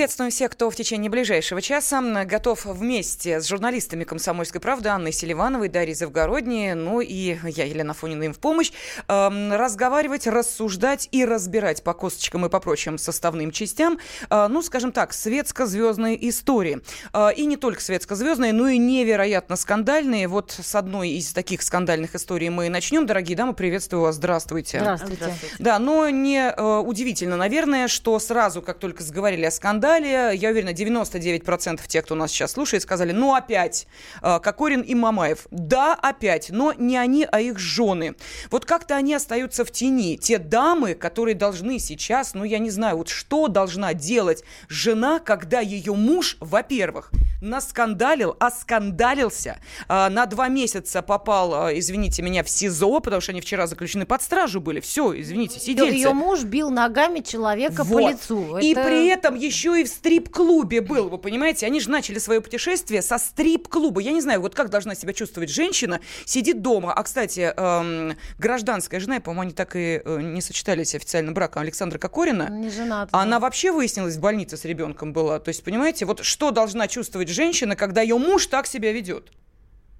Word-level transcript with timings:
Приветствуем 0.00 0.30
всех, 0.30 0.52
кто 0.52 0.70
в 0.70 0.74
течение 0.74 1.10
ближайшего 1.10 1.60
часа 1.60 2.00
готов 2.24 2.64
вместе 2.64 3.38
с 3.38 3.46
журналистами 3.46 4.04
«Комсомольской 4.04 4.58
правды» 4.58 4.88
Анной 4.88 5.12
Селивановой, 5.12 5.68
Дарьей 5.68 5.94
Завгородней, 5.94 6.72
ну 6.72 7.02
и 7.02 7.36
я, 7.44 7.64
Елена 7.66 7.92
Фонина, 7.92 8.22
им 8.22 8.32
в 8.32 8.38
помощь, 8.38 8.72
э, 9.08 9.56
разговаривать, 9.58 10.26
рассуждать 10.26 11.06
и 11.12 11.22
разбирать 11.26 11.82
по 11.82 11.92
косточкам 11.92 12.46
и 12.46 12.48
по 12.48 12.60
прочим 12.60 12.96
составным 12.96 13.50
частям, 13.50 13.98
э, 14.30 14.46
ну, 14.48 14.62
скажем 14.62 14.90
так, 14.92 15.12
светско-звездные 15.12 16.30
истории. 16.30 16.80
Э, 17.12 17.34
и 17.36 17.44
не 17.44 17.58
только 17.58 17.82
светско-звездные, 17.82 18.54
но 18.54 18.68
и 18.68 18.78
невероятно 18.78 19.54
скандальные. 19.56 20.28
Вот 20.28 20.50
с 20.50 20.74
одной 20.76 21.10
из 21.10 21.30
таких 21.34 21.60
скандальных 21.60 22.14
историй 22.14 22.48
мы 22.48 22.70
начнем. 22.70 23.04
Дорогие 23.04 23.36
дамы, 23.36 23.52
приветствую 23.52 24.00
вас, 24.00 24.14
здравствуйте. 24.14 24.80
Здравствуйте. 24.80 25.16
здравствуйте. 25.16 25.56
Да, 25.58 25.78
но 25.78 26.08
не 26.08 26.54
э, 26.56 26.78
удивительно, 26.78 27.36
наверное, 27.36 27.86
что 27.86 28.18
сразу, 28.18 28.62
как 28.62 28.78
только 28.78 29.02
заговорили 29.02 29.44
о 29.44 29.50
скандале, 29.50 29.89
скандале. 29.90 30.36
Я 30.36 30.50
уверена, 30.50 30.70
99% 30.70 31.80
тех, 31.86 32.04
кто 32.04 32.14
нас 32.14 32.30
сейчас 32.30 32.52
слушает, 32.52 32.82
сказали, 32.82 33.12
ну 33.12 33.34
опять, 33.34 33.86
э, 34.22 34.38
Кокорин 34.40 34.80
и 34.80 34.94
Мамаев. 34.94 35.46
Да, 35.50 35.94
опять, 35.94 36.50
но 36.50 36.72
не 36.72 36.96
они, 36.96 37.26
а 37.30 37.40
их 37.40 37.58
жены. 37.58 38.14
Вот 38.50 38.64
как-то 38.64 38.96
они 38.96 39.14
остаются 39.14 39.64
в 39.64 39.70
тени. 39.70 40.16
Те 40.16 40.38
дамы, 40.38 40.94
которые 40.94 41.34
должны 41.34 41.78
сейчас, 41.78 42.34
ну 42.34 42.44
я 42.44 42.58
не 42.58 42.70
знаю, 42.70 42.98
вот 42.98 43.08
что 43.08 43.48
должна 43.48 43.94
делать 43.94 44.44
жена, 44.68 45.18
когда 45.18 45.60
ее 45.60 45.94
муж, 45.94 46.36
во-первых, 46.40 47.10
наскандалил, 47.40 48.36
оскандалился, 48.38 49.58
э, 49.88 50.08
на 50.08 50.26
два 50.26 50.48
месяца 50.48 51.02
попал, 51.02 51.68
э, 51.68 51.78
извините 51.78 52.22
меня, 52.22 52.44
в 52.44 52.50
СИЗО, 52.50 53.00
потому 53.00 53.20
что 53.20 53.32
они 53.32 53.40
вчера 53.40 53.66
заключены 53.66 54.06
под 54.06 54.22
стражу 54.22 54.60
были. 54.60 54.80
Все, 54.80 55.18
извините, 55.18 55.58
сидели. 55.58 55.94
Ее 55.94 56.12
муж 56.12 56.42
бил 56.42 56.70
ногами 56.70 57.20
человека 57.20 57.84
вот. 57.84 58.02
по 58.02 58.10
лицу. 58.10 58.58
И 58.58 58.72
Это... 58.72 58.84
при 58.84 59.06
этом 59.08 59.34
еще 59.34 59.79
еще 59.80 59.82
и 59.82 59.84
в 59.84 59.88
стрип-клубе 59.88 60.80
был, 60.80 61.08
вы 61.08 61.18
понимаете? 61.18 61.66
Они 61.66 61.80
же 61.80 61.90
начали 61.90 62.18
свое 62.18 62.40
путешествие 62.40 63.02
со 63.02 63.18
стрип-клуба. 63.18 64.00
Я 64.00 64.12
не 64.12 64.20
знаю, 64.20 64.40
вот 64.40 64.54
как 64.54 64.70
должна 64.70 64.94
себя 64.94 65.12
чувствовать 65.12 65.50
женщина, 65.50 66.00
сидит 66.24 66.62
дома. 66.62 66.92
А, 66.92 67.02
кстати, 67.02 67.52
эм, 67.56 68.16
гражданская 68.38 69.00
жена, 69.00 69.20
по-моему, 69.20 69.42
они 69.42 69.52
так 69.52 69.76
и 69.76 70.02
э, 70.04 70.20
не 70.20 70.40
сочетались 70.40 70.94
официально 70.94 71.32
браком 71.32 71.62
Александра 71.62 71.98
Кокорина. 71.98 72.48
Не 72.50 72.70
женат. 72.70 73.08
Она 73.12 73.38
вообще 73.40 73.72
выяснилась 73.72 74.16
в 74.16 74.20
больнице 74.20 74.56
с 74.56 74.64
ребенком 74.64 75.12
была. 75.12 75.38
То 75.38 75.48
есть, 75.48 75.64
понимаете, 75.64 76.04
вот 76.04 76.24
что 76.24 76.50
должна 76.50 76.88
чувствовать 76.88 77.28
женщина, 77.28 77.76
когда 77.76 78.02
ее 78.02 78.18
муж 78.18 78.46
так 78.46 78.66
себя 78.66 78.92
ведет? 78.92 79.30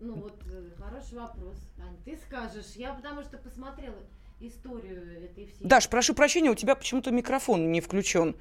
Ну 0.01 0.15
вот, 0.15 0.41
э, 0.47 0.83
хороший 0.83 1.19
вопрос. 1.19 1.57
Ань, 1.79 1.97
ты 2.05 2.19
скажешь. 2.27 2.73
Я 2.77 2.93
потому 2.93 3.23
что 3.23 3.39
посмотрела 3.39 3.97
историю 4.41 5.25
этой 5.25 5.47
всей... 5.47 5.67
Даш, 5.67 5.89
прошу 5.89 6.15
прощения, 6.15 6.51
у 6.51 6.55
тебя 6.55 6.75
почему-то 6.75 7.11
микрофон 7.11 7.71
не 7.71 7.81
включен. 7.81 8.37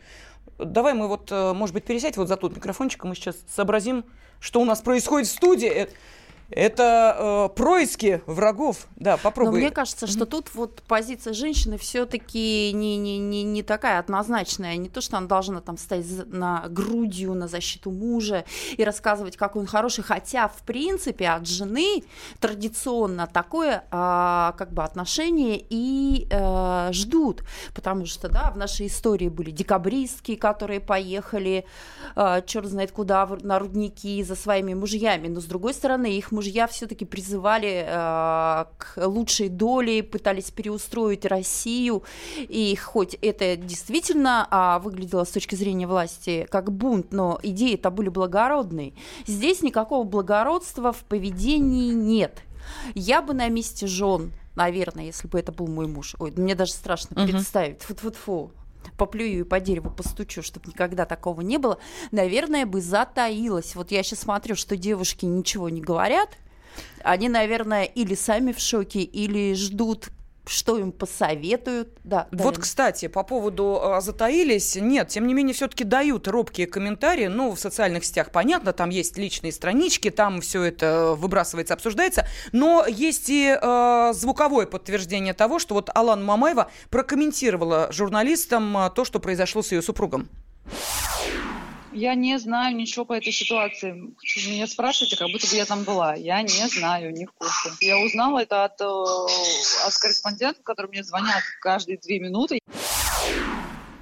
Давай 0.59 0.93
мы 0.93 1.07
вот, 1.07 1.31
э, 1.31 1.53
может 1.53 1.73
быть, 1.73 1.85
пересядь 1.85 2.17
вот 2.17 2.27
за 2.27 2.35
тот 2.35 2.55
микрофончик, 2.55 3.05
и 3.05 3.07
мы 3.07 3.15
сейчас 3.15 3.38
сообразим, 3.47 4.03
что 4.41 4.59
у 4.59 4.65
нас 4.65 4.81
происходит 4.81 5.29
в 5.29 5.31
студии. 5.31 5.89
Это 6.52 7.50
э, 7.52 7.55
происки 7.55 8.22
врагов. 8.25 8.88
Да, 8.95 9.17
попробуй. 9.17 9.53
Но 9.53 9.58
мне 9.59 9.72
кажется, 9.72 10.08
что 10.08 10.25
тут 10.25 10.53
вот 10.55 10.81
позиция 10.88 11.33
женщины 11.33 11.78
все-таки 11.78 12.72
не, 12.73 12.97
не, 12.97 13.19
не, 13.19 13.44
не 13.44 13.61
такая 13.61 14.00
однозначная. 14.00 14.75
Не 14.77 14.89
то, 14.89 15.00
что 15.00 15.17
она 15.17 15.27
должна 15.27 15.61
там 15.61 15.77
стоять 15.77 16.08
на 16.27 16.66
грудью 16.70 17.36
на 17.36 17.47
защиту 17.47 17.92
мужа 17.92 18.45
и 18.75 18.83
рассказывать, 18.83 19.38
какой 19.38 19.61
он 19.61 19.67
хороший. 19.67 20.03
Хотя, 20.03 20.47
в 20.47 20.64
принципе, 20.64 21.30
от 21.30 21.48
жены 21.48 22.04
традиционно 22.39 23.27
такое 23.27 23.83
э, 23.92 24.52
как 24.58 24.73
бы 24.73 24.83
отношение 24.83 25.64
и 25.70 26.27
э, 26.31 26.89
ждут. 26.93 27.43
Потому 27.76 28.08
что, 28.08 28.27
да, 28.27 28.49
в 28.49 28.58
нашей 28.58 28.87
истории 28.87 29.30
были 29.30 29.52
декабристки, 29.52 30.33
которые 30.36 30.80
поехали, 30.80 31.66
э, 32.16 32.42
черт 32.48 32.66
знает 32.66 32.92
куда, 32.92 33.27
на 33.43 33.60
рудники 33.60 34.23
за 34.23 34.36
своими 34.36 34.73
мужьями. 34.73 35.27
Но, 35.27 35.42
с 35.42 35.45
другой 35.45 35.76
стороны, 35.76 36.17
их 36.17 36.31
мужья 36.31 36.39
все-таки 36.67 37.05
призывали 37.05 37.86
э, 37.86 38.66
к 38.77 38.94
лучшей 38.98 39.50
доле, 39.50 40.04
пытались 40.04 40.52
переустроить 40.52 41.26
Россию, 41.26 42.04
и 42.38 42.76
хоть 42.76 43.16
это 43.22 43.55
действительно 43.55 44.48
э, 44.49 44.83
выглядело 44.83 45.23
с 45.23 45.30
точки 45.30 45.55
зрения 45.55 45.88
власти 45.88 46.48
как 46.49 46.72
бунт, 46.72 47.11
но 47.11 47.39
идеи 47.44 47.76
это 47.76 47.89
были 47.92 48.10
благородные. 48.10 48.94
Здесь 49.26 49.61
никакого 49.61 50.04
благородства 50.04 50.92
в 50.92 51.04
поведении 51.04 51.94
нет. 51.94 52.42
Я 52.94 53.22
бы 53.22 53.33
на 53.33 53.48
месте 53.49 53.88
жен, 53.88 54.32
наверное, 54.55 55.05
если 55.05 55.28
бы 55.28 55.39
это 55.39 55.52
был 55.52 55.67
мой 55.67 55.88
муж, 55.88 56.16
ой, 56.20 56.33
мне 56.36 56.55
даже 56.55 56.73
страшно 56.73 57.16
uh-huh. 57.16 57.28
представить, 57.28 57.82
фу-фу-фу, 57.82 58.52
поплюю 58.98 59.40
и 59.40 59.44
по 59.44 59.60
дереву 59.60 59.90
постучу, 59.90 60.42
чтобы 60.42 60.67
никогда 60.67 61.06
такого 61.06 61.42
не 61.42 61.58
было, 61.58 61.80
наверное, 62.12 62.66
бы 62.66 62.82
затаилась. 62.82 63.76
Вот 63.76 63.92
я 63.92 64.04
сейчас 64.04 64.20
смотрю, 64.20 64.56
что 64.56 64.78
девушки 64.78 65.26
ничего 65.26 65.70
не 65.70 65.82
говорят, 65.82 66.38
они, 67.04 67.30
наверное, 67.30 67.84
или 67.84 68.16
сами 68.16 68.52
в 68.52 68.60
шоке, 68.60 69.02
или 69.02 69.54
ждут 69.54 70.10
что 70.49 70.77
им 70.77 70.92
посоветуют. 70.92 71.89
Да, 72.04 72.27
вот, 72.32 72.58
кстати, 72.58 73.08
по 73.08 73.23
поводу 73.23 73.80
а, 73.82 74.02
затаились, 74.02 74.76
нет, 74.76 75.10
тем 75.10 75.27
не 75.27 75.33
менее, 75.33 75.54
все-таки 75.54 75.83
дают 75.83 76.27
робкие 76.27 76.67
комментарии. 76.67 77.27
Ну, 77.27 77.52
в 77.52 77.60
социальных 77.60 78.04
сетях, 78.04 78.32
понятно, 78.32 78.73
там 78.73 78.89
есть 78.89 79.17
личные 79.17 79.52
странички, 79.52 80.10
там 80.10 80.42
все 80.42 80.64
это 80.64 81.15
выбрасывается, 81.15 81.73
обсуждается. 81.73 82.27
Но 82.52 82.86
есть 82.87 83.30
и 83.30 83.58
э, 83.60 84.14
звуковое 84.14 84.65
подтверждение 84.65 85.33
того, 85.33 85.60
что 85.60 85.76
вот 85.76 85.89
Алан 85.93 86.23
Мамаева 86.23 86.71
прокомментировала 86.89 87.89
журналистам 87.92 88.92
то, 88.95 89.05
что 89.05 89.20
произошло 89.20 89.61
с 89.61 89.71
ее 89.71 89.81
супругом. 89.81 90.30
Я 91.92 92.14
не 92.16 92.38
знаю 92.38 92.76
ничего 92.76 93.05
по 93.05 93.14
этой 93.14 93.32
ситуации. 93.32 93.94
Меня 94.48 94.67
спрашиваете, 94.67 95.17
как 95.17 95.30
будто 95.32 95.48
бы 95.48 95.55
я 95.55 95.66
там 95.66 95.83
была. 95.83 96.14
Я 96.14 96.42
не 96.42 96.67
знаю, 96.67 97.11
не 97.11 97.26
в 97.26 97.32
курсе. 97.32 97.72
Я 97.82 97.98
узнала 98.00 98.39
это 98.39 98.64
от, 98.64 98.80
э, 98.80 98.86
от 98.86 99.98
корреспондентов, 99.98 100.64
которые 100.64 100.89
мне 100.92 101.04
звонят 101.04 101.42
каждые 101.61 101.98
две 101.98 102.20
минуты. 102.20 102.60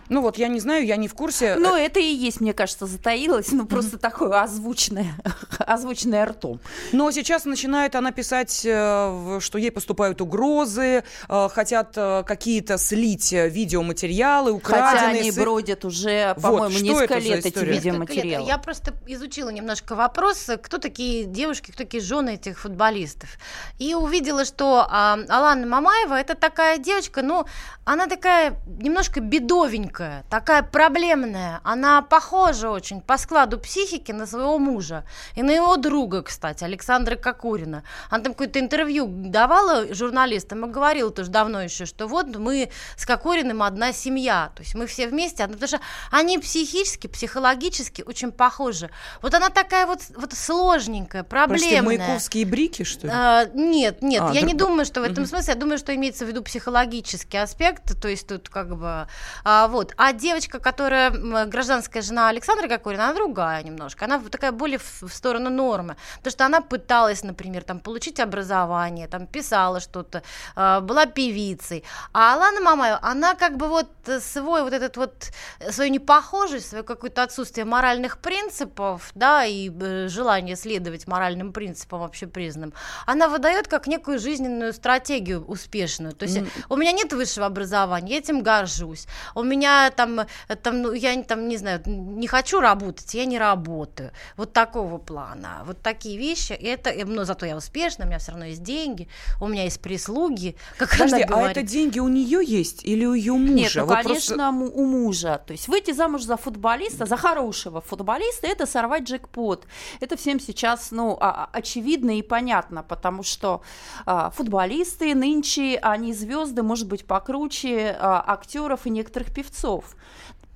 Ну 0.09 0.22
вот, 0.22 0.38
я 0.38 0.47
не 0.47 0.59
знаю, 0.59 0.85
я 0.85 0.95
не 0.95 1.07
в 1.07 1.13
курсе. 1.13 1.56
Ну, 1.56 1.75
это 1.75 2.00
и 2.00 2.06
есть, 2.06 2.40
мне 2.40 2.53
кажется, 2.53 2.85
затаилось, 2.85 3.51
ну, 3.51 3.66
просто 3.66 3.97
такое 3.97 4.41
озвученное, 4.41 5.13
озвученное 5.59 6.25
ртом. 6.25 6.59
Но 6.94 7.12
сейчас 7.12 7.45
начинает 7.45 7.95
она 7.95 8.12
писать, 8.12 8.62
э, 8.66 9.40
что 9.41 9.57
ей 9.57 9.72
поступают 9.72 10.22
угрозы, 10.22 11.03
э, 11.28 11.50
хотят 11.50 11.94
э, 11.96 12.23
какие-то 12.25 12.78
слить 12.78 13.31
видеоматериалы, 13.31 14.51
украденные. 14.51 14.91
Хотя 14.91 15.07
они 15.07 15.31
бродят 15.31 15.84
уже, 15.84 16.35
по-моему, 16.35 16.75
вот, 16.75 16.81
несколько 16.81 17.17
лет 17.17 17.46
эти 17.46 17.59
видеоматериалы. 17.59 18.47
Я 18.47 18.57
просто 18.57 18.94
изучила 19.07 19.50
немножко 19.50 19.96
вопрос, 19.96 20.50
кто 20.62 20.78
такие 20.78 21.25
девушки, 21.25 21.72
кто 21.72 21.84
такие 21.84 22.01
жены 22.01 22.35
этих 22.35 22.59
футболистов. 22.59 23.29
И 23.78 23.94
увидела, 23.94 24.46
что 24.46 24.88
а, 24.90 25.19
Алана 25.28 25.67
Мамаева 25.67 26.13
это 26.13 26.35
такая 26.35 26.78
девочка, 26.78 27.22
ну, 27.22 27.46
она 27.85 28.07
такая 28.07 28.59
немножко 28.66 29.19
бедовенькая 29.19 29.97
тонкая, 29.97 30.24
такая 30.30 30.63
проблемная. 30.63 31.59
Она 31.63 32.02
похожа 32.02 32.69
очень 32.69 33.02
по 33.02 33.18
складу 33.18 33.59
психики 33.59 34.12
на 34.12 34.25
своего 34.25 34.59
мужа. 34.59 35.03
И 35.35 35.44
на 35.44 35.52
его 35.52 35.75
друга, 35.78 36.22
кстати, 36.22 36.63
Александра 36.63 37.16
Кокурина. 37.16 37.84
Она 38.09 38.24
там 38.24 38.34
какое-то 38.34 38.59
интервью 38.59 39.08
давала 39.08 39.94
журналистам 39.94 40.66
и 40.66 40.69
говорила 40.69 41.12
тоже 41.12 41.30
давно 41.30 41.62
еще, 41.62 41.85
что 41.85 42.08
вот 42.08 42.35
мы 42.35 42.69
с 42.96 43.06
Кокуриным 43.06 43.63
одна 43.63 43.94
семья. 43.94 44.52
То 44.56 44.63
есть 44.63 44.75
мы 44.75 44.85
все 44.88 45.08
вместе, 45.08 45.47
потому 45.47 45.67
что 45.67 45.79
они 46.11 46.38
психически, 46.38 47.08
психологически 47.08 48.03
очень 48.05 48.32
похожи. 48.32 48.90
Вот 49.22 49.34
она 49.34 49.49
такая 49.49 49.85
вот, 49.85 50.02
вот 50.16 50.34
сложненькая, 50.34 51.23
проблемная. 51.23 51.82
Прости, 51.82 51.97
маяковские 51.97 52.46
брики, 52.46 52.84
что 52.84 53.08
ли? 53.08 53.14
А, 53.14 53.46
нет, 53.53 54.02
нет, 54.02 54.22
а, 54.22 54.34
я 54.34 54.41
друг... 54.41 54.53
не 54.53 54.58
думаю, 54.58 54.85
что 54.85 55.02
в 55.02 55.03
этом 55.03 55.23
угу. 55.23 55.29
смысле, 55.29 55.53
я 55.53 55.59
думаю, 55.59 55.78
что 55.78 55.96
имеется 55.96 56.26
в 56.26 56.28
виду 56.28 56.44
психологический 56.44 57.38
аспект, 57.38 57.99
то 57.99 58.08
есть 58.08 58.28
тут 58.28 58.49
как 58.49 58.76
бы, 58.76 59.08
а, 59.44 59.67
вот, 59.67 59.86
вот. 59.87 59.93
А 59.97 60.13
девочка, 60.13 60.59
которая 60.59 61.11
гражданская 61.45 62.01
жена 62.01 62.29
Александра 62.29 62.67
Кокорина, 62.67 63.05
она 63.05 63.13
другая 63.13 63.63
немножко. 63.63 64.05
Она 64.05 64.19
такая 64.19 64.51
более 64.51 64.79
в, 64.79 65.09
сторону 65.09 65.49
нормы. 65.49 65.95
Потому 66.17 66.31
что 66.31 66.45
она 66.45 66.61
пыталась, 66.61 67.23
например, 67.23 67.63
там, 67.63 67.79
получить 67.79 68.19
образование, 68.19 69.07
там, 69.07 69.28
писала 69.28 69.79
что-то, 69.79 70.23
э, 70.55 70.79
была 70.81 71.05
певицей. 71.05 71.84
А 72.13 72.34
Алана 72.34 72.61
Мамаева, 72.61 72.99
она 73.01 73.35
как 73.35 73.57
бы 73.57 73.67
вот 73.67 73.87
свой 74.22 74.63
вот 74.63 74.73
этот 74.73 74.97
вот, 74.97 75.31
свою 75.72 75.91
непохожесть, 75.91 76.69
свое 76.69 76.84
какое-то 76.84 77.23
отсутствие 77.23 77.66
моральных 77.66 78.17
принципов, 78.17 79.11
да, 79.16 79.45
и 79.45 79.69
э, 79.69 80.07
желание 80.07 80.55
следовать 80.55 81.07
моральным 81.07 81.53
принципам 81.53 82.03
общепризнанным, 82.03 82.73
она 83.05 83.28
выдает 83.28 83.67
как 83.67 83.87
некую 83.87 84.19
жизненную 84.19 84.73
стратегию 84.73 85.45
успешную. 85.45 86.13
То 86.13 86.25
есть 86.25 86.37
mm. 86.37 86.47
у 86.69 86.75
меня 86.75 86.91
нет 86.91 87.13
высшего 87.13 87.45
образования, 87.45 88.11
я 88.11 88.17
этим 88.17 88.43
горжусь. 88.43 89.07
У 89.35 89.43
меня 89.43 89.77
там, 89.96 90.22
там, 90.64 90.82
ну, 90.82 90.94
я 90.94 91.22
там, 91.24 91.47
не 91.47 91.58
знаю, 91.58 91.82
не 91.85 92.28
хочу 92.28 92.59
работать, 92.59 93.14
я 93.14 93.26
не 93.26 93.38
работаю. 93.40 94.12
Вот 94.35 94.53
такого 94.53 94.97
плана. 94.97 95.64
Вот 95.66 95.82
такие 95.82 96.18
вещи. 96.18 96.53
И 96.53 96.66
это, 96.66 96.94
но 97.06 97.24
зато 97.26 97.46
я 97.46 97.56
успешна, 97.58 98.06
у 98.06 98.08
меня 98.08 98.20
все 98.20 98.32
равно 98.32 98.46
есть 98.46 98.64
деньги, 98.64 99.08
у 99.41 99.47
меня 99.47 99.64
есть 99.64 99.82
прислуги. 99.82 100.56
Как 100.78 100.90
Подожди, 100.91 101.16
она 101.16 101.26
а 101.26 101.28
говорит. 101.28 101.58
это 101.58 101.66
деньги 101.66 102.00
у 102.00 102.08
нее 102.08 102.41
есть 102.46 102.84
или 102.85 103.06
у 103.06 103.14
ее 103.14 103.34
мужа? 103.34 103.53
Нет, 103.53 103.72
ну, 103.76 103.85
Вот 103.85 103.96
конечно, 104.03 104.35
просто- 104.52 104.78
у 104.78 104.85
мужа. 104.85 105.41
То 105.46 105.52
есть 105.53 105.68
выйти 105.68 105.91
замуж 105.91 106.23
за 106.23 106.38
футболиста, 106.38 107.06
за 107.06 107.18
хорошего 107.18 107.82
футболиста, 107.82 108.47
это 108.47 108.66
сорвать 108.66 109.03
джекпот. 109.03 109.66
Это 110.00 110.16
всем 110.18 110.40
сейчас, 110.40 110.91
ну, 110.91 111.18
а- 111.20 111.44
а- 111.46 111.50
очевидно 111.53 112.18
и 112.18 112.22
понятно, 112.22 112.84
потому 112.84 113.23
что 113.23 113.62
а, 114.06 114.30
футболисты 114.32 115.14
нынче, 115.16 115.78
они 115.82 116.14
звезды, 116.14 116.64
может 116.64 116.88
быть, 116.88 117.06
покруче 117.06 117.96
а, 118.00 118.23
актеров 118.28 118.85
и 118.85 118.90
некоторых 118.90 119.34
певцов. 119.34 119.66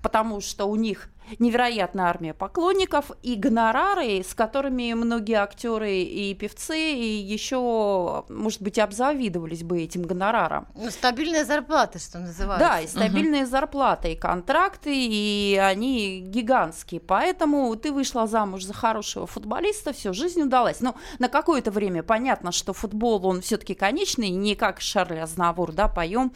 Потому 0.01 0.41
что 0.41 0.65
у 0.65 0.75
них 0.75 1.09
невероятная 1.39 2.05
армия 2.05 2.33
поклонников 2.33 3.11
и 3.23 3.35
гонорары, 3.35 4.23
с 4.23 4.33
которыми 4.33 4.93
многие 4.93 5.35
актеры 5.35 5.99
и 5.99 6.33
певцы 6.33 6.93
и 6.93 7.17
еще, 7.17 8.25
может 8.29 8.61
быть, 8.61 8.79
обзавидовались 8.79 9.63
бы 9.63 9.81
этим 9.81 10.03
гонораром. 10.03 10.67
Ну, 10.75 10.89
стабильная 10.89 11.45
зарплата, 11.45 11.99
что 11.99 12.19
называется. 12.19 12.67
Да, 12.67 12.81
и 12.81 12.87
стабильные 12.87 13.45
зарплаты, 13.45 14.13
и 14.13 14.15
контракты, 14.15 14.91
и 14.93 15.55
они 15.61 16.21
гигантские. 16.21 17.01
Поэтому 17.01 17.75
ты 17.75 17.91
вышла 17.91 18.27
замуж 18.27 18.63
за 18.63 18.73
хорошего 18.73 19.27
футболиста, 19.27 19.93
все, 19.93 20.13
жизнь 20.13 20.41
удалась. 20.41 20.81
Но 20.81 20.95
на 21.19 21.29
какое-то 21.29 21.71
время 21.71 22.03
понятно, 22.03 22.51
что 22.51 22.73
футбол, 22.73 23.25
он 23.25 23.41
все-таки 23.41 23.73
конечный, 23.73 24.29
не 24.29 24.55
как 24.55 24.81
Шарль 24.81 25.19
Азнавур, 25.19 25.71
да, 25.71 25.87
поем 25.87 26.31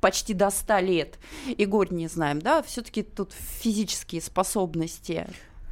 почти 0.00 0.34
до 0.34 0.50
100 0.50 0.78
лет, 0.78 1.18
и 1.46 1.64
горе 1.64 1.96
не 1.96 2.08
знаем, 2.08 2.40
да, 2.40 2.62
все-таки 2.62 3.02
тут 3.02 3.32
физические 3.32 4.20
способности 4.36 5.26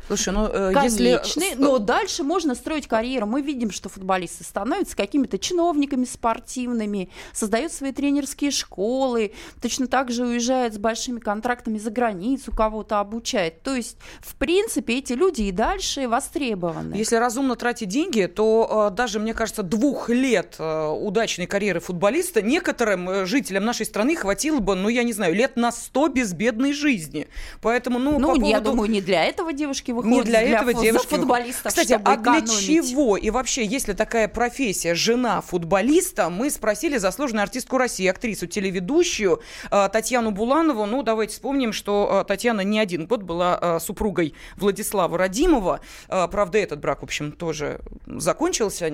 Слушай, 0.07 0.35
ну 0.35 0.47
э, 0.47 0.73
конечные, 0.73 1.21
если... 1.25 1.55
но 1.63 1.79
дальше 1.79 2.23
можно 2.23 2.55
строить 2.55 2.87
карьеру. 2.87 3.27
Мы 3.27 3.41
видим, 3.43 3.71
что 3.71 3.89
футболисты 3.89 4.45
становятся 4.45 4.97
какими-то 4.97 5.39
чиновниками 5.39 6.05
спортивными, 6.05 7.09
создают 7.33 7.73
свои 7.73 7.93
тренерские 7.93 8.51
школы, 8.51 9.33
точно 9.63 9.87
так 9.87 10.11
же 10.11 10.25
уезжают 10.27 10.75
с 10.75 10.79
большими 10.79 11.21
контрактами 11.21 11.79
за 11.79 11.91
границу, 11.91 12.53
кого-то 12.53 13.01
обучают. 13.01 13.63
То 13.63 13.75
есть, 13.75 13.97
в 14.21 14.35
принципе, 14.37 14.99
эти 14.99 15.15
люди 15.15 15.43
и 15.43 15.53
дальше 15.53 16.07
востребованы. 16.09 16.95
Если 16.95 17.17
разумно 17.17 17.57
тратить 17.57 17.89
деньги, 17.89 18.27
то 18.27 18.89
э, 18.91 18.95
даже, 18.95 19.19
мне 19.21 19.33
кажется, 19.35 19.63
двух 19.63 20.09
лет 20.11 20.57
э, 20.59 20.87
удачной 20.89 21.47
карьеры 21.47 21.81
футболиста 21.81 22.43
некоторым 22.43 23.27
жителям 23.27 23.65
нашей 23.65 23.87
страны 23.87 24.17
хватило 24.17 24.59
бы, 24.61 24.75
ну, 24.75 24.89
я 24.89 25.03
не 25.03 25.13
знаю, 25.13 25.35
лет 25.35 25.57
на 25.57 25.73
сто 25.73 26.09
безбедной 26.09 26.73
жизни. 26.73 27.29
Поэтому, 27.63 27.99
ну, 27.99 28.19
Ну, 28.19 28.29
по 28.35 28.35
я 28.45 28.59
поводу- 28.59 28.71
думаю, 28.71 28.91
не 28.91 29.01
для 29.01 29.25
этого 29.25 29.53
девушки 29.53 29.94
выходят. 29.95 30.19
Не 30.19 30.23
для 30.25 30.43
этого 30.43 30.73
фу- 30.73 30.83
девушки. 30.83 31.07
футболистов, 31.15 31.67
Кстати, 31.67 31.93
а 31.95 31.99
для 31.99 32.15
экономить. 32.15 32.61
чего 32.67 33.17
и 33.17 33.31
вообще, 33.31 33.65
если 33.65 33.93
такая 33.95 34.29
профессия 34.29 34.95
жена 34.95 35.41
футболиста, 35.41 36.29
мы 36.31 36.51
спросили 36.51 36.99
заслуженную 36.99 37.43
артистку 37.45 37.79
России, 37.79 38.07
актрису, 38.07 38.47
телеведущую 38.47 39.41
э, 39.71 39.89
Татьяну 39.93 40.31
Буланову. 40.31 40.87
Ну, 40.87 41.03
давайте 41.03 41.35
вспомним, 41.35 41.73
что 41.73 42.23
э, 42.23 42.29
Татьяна 42.29 42.61
не 42.63 42.79
один 42.79 43.07
год 43.07 43.23
была 43.23 43.59
э, 43.61 43.79
супругой 43.81 44.35
Владислава 44.57 45.17
Радимова. 45.19 45.81
Правда, 46.09 46.59
этот 46.59 46.81
брак, 46.81 47.01
в 47.01 47.05
общем, 47.05 47.33
тоже 47.33 47.81
закончился. 48.07 48.93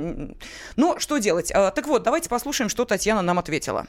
Но 0.77 0.99
что 0.99 1.19
делать? 1.19 1.49
Так 1.49 1.87
вот, 1.87 2.03
давайте 2.03 2.29
послушаем, 2.29 2.69
что 2.69 2.85
Татьяна 2.85 3.23
нам 3.23 3.39
ответила. 3.39 3.87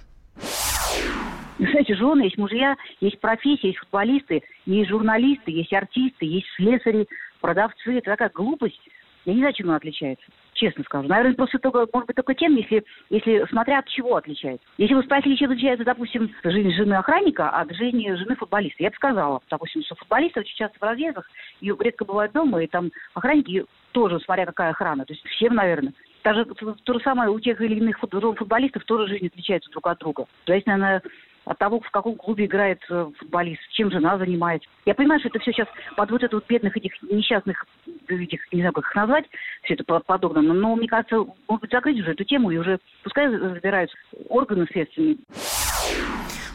Знаете, 1.62 1.96
жены, 1.96 2.24
есть 2.24 2.40
мужья, 2.40 2.76
есть 3.02 3.20
профессии, 3.20 3.68
есть 3.68 3.78
футболисты, 3.78 4.42
есть 4.66 4.90
журналисты, 4.90 5.52
есть 5.52 5.72
артисты, 5.72 6.26
есть 6.26 6.48
слесари, 6.56 7.08
продавцы. 7.40 7.98
Это 7.98 8.12
такая 8.12 8.32
глупость. 8.34 8.82
Я 9.26 9.34
не 9.34 9.40
знаю, 9.42 9.54
чем 9.54 9.68
она 9.68 9.76
отличается. 9.76 10.26
Честно 10.54 10.84
скажу. 10.84 11.08
Наверное, 11.08 11.36
просто 11.36 11.60
только, 11.60 11.86
может 11.94 12.08
быть, 12.08 12.16
только 12.16 12.34
тем, 12.34 12.56
если, 12.56 12.84
если 13.12 13.46
смотря 13.50 13.80
от 13.80 13.88
чего 13.88 14.16
отличается. 14.16 14.66
Если 14.80 14.96
вы 14.96 15.04
спросили, 15.04 15.36
чем 15.36 15.52
отличается, 15.52 15.86
допустим, 15.86 16.34
жизнь 16.44 16.72
жены 16.72 16.96
охранника 16.96 17.52
от 17.52 17.72
жизни 17.76 18.12
жены 18.12 18.36
футболиста, 18.36 18.82
я 18.82 18.90
бы 18.90 18.96
сказала, 18.96 19.40
допустим, 19.48 19.84
что 19.84 19.94
футболисты 19.94 20.40
очень 20.40 20.56
часто 20.56 20.80
в 20.80 20.84
разъездах, 20.84 21.30
и 21.62 21.72
редко 21.80 22.06
бывают 22.06 22.32
дома, 22.32 22.64
и 22.64 22.68
там 22.68 22.90
охранники 23.14 23.66
тоже, 23.92 24.20
смотря 24.22 24.48
какая 24.48 24.72
охрана, 24.72 25.06
то 25.06 25.14
есть 25.14 25.24
всем, 25.28 25.54
наверное. 25.54 25.94
Даже 26.24 26.46
то, 26.46 26.76
то 26.84 26.94
же 26.94 27.00
самое 27.02 27.30
у 27.30 27.40
тех 27.40 27.62
или 27.62 27.76
иных 27.76 28.00
фут- 28.00 28.38
футболистов 28.38 28.84
тоже 28.86 29.08
жизнь 29.08 29.28
отличается 29.28 29.72
друг 29.72 29.88
от 29.88 30.00
друга. 30.00 30.26
Зависит, 30.46 30.68
наверное, 30.68 31.02
от 31.46 31.58
того, 31.58 31.80
в 31.80 31.90
каком 31.92 32.16
клубе 32.16 32.46
играет 32.46 32.80
э, 32.90 33.10
футболист, 33.18 33.62
чем 33.72 33.92
жена 33.92 34.18
занимается. 34.18 34.70
Я 34.86 34.94
понимаю, 34.94 35.20
что 35.20 35.30
это 35.30 35.40
все 35.40 35.52
сейчас 35.52 35.68
под 35.96 36.12
вот 36.12 36.24
это 36.24 36.36
вот 36.36 36.48
бедных 36.48 36.76
этих 36.78 36.94
несчастных, 37.04 37.66
этих, 38.08 38.52
не 38.54 38.62
знаю, 38.62 38.74
как 38.74 38.86
их 38.86 38.96
назвать, 38.96 39.26
все 39.64 39.74
это 39.74 39.84
по- 39.84 40.00
подогнано, 40.00 40.54
но 40.54 40.76
мне 40.76 40.88
кажется, 40.88 41.26
может 41.48 41.62
быть, 41.62 41.72
закрыть 41.72 42.00
уже 42.00 42.12
эту 42.12 42.24
тему 42.24 42.52
и 42.52 42.58
уже 42.58 42.80
пускай 43.04 43.28
разбираются 43.28 43.98
органы 44.30 44.68
следственные. 44.72 45.18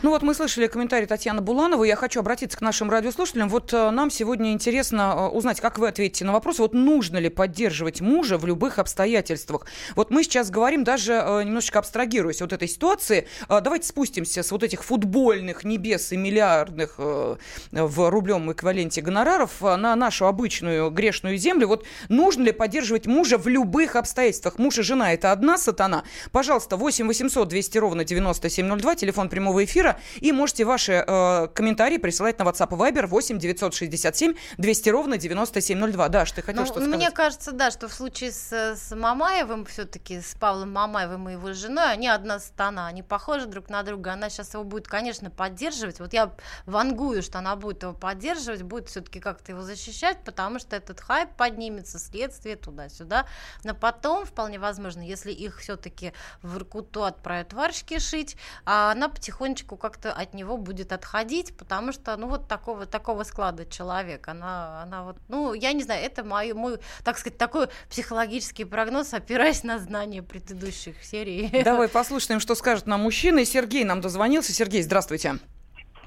Ну 0.07 0.13
вот 0.13 0.23
мы 0.23 0.35
слышали 0.35 0.69
комментарий 0.69 1.09
Татьяны 1.09 1.41
Булановой. 1.41 1.89
Я 1.89 1.97
хочу 1.97 2.21
обратиться 2.21 2.57
к 2.57 2.61
нашим 2.61 2.89
радиослушателям. 2.89 3.49
Вот 3.49 3.73
э, 3.73 3.91
нам 3.91 4.09
сегодня 4.09 4.53
интересно 4.53 5.15
э, 5.17 5.27
узнать, 5.37 5.61
как 5.61 5.79
вы 5.81 5.89
ответите 5.89 6.25
на 6.25 6.33
вопрос, 6.33 6.61
вот 6.61 6.75
нужно 6.75 7.17
ли 7.17 7.29
поддерживать 7.29 8.01
мужа 8.01 8.39
в 8.39 8.47
любых 8.47 8.79
обстоятельствах. 8.79 9.67
Вот 9.97 10.13
мы 10.13 10.23
сейчас 10.23 10.49
говорим, 10.49 10.85
даже 10.85 11.15
э, 11.15 11.43
немножечко 11.43 11.81
абстрагируясь 11.81 12.41
от 12.41 12.53
этой 12.53 12.69
ситуации, 12.69 13.27
давайте 13.49 13.89
спустимся 13.89 14.45
с 14.45 14.53
вот 14.53 14.63
этих 14.63 14.85
футбольных 14.85 15.65
небес 15.65 16.13
и 16.13 16.17
миллиардных 16.17 16.99
в 16.99 18.11
рублевом 18.11 18.53
эквиваленте 18.53 19.01
гонораров 19.01 19.61
на 19.61 19.97
нашу 19.97 20.27
обычную 20.27 20.89
грешную 20.91 21.37
землю. 21.37 21.67
Вот 21.67 21.85
нужно 22.09 22.45
ли 22.45 22.53
поддерживать 22.53 23.09
мужа 23.09 23.39
в 23.39 23.49
любых 23.49 23.97
обстоятельствах? 23.97 24.61
Муж 24.61 24.79
и 24.79 24.83
жена– 24.83 25.13
это 25.15 25.33
одна 25.33 25.59
сатана. 25.59 26.05
Пожалуйста, 26.31 26.77
8 26.77 27.09
800 27.09 27.49
200 27.49 27.79
ровно 27.79 28.05
9702, 28.05 28.95
телефон 28.95 29.29
прямого 29.29 29.65
эфира. 29.65 29.96
И 30.21 30.33
можете 30.33 30.65
ваши 30.65 31.05
э, 31.07 31.49
комментарии 31.49 31.99
присылать 31.99 32.39
на 32.39 32.45
WhatsApp 32.45 32.75
и 32.75 32.79
Viber 32.79 33.07
8 33.07 33.39
967 33.39 34.35
200 34.59 34.89
ровно 34.91 35.17
9702. 35.19 36.09
Даш, 36.09 36.33
ты 36.33 36.43
хотел 36.43 36.63
Ну, 36.63 36.67
что 36.67 36.81
Мне 36.81 36.89
сказать? 36.89 37.15
кажется, 37.15 37.53
да, 37.53 37.71
что 37.71 37.89
в 37.89 37.93
случае 37.93 38.33
с, 38.33 38.53
с 38.53 38.95
Мамаевым, 38.95 39.65
все-таки 39.67 40.21
с 40.21 40.35
Павлом 40.35 40.73
Мамаевым 40.73 41.29
и 41.29 41.33
его 41.33 41.53
женой, 41.53 41.93
они 41.93 42.09
одна 42.09 42.39
стана, 42.39 42.87
они 42.87 43.03
похожи 43.03 43.47
друг 43.47 43.69
на 43.69 43.83
друга. 43.83 44.13
Она 44.13 44.31
сейчас 44.31 44.55
его 44.55 44.65
будет, 44.65 44.89
конечно, 44.89 45.31
поддерживать. 45.31 46.01
Вот 46.01 46.13
я 46.13 46.33
вангую, 46.67 47.23
что 47.23 47.39
она 47.39 47.57
будет 47.57 47.83
его 47.83 47.93
поддерживать, 47.93 48.63
будет 48.63 48.89
все-таки 48.89 49.21
как-то 49.21 49.53
его 49.53 49.63
защищать, 49.63 50.19
потому 50.25 50.59
что 50.59 50.77
этот 50.77 51.01
хайп 51.01 51.31
поднимется, 51.37 51.99
следствие 51.99 52.57
туда-сюда. 52.57 53.27
Но 53.65 53.75
потом, 53.75 54.25
вполне 54.25 54.59
возможно, 54.59 55.01
если 55.01 55.33
их 55.33 55.59
все-таки 55.59 56.13
в 56.43 56.57
Иркуту 56.57 57.05
отправят 57.05 57.53
варежки 57.53 57.99
шить, 57.99 58.37
а 58.65 58.93
она 58.93 59.09
потихонечку 59.09 59.76
как-то 59.77 60.13
от 60.13 60.35
него 60.35 60.57
будет 60.57 60.93
отходить, 60.93 61.57
потому 61.57 61.93
что, 61.93 62.17
ну, 62.17 62.29
вот 62.29 62.49
такого, 62.49 62.87
такого 62.87 63.23
склада 63.25 63.67
человек. 63.67 64.29
Она, 64.29 64.83
она 64.83 65.05
вот, 65.05 65.17
ну, 65.29 65.55
я 65.55 65.73
не 65.73 65.83
знаю, 65.83 66.05
это 66.05 66.25
мой, 66.25 66.53
мой, 66.53 66.79
так 67.05 67.19
сказать, 67.19 67.39
такой 67.39 67.69
психологический 67.89 68.65
прогноз, 68.65 69.15
опираясь 69.15 69.65
на 69.65 69.79
знания 69.79 70.23
предыдущих 70.23 71.03
серий. 71.03 71.51
Давай 71.65 71.89
послушаем, 71.89 72.41
что 72.41 72.55
скажет 72.55 72.87
нам 72.87 73.03
мужчина. 73.03 73.41
И 73.41 73.45
Сергей 73.45 73.85
нам 73.85 74.01
дозвонился. 74.01 74.53
Сергей, 74.53 74.83
здравствуйте. 74.83 75.35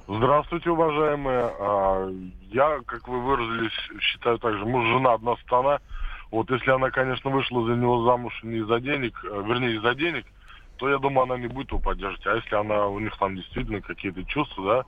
Здравствуйте, 0.08 0.72
уважаемые. 0.72 1.52
А, 1.60 2.12
Я, 2.52 2.80
как 2.86 3.08
вы 3.08 3.22
выразились, 3.22 4.02
считаю 4.02 4.40
также, 4.40 4.66
муж, 4.66 4.88
жена, 4.88 5.14
одна 5.14 5.36
страна. 5.38 5.80
Вот 6.32 6.50
если 6.50 6.72
она, 6.72 6.92
конечно, 6.92 7.30
вышла 7.30 7.66
за 7.66 7.74
него 7.74 8.04
замуж 8.06 8.34
не 8.44 8.58
из-за 8.58 8.80
денег, 8.80 9.20
э, 9.24 9.44
вернее, 9.46 9.76
из-за 9.76 9.96
денег, 9.96 10.26
то 10.80 10.90
я 10.90 10.98
думаю, 10.98 11.24
она 11.24 11.38
не 11.38 11.48
будет 11.48 11.68
его 11.70 11.80
поддерживать. 11.80 12.26
А 12.26 12.36
если 12.36 12.56
она, 12.56 12.88
у 12.88 13.00
них 13.00 13.12
там 13.20 13.36
действительно 13.36 13.82
какие-то 13.82 14.24
чувства, 14.24 14.64
да, 14.66 14.84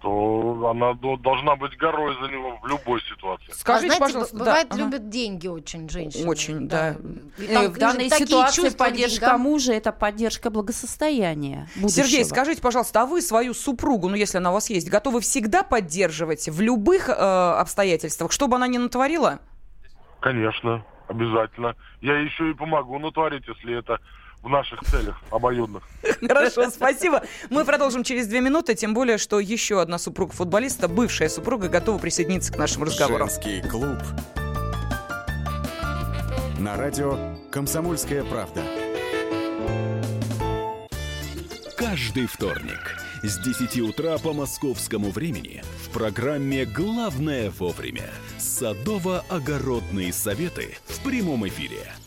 то 0.00 0.68
она 0.70 0.92
до- 0.94 1.16
должна 1.16 1.56
быть 1.56 1.76
горой 1.78 2.14
за 2.20 2.28
него 2.30 2.58
в 2.62 2.66
любой 2.66 3.00
ситуации. 3.02 3.50
А 3.50 3.54
Скажите, 3.54 3.86
знаете, 3.96 4.00
пожалуйста, 4.04 4.36
б- 4.36 4.38
да, 4.38 4.44
бывает, 4.44 4.66
ага. 4.70 4.80
любят 4.80 5.08
деньги 5.08 5.48
очень 5.48 5.88
женщины. 5.88 6.28
Очень, 6.28 6.68
да. 6.68 6.96
И 7.38 7.44
Э, 7.46 7.54
там 7.54 7.72
в 7.72 7.78
данной 7.78 8.10
ситуации 8.10 8.68
поддержка 8.68 9.20
деньгам. 9.26 9.40
мужа– 9.40 9.72
это 9.74 9.92
поддержка 9.92 10.50
благосостояния 10.50 11.68
будущего. 11.76 12.04
Сергей, 12.04 12.24
скажите, 12.26 12.60
пожалуйста, 12.60 13.00
а 13.02 13.06
вы 13.06 13.22
свою 13.22 13.54
супругу, 13.54 14.08
ну 14.10 14.14
если 14.14 14.36
она 14.38 14.50
у 14.50 14.54
вас 14.54 14.68
есть, 14.70 14.90
готовы 14.90 15.20
всегда 15.22 15.62
поддерживать 15.62 16.48
в 16.48 16.60
любых 16.60 17.08
э, 17.08 17.12
обстоятельствах, 17.12 18.30
что 18.30 18.46
бы 18.46 18.56
она 18.56 18.68
ни 18.68 18.76
натворила? 18.78 19.40
Конечно, 20.20 20.84
обязательно. 21.08 21.76
Я 22.02 22.18
еще 22.18 22.50
и 22.50 22.54
помогу 22.54 22.98
натворить, 22.98 23.44
если 23.48 23.78
это 23.78 23.98
в 24.44 24.48
наших 24.48 24.84
целях 24.84 25.20
обоюдных. 25.30 25.82
Хорошо, 26.20 26.70
спасибо. 26.70 27.22
Мы 27.50 27.64
продолжим 27.64 28.04
через 28.04 28.26
две 28.26 28.40
минуты, 28.40 28.74
тем 28.74 28.92
более, 28.94 29.16
что 29.18 29.40
еще 29.40 29.80
одна 29.80 29.98
супруга 29.98 30.32
футболиста, 30.34 30.86
бывшая 30.86 31.30
супруга, 31.30 31.68
готова 31.68 31.98
присоединиться 31.98 32.52
к 32.52 32.58
нашим 32.58 32.84
разговорам. 32.84 33.28
Женский 33.28 33.62
клуб. 33.62 33.98
На 36.58 36.76
радио 36.76 37.36
«Комсомольская 37.50 38.22
правда». 38.24 38.62
Каждый 41.76 42.26
вторник 42.26 42.98
с 43.22 43.38
10 43.38 43.80
утра 43.80 44.18
по 44.18 44.32
московскому 44.32 45.10
времени 45.10 45.62
в 45.82 45.90
программе 45.90 46.66
«Главное 46.66 47.50
вовремя» 47.50 48.10
садово-огородные 48.38 50.12
советы 50.12 50.76
в 50.86 51.02
прямом 51.02 51.46
эфире. 51.48 51.80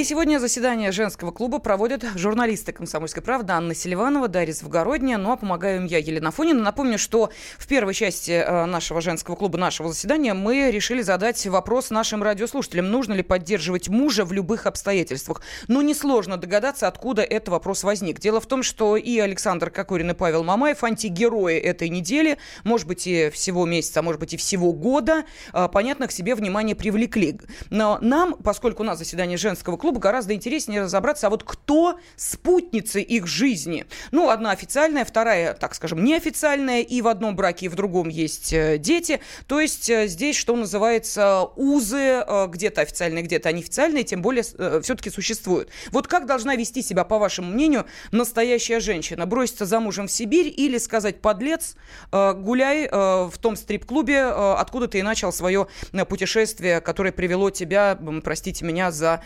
И 0.00 0.04
сегодня 0.04 0.38
заседание 0.38 0.92
женского 0.92 1.30
клуба 1.30 1.58
проводят 1.58 2.02
журналисты 2.14 2.72
«Комсомольской 2.72 3.22
правды» 3.22 3.52
Анна 3.52 3.74
Селиванова, 3.74 4.28
Дарья 4.28 4.54
Завгородняя. 4.54 5.18
Ну 5.18 5.30
а 5.30 5.36
помогаю 5.36 5.80
им 5.80 5.84
я, 5.84 5.98
Елена 5.98 6.30
Фонина. 6.30 6.62
Напомню, 6.62 6.96
что 6.96 7.28
в 7.58 7.68
первой 7.68 7.92
части 7.92 8.30
э, 8.30 8.64
нашего 8.64 9.02
женского 9.02 9.36
клуба, 9.36 9.58
нашего 9.58 9.90
заседания, 9.90 10.32
мы 10.32 10.70
решили 10.70 11.02
задать 11.02 11.46
вопрос 11.46 11.90
нашим 11.90 12.22
радиослушателям. 12.22 12.90
Нужно 12.90 13.12
ли 13.12 13.22
поддерживать 13.22 13.90
мужа 13.90 14.24
в 14.24 14.32
любых 14.32 14.64
обстоятельствах? 14.64 15.42
Ну, 15.68 15.82
несложно 15.82 16.38
догадаться, 16.38 16.88
откуда 16.88 17.20
этот 17.20 17.50
вопрос 17.50 17.84
возник. 17.84 18.20
Дело 18.20 18.40
в 18.40 18.46
том, 18.46 18.62
что 18.62 18.96
и 18.96 19.18
Александр 19.18 19.68
Кокорин, 19.68 20.12
и 20.12 20.14
Павел 20.14 20.44
Мамаев 20.44 20.82
антигерои 20.82 21.58
этой 21.58 21.90
недели, 21.90 22.38
может 22.64 22.86
быть, 22.86 23.06
и 23.06 23.28
всего 23.28 23.66
месяца, 23.66 24.00
а 24.00 24.02
может 24.02 24.18
быть, 24.18 24.32
и 24.32 24.38
всего 24.38 24.72
года, 24.72 25.24
э, 25.52 25.68
понятно, 25.70 26.06
к 26.06 26.12
себе 26.12 26.34
внимание 26.34 26.74
привлекли. 26.74 27.38
Но 27.68 27.98
нам, 28.00 28.36
поскольку 28.42 28.82
у 28.82 28.86
нас 28.86 28.96
заседание 28.96 29.36
женского 29.36 29.76
клуба, 29.76 29.89
клуба 29.90 30.00
гораздо 30.00 30.34
интереснее 30.34 30.82
разобраться, 30.82 31.26
а 31.26 31.30
вот 31.30 31.42
кто 31.42 31.98
спутницы 32.14 33.00
их 33.00 33.26
жизни. 33.26 33.86
Ну, 34.12 34.30
одна 34.30 34.52
официальная, 34.52 35.04
вторая, 35.04 35.52
так 35.52 35.74
скажем, 35.74 36.04
неофициальная, 36.04 36.82
и 36.82 37.02
в 37.02 37.08
одном 37.08 37.34
браке, 37.34 37.66
и 37.66 37.68
в 37.68 37.74
другом 37.74 38.08
есть 38.08 38.52
э, 38.52 38.78
дети. 38.78 39.20
То 39.48 39.58
есть 39.58 39.90
э, 39.90 40.06
здесь, 40.06 40.36
что 40.36 40.54
называется, 40.54 41.42
узы 41.56 42.22
э, 42.24 42.46
где-то 42.46 42.82
официальные, 42.82 43.24
где-то 43.24 43.52
неофициальные, 43.52 44.04
тем 44.04 44.22
более 44.22 44.44
все-таки 44.44 45.10
существуют. 45.10 45.70
Вот 45.90 46.06
как 46.06 46.26
должна 46.26 46.54
вести 46.54 46.82
себя, 46.82 47.02
по 47.02 47.18
вашему 47.18 47.50
мнению, 47.50 47.84
настоящая 48.12 48.78
женщина? 48.78 49.26
Броситься 49.26 49.66
замужем 49.66 50.06
в 50.06 50.12
Сибирь 50.12 50.54
или 50.56 50.78
сказать, 50.78 51.20
подлец, 51.20 51.74
гуляй 52.12 52.88
в 52.88 53.32
том 53.40 53.56
стрип-клубе, 53.56 54.22
откуда 54.22 54.86
ты 54.86 55.00
и 55.00 55.02
начал 55.02 55.32
свое 55.32 55.66
путешествие, 56.08 56.80
которое 56.80 57.10
привело 57.10 57.50
тебя, 57.50 57.98
простите 58.22 58.64
меня, 58.64 58.92
за 58.92 59.24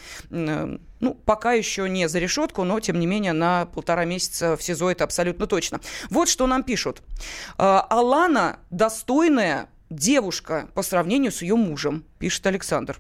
ну, 1.01 1.15
пока 1.15 1.53
еще 1.53 1.89
не 1.89 2.09
за 2.09 2.19
решетку, 2.19 2.65
но, 2.65 2.81
тем 2.81 2.99
не 2.99 3.07
менее, 3.07 3.33
на 3.33 3.67
полтора 3.67 4.05
месяца 4.05 4.57
в 4.57 4.63
СИЗО 4.63 4.91
это 4.91 5.05
абсолютно 5.05 5.47
точно. 5.47 5.81
Вот 6.11 6.29
что 6.29 6.47
нам 6.47 6.63
пишут. 6.63 7.03
Э, 7.59 7.81
Алана 7.91 8.59
достойная 8.71 9.69
девушка 9.91 10.69
по 10.75 10.83
сравнению 10.83 11.31
с 11.31 11.43
ее 11.43 11.57
мужем 11.57 12.05
пишет 12.25 12.47
Александр. 12.47 12.97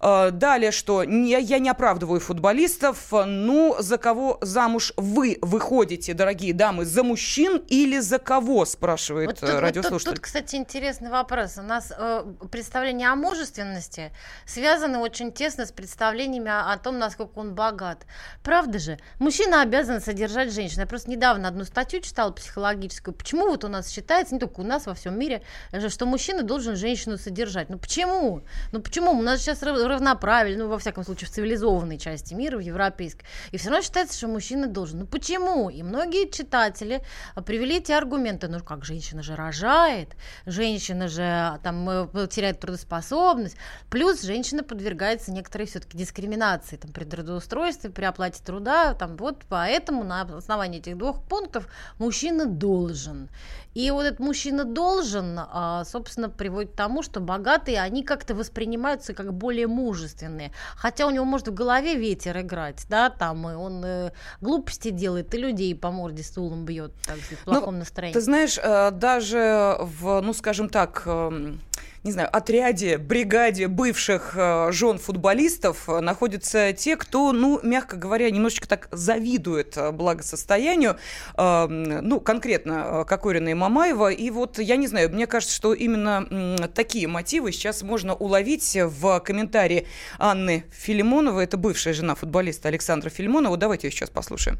А, 0.00 0.32
далее, 0.32 0.72
что 0.72 1.04
я 1.04 1.58
не 1.60 1.68
оправдываю 1.68 2.18
футболистов. 2.18 3.12
Ну, 3.12 3.76
за 3.78 3.98
кого 3.98 4.38
замуж 4.40 4.92
вы 4.96 5.38
выходите, 5.42 6.12
дорогие 6.12 6.52
дамы? 6.52 6.84
За 6.84 7.04
мужчин 7.04 7.62
или 7.68 8.00
за 8.00 8.18
кого, 8.18 8.64
спрашивает 8.64 9.28
вот 9.28 9.38
тут, 9.38 9.60
радиослушатель. 9.60 9.92
Вот 9.92 10.02
тут, 10.02 10.14
тут, 10.14 10.24
кстати, 10.24 10.56
интересный 10.56 11.08
вопрос. 11.08 11.56
У 11.56 11.62
нас 11.62 11.92
э, 11.96 12.24
представление 12.50 13.10
о 13.10 13.14
мужественности 13.14 14.10
связаны 14.44 14.98
очень 14.98 15.30
тесно 15.30 15.66
с 15.66 15.70
представлениями 15.70 16.50
о, 16.50 16.72
о 16.72 16.76
том, 16.76 16.98
насколько 16.98 17.38
он 17.38 17.54
богат. 17.54 18.06
Правда 18.42 18.80
же? 18.80 18.98
Мужчина 19.20 19.62
обязан 19.62 20.00
содержать 20.00 20.52
женщину. 20.52 20.80
Я 20.80 20.88
просто 20.88 21.08
недавно 21.12 21.46
одну 21.46 21.62
статью 21.62 22.00
читала 22.00 22.32
психологическую. 22.32 23.14
Почему 23.14 23.46
вот 23.46 23.62
у 23.62 23.68
нас 23.68 23.88
считается, 23.88 24.34
не 24.34 24.40
только 24.40 24.58
у 24.58 24.64
нас, 24.64 24.86
во 24.86 24.94
всем 24.94 25.16
мире, 25.16 25.42
что 25.90 26.06
мужчина 26.06 26.42
должен 26.42 26.74
женщину 26.74 27.18
содержать? 27.18 27.68
Ну 27.70 27.78
почему? 27.78 28.42
Ну 28.72 28.80
почему? 28.80 29.12
У 29.12 29.22
нас 29.22 29.40
сейчас 29.40 29.62
равноправие, 29.62 30.56
ну 30.56 30.68
во 30.68 30.78
всяком 30.78 31.04
случае 31.04 31.28
в 31.28 31.30
цивилизованной 31.30 31.98
части 31.98 32.34
мира, 32.34 32.56
в 32.56 32.60
европейской. 32.60 33.24
И 33.52 33.56
все 33.56 33.70
равно 33.70 33.82
считается, 33.82 34.16
что 34.16 34.28
мужчина 34.28 34.66
должен. 34.66 35.00
Ну 35.00 35.06
почему? 35.06 35.70
И 35.70 35.82
многие 35.82 36.30
читатели 36.30 37.02
а, 37.34 37.42
привели 37.42 37.76
эти 37.76 37.92
аргументы. 37.92 38.48
Ну 38.48 38.60
как, 38.60 38.84
женщина 38.84 39.22
же 39.22 39.36
рожает, 39.36 40.16
женщина 40.46 41.08
же 41.08 41.22
а, 41.22 41.58
там 41.62 41.88
э, 41.88 42.28
теряет 42.28 42.60
трудоспособность. 42.60 43.56
Плюс 43.90 44.22
женщина 44.22 44.62
подвергается 44.62 45.32
некоторой 45.32 45.66
все-таки 45.66 45.96
дискриминации 45.96 46.76
там, 46.76 46.92
при 46.92 47.04
трудоустройстве, 47.04 47.90
при 47.90 48.04
оплате 48.04 48.42
труда. 48.42 48.94
Там, 48.94 49.16
вот 49.16 49.44
поэтому 49.48 50.04
на 50.04 50.22
основании 50.22 50.80
этих 50.80 50.98
двух 50.98 51.22
пунктов 51.22 51.68
мужчина 51.98 52.46
должен. 52.46 53.28
И 53.74 53.90
вот 53.90 54.04
этот 54.04 54.20
мужчина 54.20 54.64
должен, 54.64 55.36
а, 55.38 55.84
собственно, 55.84 56.28
приводит 56.28 56.72
к 56.72 56.76
тому, 56.76 57.02
что 57.02 57.20
богатые, 57.20 57.80
они 57.80 58.04
как-то 58.04 58.34
воспринимаются 58.44 59.14
как 59.14 59.32
более 59.32 59.66
мужественные. 59.66 60.52
Хотя 60.76 61.06
у 61.06 61.10
него 61.10 61.24
может 61.24 61.48
в 61.48 61.54
голове 61.54 61.96
ветер 61.96 62.40
играть, 62.40 62.84
да, 62.88 63.10
там, 63.10 63.48
и 63.48 63.54
он 63.54 63.84
э, 63.84 64.12
глупости 64.40 64.90
делает, 64.90 65.34
и 65.34 65.38
людей 65.38 65.74
по 65.74 65.90
морде 65.90 66.22
стулом 66.22 66.64
бьет, 66.64 66.92
так 67.06 67.16
в 67.16 67.44
плохом 67.44 67.74
ну, 67.74 67.80
настроении. 67.80 68.14
Ты 68.14 68.20
знаешь, 68.20 68.58
э, 68.62 68.90
даже 68.90 69.76
в, 69.80 70.20
ну, 70.20 70.32
скажем 70.34 70.68
так, 70.68 71.02
эм, 71.06 71.60
не 72.04 72.12
знаю, 72.12 72.28
отряде, 72.30 72.98
бригаде 72.98 73.66
бывших 73.66 74.34
э, 74.36 74.70
жен 74.72 74.98
футболистов 74.98 75.88
э, 75.88 76.00
находятся 76.00 76.74
те, 76.74 76.96
кто, 76.96 77.32
ну, 77.32 77.58
мягко 77.62 77.96
говоря, 77.96 78.30
немножечко 78.30 78.68
так 78.68 78.88
завидует 78.92 79.76
э, 79.78 79.90
благосостоянию, 79.90 80.96
э, 81.36 81.66
ну, 81.66 82.20
конкретно 82.20 83.04
Кокорина 83.08 83.48
и 83.48 83.54
Мамаева. 83.54 84.12
И 84.12 84.30
вот, 84.30 84.58
я 84.58 84.76
не 84.76 84.86
знаю, 84.86 85.08
мне 85.10 85.26
кажется, 85.26 85.56
что 85.56 85.72
именно 85.72 86.68
такие 86.74 87.08
мотивы 87.08 87.52
сейчас 87.52 87.82
можно 87.82 88.14
уловить 88.14 88.76
в 88.78 89.20
комментарии 89.20 89.86
Анны 90.18 90.64
Филимоновой. 90.70 91.44
Это 91.44 91.56
бывшая 91.56 91.94
жена 91.94 92.14
футболиста 92.14 92.68
Александра 92.68 93.08
Филимонова. 93.08 93.56
Давайте 93.56 93.86
ее 93.86 93.92
сейчас 93.92 94.10
послушаем. 94.10 94.58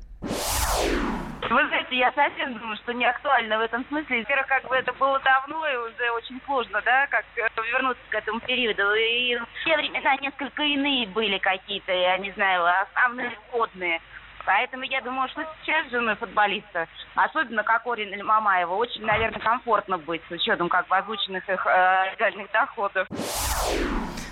Вы 1.54 1.68
знаете, 1.68 1.96
я 1.96 2.10
совсем 2.10 2.58
думаю, 2.58 2.76
что 2.78 2.92
не 2.92 3.04
актуально 3.04 3.58
в 3.58 3.60
этом 3.60 3.84
смысле. 3.86 4.22
Во-первых, 4.22 4.46
как 4.48 4.64
бы 4.66 4.74
это 4.74 4.92
было 4.94 5.20
давно 5.20 5.64
и 5.68 5.76
уже 5.76 6.10
очень 6.16 6.40
сложно, 6.46 6.82
да, 6.84 7.06
как 7.06 7.24
э, 7.36 7.46
вернуться 7.62 8.02
к 8.08 8.14
этому 8.16 8.40
периоду. 8.40 8.92
И 8.94 9.38
все 9.60 9.76
времена 9.76 10.16
несколько 10.16 10.64
иные 10.64 11.06
были 11.06 11.38
какие-то, 11.38 11.92
я 11.92 12.18
не 12.18 12.32
знаю, 12.32 12.66
основные 12.82 13.30
входные. 13.30 14.00
Поэтому 14.44 14.82
я 14.82 15.00
думаю, 15.00 15.28
что 15.28 15.46
сейчас 15.62 15.88
женой 15.90 16.16
футболиста, 16.16 16.88
особенно 17.14 17.62
Кокорин 17.62 18.12
или 18.12 18.22
Мамаева, 18.22 18.74
очень, 18.74 19.06
наверное, 19.06 19.38
комфортно 19.38 19.96
быть 19.96 20.22
с 20.28 20.32
учетом 20.32 20.68
как 20.68 20.88
бы 20.88 20.96
озвученных 20.96 21.48
их 21.48 21.64
э, 21.68 22.16
реальных 22.18 22.50
доходов. 22.50 23.06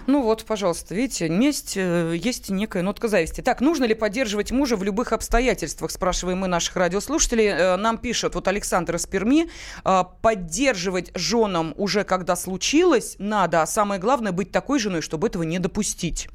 Ну 0.06 0.22
вот, 0.22 0.44
пожалуйста, 0.44 0.94
видите, 0.94 1.26
есть, 1.26 1.76
э, 1.76 2.14
есть 2.16 2.50
некая 2.50 2.82
нотка 2.82 3.08
зависти. 3.08 3.40
Так, 3.40 3.60
нужно 3.60 3.84
ли 3.84 3.94
поддерживать 3.94 4.50
мужа 4.50 4.76
в 4.76 4.82
любых 4.82 5.12
обстоятельствах, 5.12 5.90
спрашиваем 5.90 6.38
мы 6.38 6.48
наших 6.48 6.76
радиослушателей. 6.76 7.46
Э, 7.46 7.76
нам 7.76 7.98
пишет 7.98 8.34
вот 8.34 8.48
Александр 8.48 8.96
из 8.96 9.06
Перми, 9.06 9.48
э, 9.84 10.04
поддерживать 10.20 11.10
женам 11.14 11.74
уже 11.76 12.04
когда 12.04 12.34
случилось 12.36 13.16
надо, 13.18 13.62
а 13.62 13.66
самое 13.66 14.00
главное 14.00 14.32
быть 14.32 14.50
такой 14.50 14.78
женой, 14.78 15.02
чтобы 15.02 15.28
этого 15.28 15.44
не 15.44 15.58
допустить. 15.58 16.28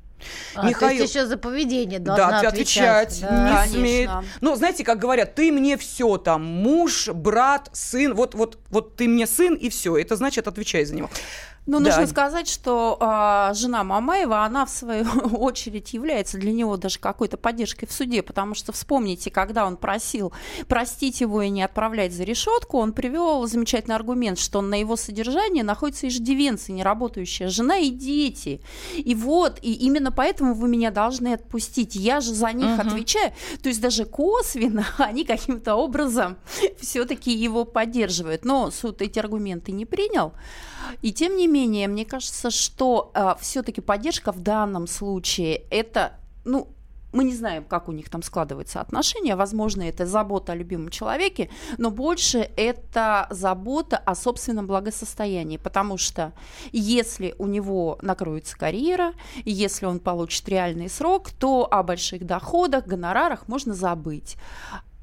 А, 0.55 0.67
Михаил... 0.67 0.97
То 0.97 1.03
есть 1.03 1.15
еще 1.15 1.25
за 1.25 1.37
поведение 1.37 1.99
должна 1.99 2.41
да, 2.41 2.49
отвечать. 2.49 3.21
отвечать 3.21 3.21
да. 3.21 3.65
Не 3.67 3.71
смеет. 3.71 4.09
Ну, 4.41 4.55
знаете, 4.55 4.83
как 4.83 4.99
говорят, 4.99 5.35
ты 5.35 5.51
мне 5.51 5.77
все 5.77 6.17
там, 6.17 6.43
муж, 6.43 7.09
брат, 7.09 7.69
сын, 7.73 8.13
вот, 8.13 8.33
вот, 8.33 8.57
вот 8.69 8.95
ты 8.95 9.07
мне 9.07 9.27
сын, 9.27 9.53
и 9.53 9.69
все. 9.69 9.97
Это 9.97 10.15
значит, 10.15 10.47
отвечай 10.47 10.85
за 10.85 10.95
него. 10.95 11.09
Ну, 11.67 11.79
Да. 11.81 11.89
нужно 11.89 12.07
сказать, 12.07 12.47
что 12.47 12.97
а, 13.01 13.53
жена 13.53 13.83
Мамаева, 13.83 14.43
она 14.43 14.65
в 14.65 14.69
свою 14.69 15.03
очередь 15.37 15.93
является 15.93 16.37
для 16.37 16.51
него 16.53 16.77
даже 16.77 16.97
какой-то 16.97 17.37
поддержкой 17.37 17.85
в 17.87 17.91
суде, 17.91 18.23
потому 18.23 18.55
что 18.55 18.71
вспомните, 18.71 19.29
когда 19.29 19.67
он 19.67 19.75
просил 19.77 20.31
простить 20.67 21.21
его 21.21 21.41
и 21.41 21.49
не 21.49 21.61
отправлять 21.63 22.13
за 22.13 22.23
решетку, 22.23 22.77
он 22.79 22.93
привел 22.93 23.45
замечательный 23.47 23.95
аргумент, 23.95 24.39
что 24.39 24.61
на 24.61 24.79
его 24.79 24.95
содержании 24.95 25.61
находится 25.61 26.07
иждивенцы, 26.07 26.71
неработающая 26.71 27.49
жена 27.49 27.77
и 27.77 27.89
дети. 27.89 28.61
И 28.95 29.13
вот, 29.13 29.59
и 29.61 29.73
именно 29.73 30.11
поэтому 30.11 30.53
вы 30.53 30.69
меня 30.69 30.89
должны 30.89 31.33
отпустить. 31.33 31.95
Я 31.95 32.21
же 32.21 32.33
за 32.33 32.53
них 32.53 32.77
Мгм. 32.77 32.87
отвечаю. 32.87 33.33
То 33.61 33.67
есть 33.69 33.81
даже 33.81 34.05
косвенно 34.05 34.85
они 34.97 35.25
каким-то 35.25 35.75
образом 35.75 36.37
все-таки 36.79 37.31
его 37.33 37.65
поддерживают. 37.65 38.45
Но 38.45 38.71
суд 38.71 39.01
эти 39.01 39.19
аргументы 39.19 39.73
не 39.73 39.85
принял. 39.85 40.31
И 41.01 41.11
тем 41.13 41.37
не 41.37 41.47
менее, 41.47 41.87
мне 41.87 42.05
кажется, 42.05 42.51
что 42.51 43.11
все-таки 43.39 43.81
поддержка 43.81 44.31
в 44.31 44.39
данном 44.39 44.87
случае 44.87 45.63
это, 45.69 46.13
ну, 46.45 46.69
мы 47.13 47.23
не 47.23 47.33
знаем, 47.33 47.63
как 47.63 47.87
у 47.87 47.93
них 47.93 48.09
там 48.09 48.21
складываются 48.21 48.81
отношения. 48.81 49.37
Возможно, 49.37 49.81
это 49.81 50.05
забота 50.05 50.51
о 50.51 50.55
любимом 50.55 50.89
человеке, 50.89 51.49
но 51.77 51.89
больше 51.89 52.49
это 52.57 53.27
забота 53.31 53.97
о 53.97 54.13
собственном 54.13 54.67
благосостоянии. 54.67 55.55
Потому 55.57 55.97
что 55.97 56.33
если 56.73 57.33
у 57.39 57.47
него 57.47 57.97
накроется 58.01 58.57
карьера, 58.57 59.13
если 59.45 59.85
он 59.85 59.99
получит 59.99 60.47
реальный 60.49 60.89
срок, 60.89 61.31
то 61.31 61.67
о 61.71 61.81
больших 61.81 62.25
доходах, 62.25 62.85
гонорарах 62.85 63.47
можно 63.47 63.73
забыть. 63.73 64.35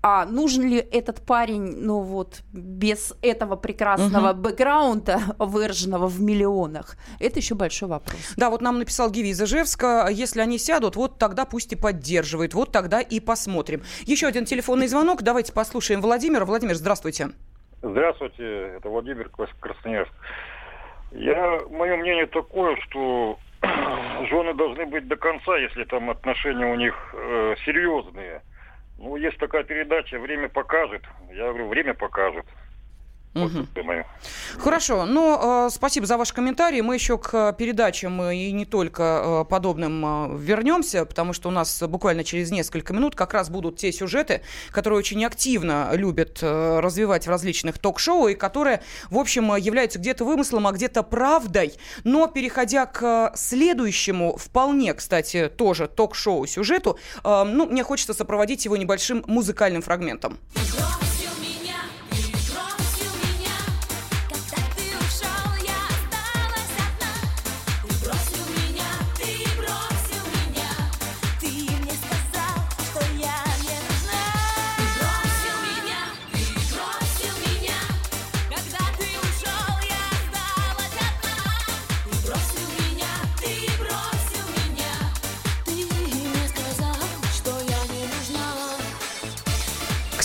А 0.06 0.26
нужен 0.26 0.68
ли 0.68 0.76
этот 0.76 1.25
парень, 1.25 1.76
ну 1.78 2.00
вот, 2.00 2.42
без 2.52 3.14
этого 3.23 3.56
прекрасного 3.56 4.34
Мгм. 4.34 4.42
бэкграунда, 4.42 5.18
выраженного 5.38 6.08
в 6.08 6.20
миллионах, 6.20 6.96
это 7.20 7.38
еще 7.38 7.54
большой 7.54 7.88
вопрос. 7.88 8.34
Да, 8.37 8.50
вот 8.50 8.61
нам 8.61 8.78
написал 8.78 9.11
Гиви 9.11 9.30
из 9.30 9.40
Ижевска, 9.40 10.08
если 10.11 10.42
они 10.42 10.58
сядут, 10.58 10.96
вот 10.96 11.18
тогда 11.18 11.46
пусть 11.46 11.73
и 11.73 11.76
поддерживает, 11.76 12.52
вот 12.52 12.70
тогда 12.70 13.00
и 13.00 13.18
посмотрим. 13.18 13.80
Еще 14.02 14.26
один 14.26 14.44
телефонный 14.44 14.88
звонок, 14.88 15.23
давайте 15.23 15.54
послушаем 15.54 16.02
Владимира. 16.02 16.44
Владимир, 16.44 16.75
здравствуйте. 16.75 17.30
Здравствуйте, 17.80 18.75
это 18.76 18.90
Владимир 18.90 19.30
Крас- 19.30 19.56
Красноярск. 19.58 20.12
Я, 21.12 21.61
мое 21.70 21.96
мнение 21.96 22.26
такое, 22.26 22.76
что 22.88 23.38
жены 23.62 24.52
должны 24.52 24.84
быть 24.84 25.08
до 25.08 25.16
конца, 25.16 25.56
если 25.56 25.84
там 25.84 26.11
отношения 26.11 26.66
у 26.70 26.76
них 26.76 26.94
э, 27.14 27.54
серьезные. 27.64 28.42
Ну, 28.98 29.16
есть 29.16 29.38
такая 29.38 29.64
передача 29.64 30.18
«Время 30.18 30.48
покажет». 30.48 31.04
Я 31.30 31.48
говорю, 31.48 31.68
время 31.68 31.94
покажет. 31.94 32.46
Вот 33.34 33.50
мое. 33.82 34.06
Хорошо, 34.58 35.04
ну, 35.04 35.66
э, 35.66 35.70
спасибо 35.70 36.06
за 36.06 36.16
ваш 36.16 36.32
комментарий. 36.32 36.80
Мы 36.82 36.94
еще 36.94 37.18
к 37.18 37.52
передачам 37.54 38.22
э, 38.22 38.36
и 38.36 38.52
не 38.52 38.64
только 38.64 39.02
э, 39.02 39.44
подобным 39.50 40.04
э, 40.04 40.38
вернемся, 40.38 41.04
потому 41.04 41.32
что 41.32 41.48
у 41.48 41.52
нас 41.52 41.82
буквально 41.82 42.22
через 42.22 42.50
несколько 42.52 42.92
минут 42.92 43.16
как 43.16 43.34
раз 43.34 43.50
будут 43.50 43.76
те 43.76 43.90
сюжеты, 43.92 44.42
которые 44.70 44.98
очень 44.98 45.24
активно 45.24 45.90
любят 45.92 46.38
э, 46.42 46.80
развивать 46.80 47.26
в 47.26 47.30
различных 47.30 47.78
ток-шоу 47.78 48.28
и 48.28 48.34
которые, 48.34 48.82
в 49.10 49.18
общем, 49.18 49.52
э, 49.52 49.60
являются 49.60 49.98
где-то 49.98 50.24
вымыслом, 50.24 50.66
а 50.68 50.72
где-то 50.72 51.02
правдой. 51.02 51.74
Но 52.04 52.28
переходя 52.28 52.86
к 52.86 53.32
следующему, 53.34 54.36
вполне, 54.36 54.94
кстати, 54.94 55.48
тоже 55.48 55.88
ток-шоу 55.88 56.46
сюжету, 56.46 56.98
э, 57.24 57.44
ну, 57.44 57.66
мне 57.66 57.82
хочется 57.82 58.14
сопроводить 58.14 58.64
его 58.64 58.76
небольшим 58.76 59.24
музыкальным 59.26 59.82
фрагментом. 59.82 60.38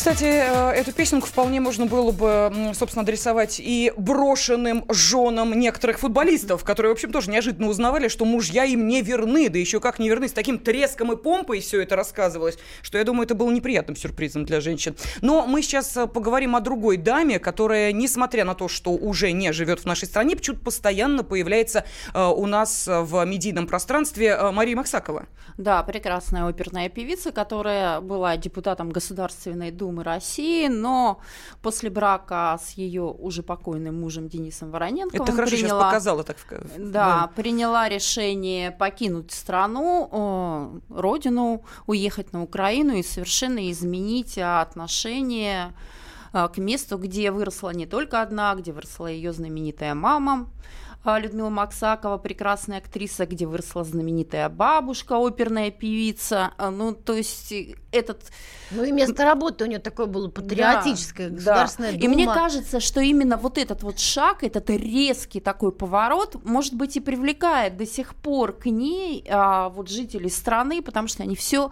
Кстати, 0.10 0.26
э, 0.26 0.72
эту 0.72 0.92
песенку 0.92 1.28
вполне 1.28 1.60
можно 1.60 1.86
было 1.86 2.12
бы, 2.12 2.74
собственно, 2.74 3.04
адресовать 3.04 3.60
и 3.60 3.94
брошенным 3.96 4.84
женам 4.90 5.54
некоторых 5.54 6.00
футболистов, 6.00 6.64
которые, 6.64 6.90
в 6.92 6.94
общем, 6.94 7.12
тоже 7.12 7.30
неожиданно 7.30 7.70
узнавали, 7.70 8.08
что 8.08 8.26
мужья 8.26 8.64
им 8.64 8.88
не 8.88 9.04
верны, 9.04 9.50
да 9.50 9.60
еще 9.60 9.80
как 9.80 10.00
не 10.00 10.10
верны, 10.10 10.28
с 10.28 10.32
таким 10.32 10.58
треском 10.58 11.12
и 11.12 11.16
помпой 11.16 11.60
все 11.60 11.84
это 11.84 11.96
рассказывалось, 11.96 12.58
что, 12.82 12.98
я 12.98 13.04
думаю, 13.04 13.26
это 13.26 13.36
было 13.36 13.52
неприятным 13.52 13.96
сюрпризом 13.96 14.46
для 14.46 14.62
женщин. 14.62 14.96
Но 15.22 15.46
мы 15.46 15.62
сейчас 15.62 15.96
э, 15.96 16.08
поговорим 16.08 16.56
о 16.56 16.60
другой 16.60 16.98
даме, 16.98 17.38
которая, 17.38 17.92
несмотря 17.92 18.46
на 18.46 18.56
то, 18.56 18.68
что 18.68 18.90
уже 18.90 19.32
не 19.32 19.54
живет 19.54 19.82
в 19.82 19.86
нашей 19.86 20.08
стране, 20.08 20.36
почему-то 20.36 20.64
постоянно 20.64 21.24
появляется 21.24 21.86
э, 22.16 22.26
у 22.26 22.48
нас 22.48 22.88
в 22.88 23.24
медийном 23.26 23.68
пространстве 23.68 24.36
Мария 24.54 24.76
Максакова. 24.76 25.28
Да, 25.60 25.84
прекрасная 25.84 26.48
оперная 26.48 26.90
певица, 26.90 27.32
которая 27.32 28.02
была 28.02 28.38
депутатом 28.38 28.90
Государственной 28.90 29.70
Думы 29.70 29.99
России, 30.04 30.68
но 30.68 31.20
после 31.62 31.90
брака 31.90 32.60
с 32.64 32.72
ее 32.72 33.04
уже 33.04 33.44
покойным 33.44 34.00
мужем 34.02 34.28
Денисом 34.30 34.72
Вороненковым 34.72 35.24
Это 35.24 35.32
хорошо 35.32 35.56
сейчас 35.56 35.70
приняла- 35.72 35.86
показала 35.86 36.24
так. 36.24 36.38
в- 36.38 36.92
Да, 36.92 37.30
приняла 37.36 37.90
решение 37.90 38.72
покинуть 38.72 39.32
страну, 39.32 40.10
э, 40.12 40.94
родину, 41.02 41.64
уехать 41.88 42.34
на 42.34 42.44
Украину 42.44 42.94
и 42.96 43.04
совершенно 43.04 43.70
изменить 43.72 44.38
отношение 44.38 45.74
э, 46.34 46.48
к 46.54 46.58
месту, 46.60 46.98
где 47.00 47.32
выросла 47.32 47.72
не 47.72 47.88
только 47.88 48.22
одна, 48.22 48.54
где 48.56 48.72
выросла 48.72 49.08
ее 49.08 49.34
знаменитая 49.34 49.96
мама. 49.96 50.48
Э, 51.06 51.20
Людмила 51.20 51.50
Максакова, 51.50 52.18
прекрасная 52.18 52.78
актриса, 52.80 53.26
где 53.26 53.46
выросла 53.46 53.84
знаменитая 53.84 54.50
бабушка, 54.50 55.16
оперная 55.18 55.72
певица. 55.72 56.52
Э, 56.58 56.70
Ну, 56.70 56.94
то 56.94 57.14
есть 57.14 57.52
э, 57.52 57.76
этот... 57.92 58.24
Ну 58.72 58.84
и 58.84 58.92
место 58.92 59.24
работы 59.24 59.64
у 59.64 59.68
нее 59.68 59.80
такое 59.80 60.06
было 60.06 60.28
патриотическое, 60.30 61.30
Да, 61.30 61.36
государственная 61.36 61.92
да. 61.94 61.98
дума. 62.00 62.12
И 62.12 62.16
мне 62.16 62.26
кажется, 62.28 62.80
что 62.80 63.00
именно 63.02 63.38
вот 63.38 63.58
этот 63.58 63.84
вот 63.84 64.00
шаг, 64.00 64.44
этот 64.44 64.70
резкий 64.70 65.40
такой 65.40 65.72
поворот, 65.72 66.36
может 66.46 66.74
быть, 66.76 66.96
и 66.98 67.00
привлекает 67.00 67.78
до 67.78 67.86
сих 67.86 68.14
пор 68.16 68.54
к 68.54 68.66
ней 68.68 69.26
а, 69.30 69.70
вот 69.70 69.90
жителей 69.90 70.30
страны, 70.30 70.82
потому 70.82 71.08
что 71.08 71.24
они 71.24 71.36
все, 71.36 71.72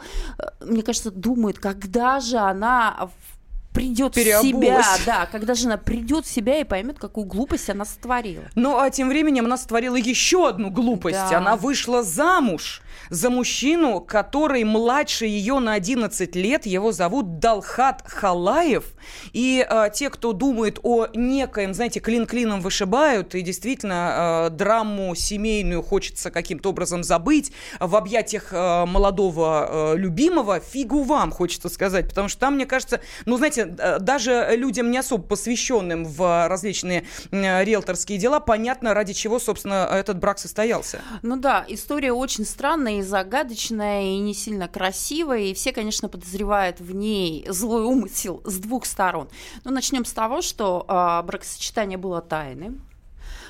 мне 0.61 0.81
кажется, 0.81 1.11
думают, 1.11 1.59
когда 1.59 2.19
же 2.19 2.37
она 2.37 3.09
в- 3.11 3.36
придет 3.73 4.15
в 4.15 4.19
себя, 4.19 4.83
да, 5.05 5.27
когда 5.27 5.53
же 5.53 5.67
она 5.67 5.77
придет 5.77 6.25
в 6.25 6.29
себя 6.29 6.59
и 6.59 6.63
поймет, 6.63 6.99
какую 6.99 7.25
глупость 7.25 7.69
она 7.69 7.85
сотворила. 7.85 8.45
Ну, 8.55 8.77
а 8.77 8.89
тем 8.89 9.09
временем 9.09 9.45
она 9.45 9.57
сотворила 9.57 9.95
еще 9.95 10.47
одну 10.47 10.69
глупость. 10.69 11.17
Да. 11.29 11.37
Она 11.37 11.55
вышла 11.55 12.03
замуж 12.03 12.81
за 13.09 13.29
мужчину, 13.29 14.01
который 14.01 14.63
младше 14.63 15.25
ее 15.25 15.59
на 15.59 15.73
11 15.73 16.35
лет. 16.35 16.65
Его 16.65 16.91
зовут 16.91 17.39
Далхат 17.39 18.03
Халаев. 18.05 18.93
И 19.33 19.65
э, 19.67 19.89
те, 19.93 20.09
кто 20.09 20.33
думает 20.33 20.79
о 20.83 21.07
некоем, 21.13 21.73
знаете, 21.73 21.99
клин-клином 21.99 22.61
вышибают, 22.61 23.35
и 23.35 23.41
действительно 23.41 24.47
э, 24.47 24.49
драму 24.51 25.15
семейную 25.15 25.81
хочется 25.81 26.31
каким-то 26.31 26.69
образом 26.69 27.03
забыть 27.03 27.51
в 27.79 27.95
объятиях 27.95 28.49
э, 28.51 28.85
молодого 28.85 29.93
э, 29.93 29.97
любимого, 29.97 30.59
фигу 30.59 31.03
вам, 31.03 31.31
хочется 31.31 31.69
сказать. 31.69 32.09
Потому 32.09 32.27
что 32.27 32.39
там, 32.39 32.55
мне 32.55 32.65
кажется, 32.65 33.01
ну, 33.25 33.37
знаете, 33.37 33.75
э, 33.77 33.99
даже 33.99 34.49
людям 34.55 34.91
не 34.91 34.97
особо 34.97 35.23
посвященным 35.23 36.05
в 36.05 36.47
различные 36.47 37.05
э, 37.31 37.63
риэлторские 37.63 38.17
дела, 38.17 38.39
понятно, 38.39 38.93
ради 38.93 39.13
чего, 39.13 39.39
собственно, 39.39 39.89
этот 39.91 40.19
брак 40.19 40.39
состоялся. 40.39 41.01
Ну 41.21 41.37
да, 41.37 41.65
история 41.67 42.11
очень 42.11 42.45
странная 42.45 42.86
и 42.87 43.01
загадочная, 43.01 44.03
и 44.03 44.17
не 44.17 44.33
сильно 44.33 44.67
красивая, 44.67 45.39
и 45.39 45.53
все, 45.53 45.73
конечно, 45.73 46.09
подозревают 46.09 46.79
в 46.79 46.93
ней 46.93 47.45
злой 47.49 47.83
умысел 47.83 48.41
с 48.45 48.57
двух 48.57 48.85
сторон. 48.85 49.29
Но 49.63 49.71
начнем 49.71 50.05
с 50.05 50.13
того, 50.13 50.41
что 50.41 50.85
а, 50.87 51.21
бракосочетание 51.23 51.97
было 51.97 52.21
тайным. 52.21 52.81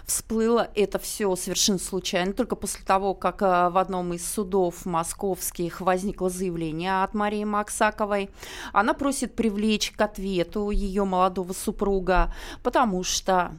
Всплыло 0.05 0.71
это 0.73 0.99
все 0.99 1.35
совершенно 1.35 1.79
случайно, 1.79 2.31
только 2.31 2.55
после 2.55 2.85
того, 2.85 3.13
как 3.13 3.41
а, 3.41 3.69
в 3.69 3.77
одном 3.77 4.13
из 4.13 4.25
судов 4.25 4.85
московских 4.85 5.81
возникло 5.81 6.29
заявление 6.29 7.03
от 7.03 7.13
Марии 7.13 7.43
Максаковой. 7.43 8.29
Она 8.71 8.93
просит 8.93 9.35
привлечь 9.35 9.91
к 9.91 9.99
ответу 9.99 10.69
ее 10.69 11.03
молодого 11.03 11.51
супруга, 11.51 12.33
потому 12.63 13.03
что 13.03 13.51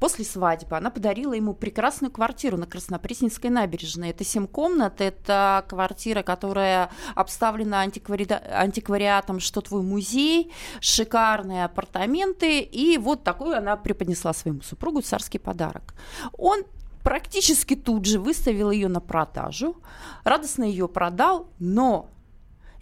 После 0.00 0.24
свадьбы 0.24 0.76
она 0.76 0.90
подарила 0.90 1.32
ему 1.32 1.54
прекрасную 1.54 2.12
квартиру 2.12 2.56
на 2.56 2.66
Краснопресненской 2.66 3.50
набережной. 3.50 4.10
Это 4.10 4.24
семь 4.24 4.46
комнат, 4.46 5.00
это 5.00 5.64
квартира, 5.68 6.22
которая 6.22 6.90
обставлена 7.14 7.84
антиквари- 7.84 8.52
антиквариатом 8.52 9.40
«Что 9.40 9.60
твой 9.60 9.82
музей», 9.82 10.52
шикарные 10.80 11.64
апартаменты, 11.64 12.60
и 12.60 12.96
вот 12.98 13.24
такую 13.24 13.56
она 13.56 13.76
преподнесла 13.76 14.32
своему 14.32 14.62
супругу 14.62 15.00
царский 15.00 15.38
подарок. 15.38 15.94
Он 16.36 16.62
практически 17.02 17.74
тут 17.74 18.04
же 18.04 18.20
выставил 18.20 18.70
ее 18.70 18.88
на 18.88 19.00
продажу, 19.00 19.76
радостно 20.24 20.64
ее 20.64 20.88
продал, 20.88 21.48
но 21.58 22.08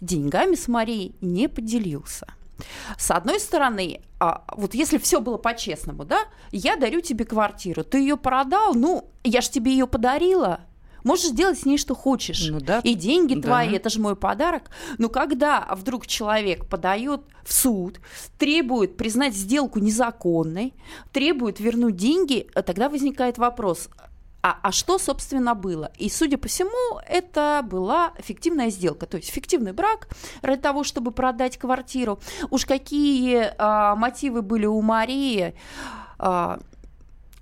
деньгами 0.01 0.55
с 0.55 0.67
Марией 0.67 1.15
не 1.21 1.47
поделился. 1.47 2.27
С 2.97 3.11
одной 3.11 3.39
стороны, 3.39 4.01
а, 4.19 4.43
вот 4.55 4.73
если 4.73 4.97
все 4.97 5.21
было 5.21 5.37
по-честному, 5.37 6.05
да, 6.05 6.19
я 6.51 6.75
дарю 6.75 7.01
тебе 7.01 7.25
квартиру, 7.25 7.83
ты 7.83 7.99
ее 7.99 8.17
продал, 8.17 8.73
ну, 8.73 9.09
я 9.23 9.41
же 9.41 9.49
тебе 9.49 9.71
ее 9.71 9.87
подарила, 9.87 10.61
Можешь 11.03 11.31
делать 11.31 11.57
с 11.59 11.65
ней 11.65 11.77
что 11.77 11.95
хочешь. 11.95 12.49
Ну, 12.49 12.59
да. 12.59 12.81
И 12.83 12.93
деньги 12.93 13.33
Да. 13.35 13.41
твои, 13.41 13.75
это 13.75 13.89
же 13.89 14.01
мой 14.01 14.17
подарок. 14.17 14.63
Но 14.97 15.07
когда 15.07 15.65
вдруг 15.71 16.05
человек 16.05 16.65
подает 16.67 17.21
в 17.45 17.53
суд, 17.53 18.01
требует 18.37 18.97
признать 18.97 19.33
сделку 19.33 19.79
незаконной, 19.79 20.73
требует 21.13 21.61
вернуть 21.61 21.95
деньги, 21.95 22.47
э, 22.53 22.61
тогда 22.61 22.89
возникает 22.89 23.37
вопрос, 23.37 23.87
а, 24.47 24.59
а 24.61 24.71
что, 24.71 24.97
собственно, 24.97 25.55
было? 25.55 25.91
И, 25.97 26.09
судя 26.09 26.37
по 26.37 26.47
всему, 26.47 26.99
это 27.05 27.65
была 27.69 28.13
фиктивная 28.19 28.69
сделка, 28.69 29.05
то 29.05 29.17
есть 29.17 29.29
фиктивный 29.29 29.73
брак 29.73 30.07
ради 30.41 30.61
того, 30.61 30.85
чтобы 30.85 31.11
продать 31.11 31.57
квартиру. 31.57 32.19
Уж 32.49 32.65
какие 32.65 33.51
а, 33.57 33.95
мотивы 33.95 34.41
были 34.41 34.65
у 34.65 34.81
Марии, 34.81 35.53
а, 36.17 36.59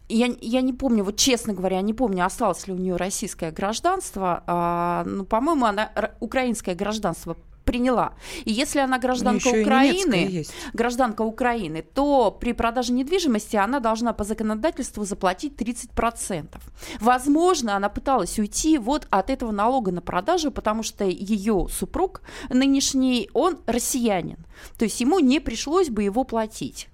я, 0.09 0.35
я 0.41 0.61
не 0.61 0.73
помню, 0.73 1.03
вот 1.03 1.17
честно 1.17 1.53
говоря, 1.53 1.79
не 1.81 1.93
помню, 1.93 2.25
осталось 2.25 2.65
ли 2.67 2.73
у 2.73 2.77
нее 2.77 2.95
российское 2.95 3.51
гражданство. 3.51 4.43
А, 4.47 5.03
ну, 5.05 5.25
по-моему, 5.25 5.65
она 5.65 5.91
украинское 6.19 6.73
гражданство 6.73 7.37
приняла. 7.75 8.13
И 8.45 8.51
если 8.51 8.79
она 8.79 8.99
гражданка 8.99 9.47
Украины, 9.47 10.45
гражданка 10.73 11.21
Украины, 11.23 11.81
то 11.81 12.31
при 12.31 12.53
продаже 12.53 12.93
недвижимости 12.93 13.57
она 13.57 13.79
должна 13.79 14.13
по 14.13 14.23
законодательству 14.23 15.03
заплатить 15.03 15.53
30%. 15.55 16.57
Возможно, 17.01 17.75
она 17.75 17.89
пыталась 17.89 18.39
уйти 18.39 18.77
вот 18.77 19.07
от 19.09 19.29
этого 19.29 19.51
налога 19.51 19.91
на 19.91 20.01
продажу, 20.01 20.51
потому 20.51 20.83
что 20.83 21.03
ее 21.03 21.67
супруг 21.69 22.21
нынешний, 22.49 23.29
он 23.33 23.57
россиянин. 23.65 24.37
То 24.77 24.85
есть 24.85 25.01
ему 25.01 25.19
не 25.19 25.39
пришлось 25.39 25.89
бы 25.89 26.03
его 26.03 26.23
платить. 26.23 26.87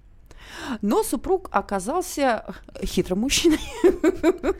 Но 0.81 1.03
супруг 1.03 1.49
оказался 1.51 2.55
хитрым 2.83 3.19
мужчиной. 3.19 3.59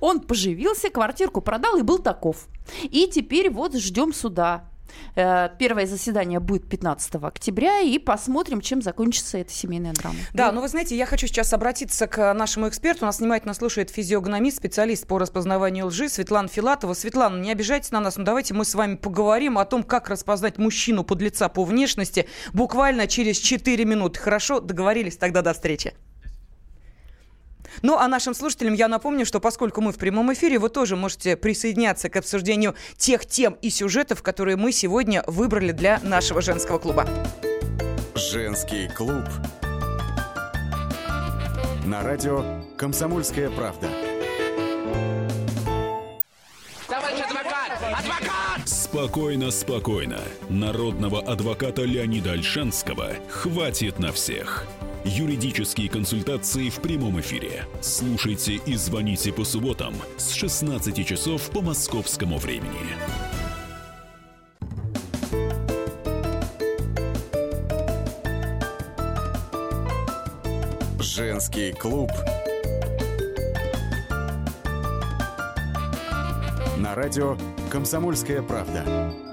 Он 0.00 0.20
поживился, 0.20 0.88
квартирку 0.90 1.40
продал 1.40 1.76
и 1.76 1.82
был 1.82 1.98
таков. 1.98 2.48
И 2.82 3.06
теперь 3.06 3.50
вот 3.50 3.76
ждем 3.76 4.12
суда. 4.12 4.64
Э, 5.16 5.48
Первое 5.58 5.86
заседание 5.86 6.40
будет 6.40 6.68
15 6.68 7.16
октября, 7.16 7.80
и 7.80 7.98
посмотрим, 7.98 8.60
чем 8.60 8.82
закончится 8.82 9.38
эта 9.38 9.52
семейная 9.52 9.92
драма. 9.92 10.16
Да, 10.32 10.52
ну 10.52 10.60
вы 10.60 10.68
знаете, 10.68 10.96
я 10.96 11.06
хочу 11.06 11.26
сейчас 11.26 11.52
обратиться 11.52 12.06
к 12.06 12.32
нашему 12.34 12.68
эксперту. 12.68 13.04
Нас 13.04 13.18
внимательно 13.18 13.54
слушает 13.54 13.90
физиогномист, 13.90 14.58
специалист 14.58 15.06
по 15.06 15.18
распознаванию 15.18 15.86
лжи 15.86 16.08
Светлана 16.08 16.48
Филатова. 16.48 16.94
Светлана, 16.94 17.40
не 17.40 17.52
обижайтесь 17.52 17.90
на 17.90 18.00
нас, 18.00 18.16
но 18.16 18.24
давайте 18.24 18.54
мы 18.54 18.64
с 18.64 18.74
вами 18.74 18.96
поговорим 18.96 19.58
о 19.58 19.64
том, 19.64 19.82
как 19.82 20.08
распознать 20.08 20.58
мужчину 20.58 21.04
под 21.04 21.20
лица 21.20 21.48
по 21.48 21.64
внешности 21.64 22.26
буквально 22.52 23.06
через 23.06 23.38
4 23.38 23.84
минуты. 23.84 24.20
Хорошо? 24.20 24.60
Договорились? 24.60 25.16
Тогда 25.16 25.42
до 25.42 25.52
встречи. 25.52 25.94
Ну, 27.82 27.96
а 27.96 28.08
нашим 28.08 28.34
слушателям 28.34 28.74
я 28.74 28.88
напомню, 28.88 29.26
что 29.26 29.40
поскольку 29.40 29.80
мы 29.80 29.92
в 29.92 29.98
прямом 29.98 30.32
эфире, 30.32 30.58
вы 30.58 30.68
тоже 30.68 30.96
можете 30.96 31.36
присоединяться 31.36 32.08
к 32.08 32.16
обсуждению 32.16 32.74
тех 32.96 33.26
тем 33.26 33.56
и 33.62 33.70
сюжетов, 33.70 34.22
которые 34.22 34.56
мы 34.56 34.72
сегодня 34.72 35.22
выбрали 35.26 35.72
для 35.72 36.00
нашего 36.02 36.40
женского 36.40 36.78
клуба. 36.78 37.08
Женский 38.14 38.88
клуб. 38.88 39.24
На 41.86 42.02
радио 42.02 42.44
«Комсомольская 42.76 43.50
правда». 43.50 43.88
Товарищ 46.86 47.20
адвокат! 47.20 47.70
Адвокат! 47.98 48.68
Спокойно, 48.68 49.50
спокойно. 49.50 50.18
Народного 50.48 51.20
адвоката 51.22 51.82
Леонида 51.82 52.32
Альшанского 52.32 53.14
хватит 53.28 53.98
на 53.98 54.12
всех. 54.12 54.66
Юридические 55.04 55.88
консультации 55.88 56.68
в 56.68 56.80
прямом 56.82 57.18
эфире. 57.20 57.64
Слушайте 57.80 58.60
и 58.66 58.74
звоните 58.74 59.32
по 59.32 59.44
субботам 59.44 59.94
с 60.18 60.32
16 60.32 61.06
часов 61.06 61.48
по 61.50 61.62
московскому 61.62 62.36
времени. 62.36 62.96
Женский 71.00 71.72
клуб. 71.72 72.10
На 76.76 76.94
радио 76.94 77.38
«Комсомольская 77.70 78.42
правда». 78.42 79.29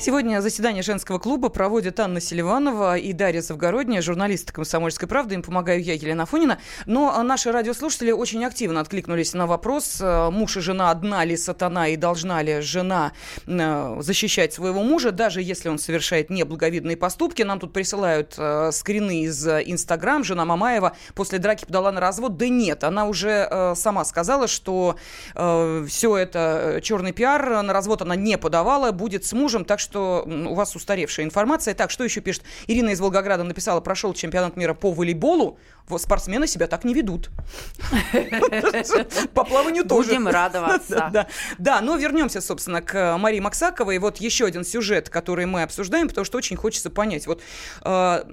Сегодня 0.00 0.40
заседание 0.40 0.82
женского 0.82 1.18
клуба 1.18 1.50
проводят 1.50 2.00
Анна 2.00 2.22
Селиванова 2.22 2.96
и 2.96 3.12
Дарья 3.12 3.42
Завгородняя, 3.42 4.00
журналисты 4.00 4.50
«Комсомольской 4.50 5.06
правды». 5.06 5.34
Им 5.34 5.42
помогаю 5.42 5.82
я, 5.82 5.92
Елена 5.92 6.24
Фонина. 6.24 6.58
Но 6.86 7.12
а, 7.14 7.22
наши 7.22 7.52
радиослушатели 7.52 8.10
очень 8.10 8.42
активно 8.46 8.80
откликнулись 8.80 9.34
на 9.34 9.46
вопрос, 9.46 9.98
э, 10.00 10.30
муж 10.30 10.56
и 10.56 10.60
жена 10.60 10.90
одна 10.90 11.22
ли 11.26 11.36
сатана 11.36 11.88
и 11.88 11.96
должна 11.96 12.40
ли 12.40 12.62
жена 12.62 13.12
э, 13.46 13.96
защищать 14.00 14.54
своего 14.54 14.82
мужа, 14.82 15.12
даже 15.12 15.42
если 15.42 15.68
он 15.68 15.78
совершает 15.78 16.30
неблаговидные 16.30 16.96
поступки. 16.96 17.42
Нам 17.42 17.60
тут 17.60 17.74
присылают 17.74 18.36
э, 18.38 18.70
скрины 18.72 19.24
из 19.24 19.46
Инстаграм. 19.46 20.24
Жена 20.24 20.46
Мамаева 20.46 20.96
после 21.14 21.38
драки 21.38 21.66
подала 21.66 21.92
на 21.92 22.00
развод. 22.00 22.38
Да 22.38 22.48
нет, 22.48 22.84
она 22.84 23.04
уже 23.04 23.74
сама 23.76 24.06
сказала, 24.06 24.48
что 24.48 24.96
все 25.34 26.16
это 26.16 26.80
черный 26.82 27.12
пиар, 27.12 27.62
на 27.62 27.74
развод 27.74 28.00
она 28.00 28.16
не 28.16 28.38
подавала, 28.38 28.92
будет 28.92 29.26
с 29.26 29.34
мужем, 29.34 29.66
так 29.66 29.78
что 29.78 29.89
м, 29.98 30.46
у 30.48 30.54
вас 30.54 30.74
устаревшая 30.76 31.26
информация. 31.26 31.74
Так, 31.74 31.90
что 31.90 32.04
еще 32.04 32.20
пишет? 32.20 32.42
Ирина 32.66 32.90
из 32.90 33.00
Волгограда 33.00 33.44
написала, 33.44 33.80
прошел 33.80 34.14
чемпионат 34.14 34.56
мира 34.56 34.74
по 34.74 34.92
волейболу, 34.92 35.58
вот 35.88 36.00
спортсмены 36.02 36.46
себя 36.46 36.66
так 36.66 36.84
не 36.84 36.94
ведут. 36.94 37.30
По 39.34 39.44
плаванию 39.44 39.84
тоже. 39.84 40.08
Будем 40.10 40.28
радоваться. 40.28 40.96
Да, 40.96 41.10
да. 41.10 41.26
Да, 41.58 41.80
но 41.80 41.96
вернемся, 41.96 42.40
собственно, 42.40 42.82
к 42.82 43.16
Марии 43.18 43.40
Максаковой. 43.40 43.98
Вот 43.98 44.18
еще 44.18 44.46
один 44.46 44.64
сюжет, 44.64 45.08
который 45.08 45.46
мы 45.46 45.62
обсуждаем, 45.62 46.08
потому 46.08 46.24
что 46.24 46.38
очень 46.38 46.56
хочется 46.56 46.90
понять. 46.90 47.26
Вот 47.26 47.40
э, 47.84 48.24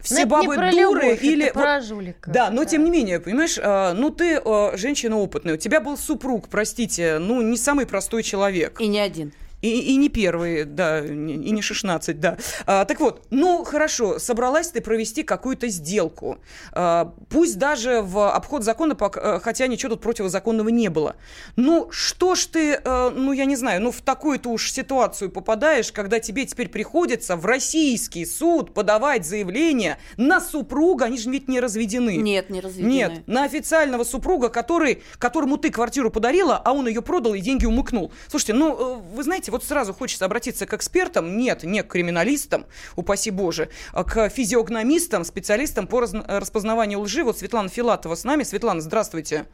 все 0.00 0.14
Ну, 0.14 0.20
это 0.20 0.20
не 0.20 0.24
бабы 0.24 0.54
про 0.54 0.70
дуры 0.70 0.80
любовь, 1.00 1.18
это 1.18 1.26
или... 1.26 1.50
про 1.50 1.74
вот- 1.78 1.84
жулика. 1.84 2.30
Да, 2.30 2.50
но 2.50 2.64
тем 2.64 2.84
не 2.84 2.90
менее, 2.90 3.20
понимаешь, 3.20 3.58
э, 3.60 3.92
ну 3.94 4.10
ты 4.10 4.40
э, 4.44 4.76
женщина 4.76 5.16
опытная, 5.18 5.54
у 5.54 5.56
тебя 5.58 5.80
был 5.80 5.96
супруг, 5.96 6.48
простите, 6.48 7.18
ну 7.18 7.42
не 7.42 7.56
самый 7.56 7.86
простой 7.86 8.22
человек. 8.22 8.80
И 8.80 8.86
не 8.86 9.00
один. 9.00 9.32
И, 9.62 9.94
и 9.94 9.96
не 9.96 10.08
первый, 10.08 10.64
да, 10.64 11.04
и 11.04 11.10
не 11.50 11.62
16, 11.62 12.20
да. 12.20 12.36
А, 12.66 12.84
так 12.84 13.00
вот, 13.00 13.26
ну 13.30 13.64
хорошо, 13.64 14.18
собралась 14.18 14.68
ты 14.68 14.80
провести 14.80 15.22
какую-то 15.22 15.68
сделку. 15.68 16.38
А, 16.72 17.14
пусть 17.30 17.58
даже 17.58 18.02
в 18.02 18.30
обход 18.30 18.64
закона, 18.64 18.96
э, 19.00 19.40
хотя 19.42 19.66
ничего 19.66 19.94
тут 19.94 20.02
противозаконного 20.02 20.68
не 20.68 20.88
было. 20.88 21.16
Ну 21.56 21.88
что 21.90 22.34
ж 22.34 22.46
ты, 22.46 22.80
э, 22.82 23.10
ну 23.10 23.32
я 23.32 23.46
не 23.46 23.56
знаю, 23.56 23.82
ну 23.82 23.90
в 23.90 24.02
такую-то 24.02 24.50
уж 24.50 24.70
ситуацию 24.70 25.30
попадаешь, 25.30 25.90
когда 25.90 26.20
тебе 26.20 26.44
теперь 26.44 26.68
приходится 26.68 27.36
в 27.36 27.46
российский 27.46 28.26
суд 28.26 28.74
подавать 28.74 29.26
заявление 29.26 29.98
на 30.16 30.40
супруга, 30.40 31.06
они 31.06 31.18
же 31.18 31.30
ведь 31.30 31.48
не 31.48 31.60
разведены. 31.60 32.16
Нет, 32.16 32.50
не 32.50 32.60
разведены. 32.60 32.90
Нет, 32.90 33.26
на 33.26 33.44
официального 33.44 34.04
супруга, 34.04 34.48
который, 34.48 35.02
которому 35.18 35.56
ты 35.56 35.70
квартиру 35.70 36.10
подарила, 36.10 36.60
а 36.62 36.72
он 36.72 36.86
ее 36.86 37.02
продал 37.02 37.34
и 37.34 37.40
деньги 37.40 37.66
умыкнул. 37.66 38.12
Слушайте, 38.28 38.52
ну, 38.52 38.96
э, 38.96 39.00
вы 39.14 39.22
знаете, 39.22 39.45
вот 39.50 39.64
сразу 39.64 39.92
хочется 39.92 40.24
обратиться 40.24 40.66
к 40.66 40.74
экспертам, 40.74 41.36
нет, 41.36 41.62
не 41.64 41.82
к 41.82 41.88
криминалистам, 41.88 42.66
упаси 42.96 43.30
боже, 43.30 43.68
а 43.92 44.04
к 44.04 44.28
физиогномистам, 44.28 45.24
специалистам 45.24 45.86
по 45.86 46.00
распознаванию 46.00 47.00
лжи. 47.00 47.24
Вот 47.24 47.38
Светлана 47.38 47.68
Филатова 47.68 48.14
с 48.14 48.24
нами. 48.24 48.42
Светлана, 48.42 48.80
здравствуйте. 48.80 49.46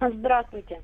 Здравствуйте. 0.00 0.80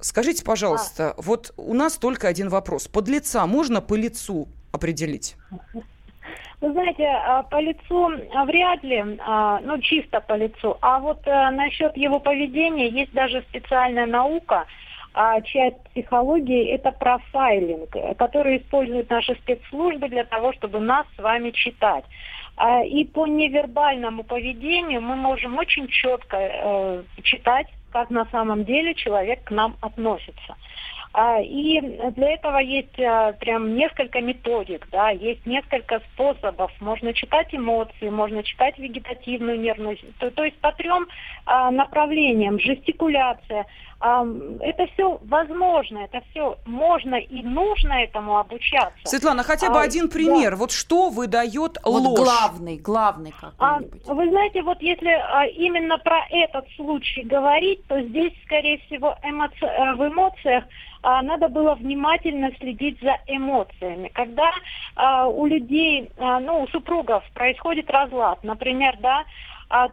Скажите, 0.00 0.44
пожалуйста, 0.44 1.14
вот 1.16 1.52
у 1.56 1.74
нас 1.74 1.96
только 1.98 2.28
один 2.28 2.48
вопрос. 2.48 2.86
Под 2.86 3.08
лица 3.08 3.44
можно 3.46 3.80
по 3.80 3.94
лицу 3.94 4.48
определить? 4.72 5.36
Вы 6.60 6.72
знаете, 6.72 7.04
а, 7.06 7.42
по 7.44 7.60
лицу 7.60 8.10
а, 8.34 8.44
вряд 8.44 8.82
ли, 8.82 9.18
а, 9.20 9.60
ну 9.60 9.80
чисто 9.80 10.20
по 10.20 10.34
лицу. 10.34 10.76
А 10.80 10.98
вот 10.98 11.24
э, 11.24 11.50
насчет 11.50 11.96
его 11.96 12.18
поведения 12.18 12.88
есть 12.88 13.12
даже 13.12 13.42
специальная 13.42 14.06
наука, 14.06 14.66
а, 15.20 15.40
часть 15.40 15.82
психологии, 15.90 16.68
это 16.68 16.92
профайлинг, 16.92 17.96
э, 17.96 18.14
который 18.14 18.58
используют 18.58 19.10
наши 19.10 19.34
спецслужбы 19.34 20.08
для 20.08 20.24
того, 20.24 20.52
чтобы 20.52 20.78
нас 20.78 21.06
с 21.16 21.18
вами 21.20 21.50
читать. 21.50 22.04
А, 22.56 22.84
И 22.84 23.04
по 23.04 23.26
невербальному 23.26 24.22
поведению 24.22 25.00
мы 25.00 25.16
можем 25.16 25.58
очень 25.58 25.88
четко 25.88 26.36
э, 26.38 27.02
читать, 27.24 27.66
как 27.90 28.10
на 28.10 28.26
самом 28.26 28.64
деле 28.64 28.94
человек 28.94 29.42
к 29.42 29.50
нам 29.50 29.76
относится. 29.80 30.54
А, 31.12 31.40
И 31.40 31.80
для 31.80 32.34
этого 32.34 32.58
есть 32.58 33.00
а, 33.00 33.32
прям 33.32 33.74
несколько 33.74 34.20
методик, 34.20 34.86
да, 34.92 35.10
есть 35.10 35.44
несколько 35.46 36.00
способов. 36.12 36.70
Можно 36.80 37.12
читать 37.12 37.52
эмоции, 37.52 38.08
можно 38.08 38.42
читать 38.44 38.78
вегетативную 38.78 39.58
нервную, 39.58 39.98
то, 40.20 40.30
то 40.30 40.44
есть 40.44 40.58
по 40.60 40.70
трем 40.72 41.08
а, 41.46 41.72
направлениям, 41.72 42.60
жестикуляция. 42.60 43.66
А, 44.00 44.24
Это 44.60 44.86
все 44.94 45.18
возможно, 45.24 45.98
это 45.98 46.20
все 46.30 46.56
можно 46.66 47.16
и 47.16 47.42
нужно 47.42 47.94
этому 48.04 48.38
обучаться. 48.38 48.96
Светлана, 49.04 49.42
хотя 49.42 49.70
бы 49.70 49.78
А, 49.80 49.82
один 49.82 50.06
да. 50.06 50.12
пример. 50.12 50.54
Вот 50.56 50.70
что 50.70 51.10
выдает 51.10 51.78
Вот 51.84 52.02
ложь? 52.04 52.18
главный, 52.18 52.76
главный 52.76 53.34
А, 53.40 53.50
какой-нибудь. 53.50 54.04
вы 54.06 54.28
знаете, 54.30 54.62
вот 54.62 54.80
если 54.82 55.08
а, 55.10 55.46
именно 55.46 55.98
про 55.98 56.20
этот 56.30 56.66
случай 56.76 57.22
говорить, 57.22 57.84
то 57.88 58.00
здесь, 58.02 58.32
скорее 58.44 58.78
всего, 58.86 59.16
эмоци- 59.24 59.66
э, 59.66 59.94
в 59.94 60.06
эмоциях 60.06 60.64
а, 61.02 61.22
надо 61.22 61.48
было 61.48 61.74
внимательно 61.74 62.50
следить 62.58 63.00
за 63.00 63.18
эмоциями. 63.26 64.10
Когда 64.14 64.50
а, 64.96 65.26
у 65.26 65.46
людей, 65.46 66.10
а, 66.18 66.38
ну, 66.40 66.62
у 66.62 66.68
супругов 66.68 67.24
происходит 67.34 67.90
разлад, 67.90 68.42
например, 68.44 68.96
да, 69.00 69.18
а, 69.20 69.24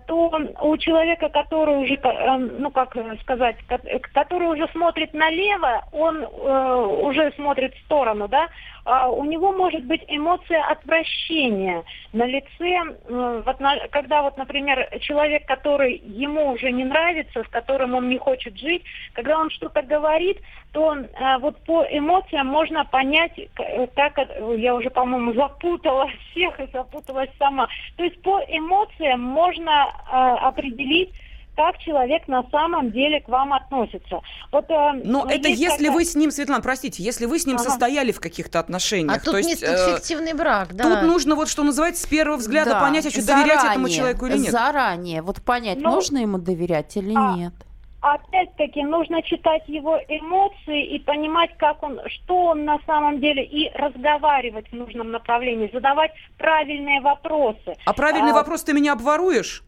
то 0.07 0.31
у 0.61 0.77
человека, 0.77 1.29
который 1.29 1.75
уже, 1.83 1.95
э, 1.95 2.37
ну 2.37 2.71
как 2.71 2.95
сказать, 3.21 3.57
ко- 3.67 3.99
который 4.13 4.47
уже 4.47 4.67
смотрит 4.69 5.13
налево, 5.13 5.83
он 5.91 6.23
э, 6.23 6.85
уже 7.03 7.31
смотрит 7.35 7.73
в 7.75 7.79
сторону, 7.81 8.27
да, 8.27 8.43
а, 8.43 8.49
у 8.85 9.25
него 9.25 9.51
может 9.51 9.83
быть 9.85 10.03
эмоция 10.07 10.63
отвращения 10.63 11.83
на 12.13 12.25
лице, 12.25 12.47
э, 12.59 13.41
в 13.43 13.49
отно- 13.49 13.87
когда 13.89 14.21
вот, 14.21 14.37
например, 14.37 14.87
человек, 15.01 15.45
который 15.47 15.97
ему 16.05 16.51
уже 16.51 16.71
не 16.71 16.83
нравится, 16.83 17.43
с 17.43 17.47
которым 17.47 17.95
он 17.95 18.09
не 18.09 18.17
хочет 18.17 18.57
жить, 18.57 18.83
когда 19.13 19.39
он 19.39 19.49
что-то 19.49 19.81
говорит, 19.81 20.37
то 20.71 20.95
э, 20.95 21.37
вот 21.39 21.57
по 21.65 21.83
эмоциям 21.89 22.47
можно 22.47 22.85
понять, 22.85 23.33
к- 23.55 23.59
э, 23.61 23.87
как 23.95 24.17
это- 24.19 24.53
я 24.53 24.75
уже, 24.75 24.89
по-моему, 24.89 25.33
запутала 25.33 26.07
всех 26.31 26.59
и 26.59 26.67
запуталась 26.71 27.29
сама. 27.39 27.67
То 27.97 28.03
есть 28.03 28.21
по 28.21 28.39
эмоциям 28.47 29.21
можно 29.21 29.87
э, 30.11 30.15
определить, 30.15 31.09
как 31.55 31.77
человек 31.79 32.27
на 32.27 32.43
самом 32.51 32.91
деле 32.91 33.21
к 33.21 33.27
вам 33.29 33.53
относится. 33.53 34.19
Вот, 34.51 34.65
э, 34.69 34.91
Но 35.03 35.25
это 35.29 35.47
есть 35.49 35.61
если 35.61 35.85
такая- 35.85 35.91
вы 35.91 36.05
с 36.05 36.15
ним, 36.15 36.31
Светлана, 36.31 36.61
простите, 36.61 37.01
если 37.03 37.25
вы 37.25 37.39
с 37.39 37.45
ним 37.45 37.55
Ага. 37.55 37.65
состояли 37.69 38.11
в 38.11 38.19
каких-то 38.19 38.59
отношениях. 38.59 39.17
А 39.17 39.19
тут 39.19 39.33
то 39.33 39.41
не 39.41 39.49
есть, 39.51 39.61
тут 39.65 39.69
э, 39.73 39.95
фиктивный 39.95 40.33
брак, 40.33 40.73
да. 40.75 40.83
Тут 40.83 41.03
нужно 41.09 41.35
вот, 41.35 41.47
что 41.49 41.63
называется, 41.63 42.03
с 42.03 42.05
первого 42.07 42.37
взгляда 42.37 42.71
Да, 42.71 42.81
понять, 42.81 43.05
а 43.05 43.09
что 43.09 43.25
доверять 43.25 43.63
этому 43.63 43.87
заранее, 43.87 43.95
человеку 43.97 44.25
или 44.25 44.37
нет. 44.37 44.51
Заранее, 44.51 45.21
вот 45.21 45.41
понять, 45.41 45.77
Ну, 45.79 45.89
можно 45.89 46.17
ему 46.17 46.37
доверять 46.37 46.95
или 46.97 47.13
а, 47.15 47.35
нет. 47.35 47.53
Опять-таки 48.01 48.83
нужно 48.83 49.23
читать 49.23 49.63
его 49.67 49.97
эмоции 50.07 50.85
и 50.95 50.99
понимать, 50.99 51.51
как 51.57 51.81
он, 51.81 51.99
что 52.07 52.45
он 52.47 52.65
на 52.65 52.77
самом 52.85 53.19
деле, 53.19 53.43
и 53.43 53.71
разговаривать 53.75 54.67
в 54.71 54.73
нужном 54.73 55.09
направлении, 55.11 55.69
задавать 55.73 56.11
правильные 56.37 57.01
вопросы. 57.01 57.75
А 57.85 57.93
правильный 57.93 58.31
А, 58.31 58.35
вопрос 58.35 58.63
ты 58.63 58.73
меня 58.73 58.93
обворуешь? 58.93 59.63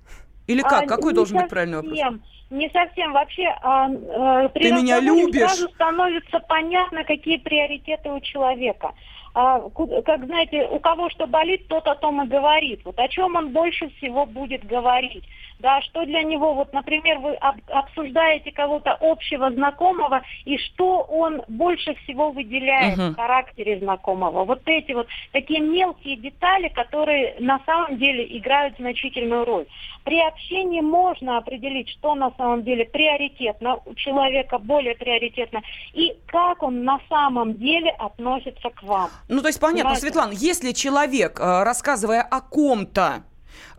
Или 0.47 0.61
как? 0.61 0.83
А, 0.83 0.87
Какой 0.87 1.13
должен 1.13 1.37
быть 1.37 1.49
правильный 1.49 1.77
вопрос? 1.77 1.97
совсем, 1.97 2.21
Не 2.49 2.69
совсем. 2.69 3.11
Вообще, 3.11 3.43
а, 3.61 3.89
э, 3.89 4.49
при 4.49 4.63
Ты 4.63 4.71
меня 4.71 4.99
любишь? 4.99 5.41
сразу 5.41 5.69
становится 5.73 6.39
понятно, 6.39 7.03
какие 7.03 7.37
приоритеты 7.37 8.09
у 8.09 8.19
человека. 8.21 8.93
А, 9.39 9.59
как 10.03 10.25
знаете, 10.25 10.67
у 10.67 10.79
кого 10.79 11.11
что 11.11 11.27
болит, 11.27 11.67
тот 11.67 11.85
о 11.85 11.93
том 11.93 12.23
и 12.23 12.27
говорит. 12.27 12.81
Вот 12.85 12.97
о 12.97 13.07
чем 13.07 13.35
он 13.35 13.49
больше 13.49 13.87
всего 13.97 14.25
будет 14.25 14.65
говорить. 14.65 15.23
Да, 15.59 15.81
что 15.81 16.05
для 16.05 16.23
него, 16.23 16.53
вот, 16.53 16.73
например, 16.73 17.19
вы 17.19 17.33
об- 17.35 17.61
обсуждаете 17.67 18.51
кого-то 18.51 18.97
общего 18.99 19.51
знакомого, 19.51 20.21
и 20.45 20.57
что 20.57 21.01
он 21.01 21.41
больше 21.47 21.95
всего 22.03 22.31
выделяет 22.31 22.97
Мгм. 22.97 23.13
в 23.13 23.15
характере 23.15 23.79
знакомого. 23.79 24.43
Вот 24.43 24.61
эти 24.65 24.91
вот 24.91 25.07
такие 25.31 25.59
мелкие 25.59 26.15
детали, 26.15 26.69
которые 26.69 27.35
на 27.39 27.59
самом 27.65 27.97
деле 27.97 28.25
играют 28.37 28.75
значительную 28.77 29.45
роль. 29.45 29.65
При 30.03 30.19
общении 30.21 30.81
можно 30.81 31.37
определить, 31.37 31.89
что 31.89 32.15
на 32.15 32.31
самом 32.37 32.63
деле 32.63 32.85
приоритетно 32.85 33.79
у 33.85 33.93
человека, 33.95 34.57
более 34.59 34.95
приоритетно, 34.95 35.61
и 35.93 36.15
как 36.27 36.63
он 36.63 36.83
на 36.83 36.99
самом 37.09 37.55
деле 37.55 37.91
относится 37.91 38.69
к 38.69 38.83
вам. 38.83 39.11
Ну, 39.27 39.41
то 39.41 39.47
есть, 39.47 39.59
понятно, 39.59 39.83
Понимаете? 39.91 40.01
Светлана, 40.01 40.31
если 40.31 40.71
человек, 40.71 41.39
э, 41.39 41.63
рассказывая 41.63 42.21
о 42.21 42.41
ком-то, 42.41 43.23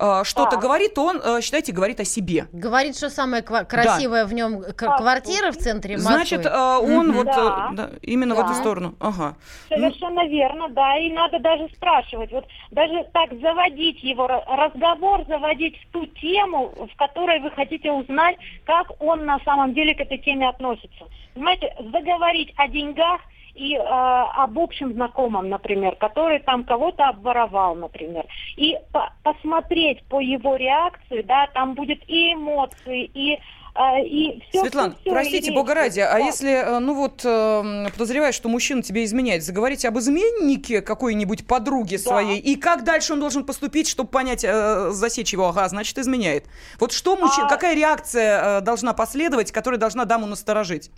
э, 0.01 0.23
что-то 0.25 0.53
Так. 0.53 0.61
говорит, 0.61 0.95
то 0.95 1.05
он, 1.05 1.21
э, 1.25 1.41
считайте, 1.41 1.73
говорит 1.73 2.01
о 2.01 2.05
себе. 2.05 2.47
Говорит, 2.53 2.97
что 2.97 3.09
самое 3.11 3.43
ква- 3.43 3.65
красивое 3.65 4.27
в 4.27 4.33
нем 4.35 4.61
к- 4.63 4.75
квартира 4.99 5.51
в 5.53 5.57
центре 5.57 5.97
Москвы. 5.97 6.13
Значит, 6.13 6.47
он 6.47 7.09
Мгм. 7.09 7.13
вот 7.17 7.27
Да. 7.27 7.71
да, 7.73 7.91
именно 8.03 8.35
в 8.35 8.39
эту 8.41 8.49
Да. 8.49 8.55
сторону. 8.55 8.95
Ага. 9.01 9.37
Совершенно 9.69 10.27
верно, 10.29 10.69
да, 10.69 10.99
и 10.99 11.11
надо 11.13 11.39
даже 11.39 11.69
спрашивать, 11.75 12.31
вот 12.33 12.45
даже 12.71 13.07
так 13.15 13.31
заводить 13.41 14.03
его, 14.03 14.27
ра- 14.27 14.45
разговор 14.47 15.25
заводить 15.27 15.77
в 15.83 15.93
ту 15.93 16.07
тему, 16.07 16.73
в 16.93 16.97
которой 16.97 17.41
вы 17.41 17.51
хотите 17.53 17.91
узнать, 17.91 18.37
как 18.67 18.87
он 19.01 19.25
на 19.25 19.39
самом 19.45 19.73
деле 19.75 19.95
к 19.95 20.01
этой 20.01 20.19
теме 20.19 20.49
относится. 20.49 21.05
Понимаете, 21.35 21.75
заговорить 21.93 22.53
о 22.57 22.69
деньгах 22.69 23.21
и 23.55 23.75
э, 23.75 23.81
об 23.81 24.59
общем 24.59 24.93
знакомом, 24.93 25.49
например, 25.49 25.97
который 25.97 26.39
там 26.41 26.65
кого-то 26.65 27.09
обворовал, 27.09 27.75
например, 27.75 28.25
и 28.57 28.77
по- 28.93 29.13
посмотреть 29.23 30.03
по 30.05 30.21
его 30.21 30.57
реакции, 30.57 31.23
да, 31.23 31.49
там 31.55 31.75
будет 31.75 31.99
и 32.09 32.35
эмоции, 32.35 33.05
и 33.15 33.35
э, 33.75 34.05
и 34.05 34.43
все. 34.49 34.61
Светлана, 34.63 34.95
простите, 35.05 35.53
бога 35.53 35.75
ради, 35.75 36.01
а 36.01 36.19
если, 36.19 36.51
э, 36.51 36.79
ну 36.79 36.95
вот, 36.95 37.25
э, 37.25 37.87
подозреваешь, 37.93 38.35
что 38.35 38.49
мужчина 38.49 38.83
тебе 38.83 39.05
изменяет, 39.05 39.43
заговорить 39.45 39.85
об 39.85 39.99
изменнике 39.99 40.81
какой-нибудь 40.81 41.47
подруги 41.47 41.97
своей, 41.97 42.39
и 42.39 42.57
как 42.57 42.85
дальше 42.85 43.13
он 43.13 43.21
должен 43.21 43.45
поступить, 43.45 43.89
чтобы 43.89 44.11
понять, 44.11 44.45
э, 44.45 44.91
засечь 44.91 45.33
его, 45.33 45.49
ага, 45.49 45.69
значит, 45.69 45.99
изменяет. 45.99 46.45
Вот 46.81 46.93
что 46.93 47.17
мужчина, 47.17 47.47
А- 47.47 47.49
какая 47.49 47.75
реакция 47.75 48.59
э, 48.59 48.61
должна 48.63 48.93
последовать, 48.95 49.53
которая 49.53 49.79
должна 49.79 50.05
даму 50.05 50.27
насторожить? 50.27 50.91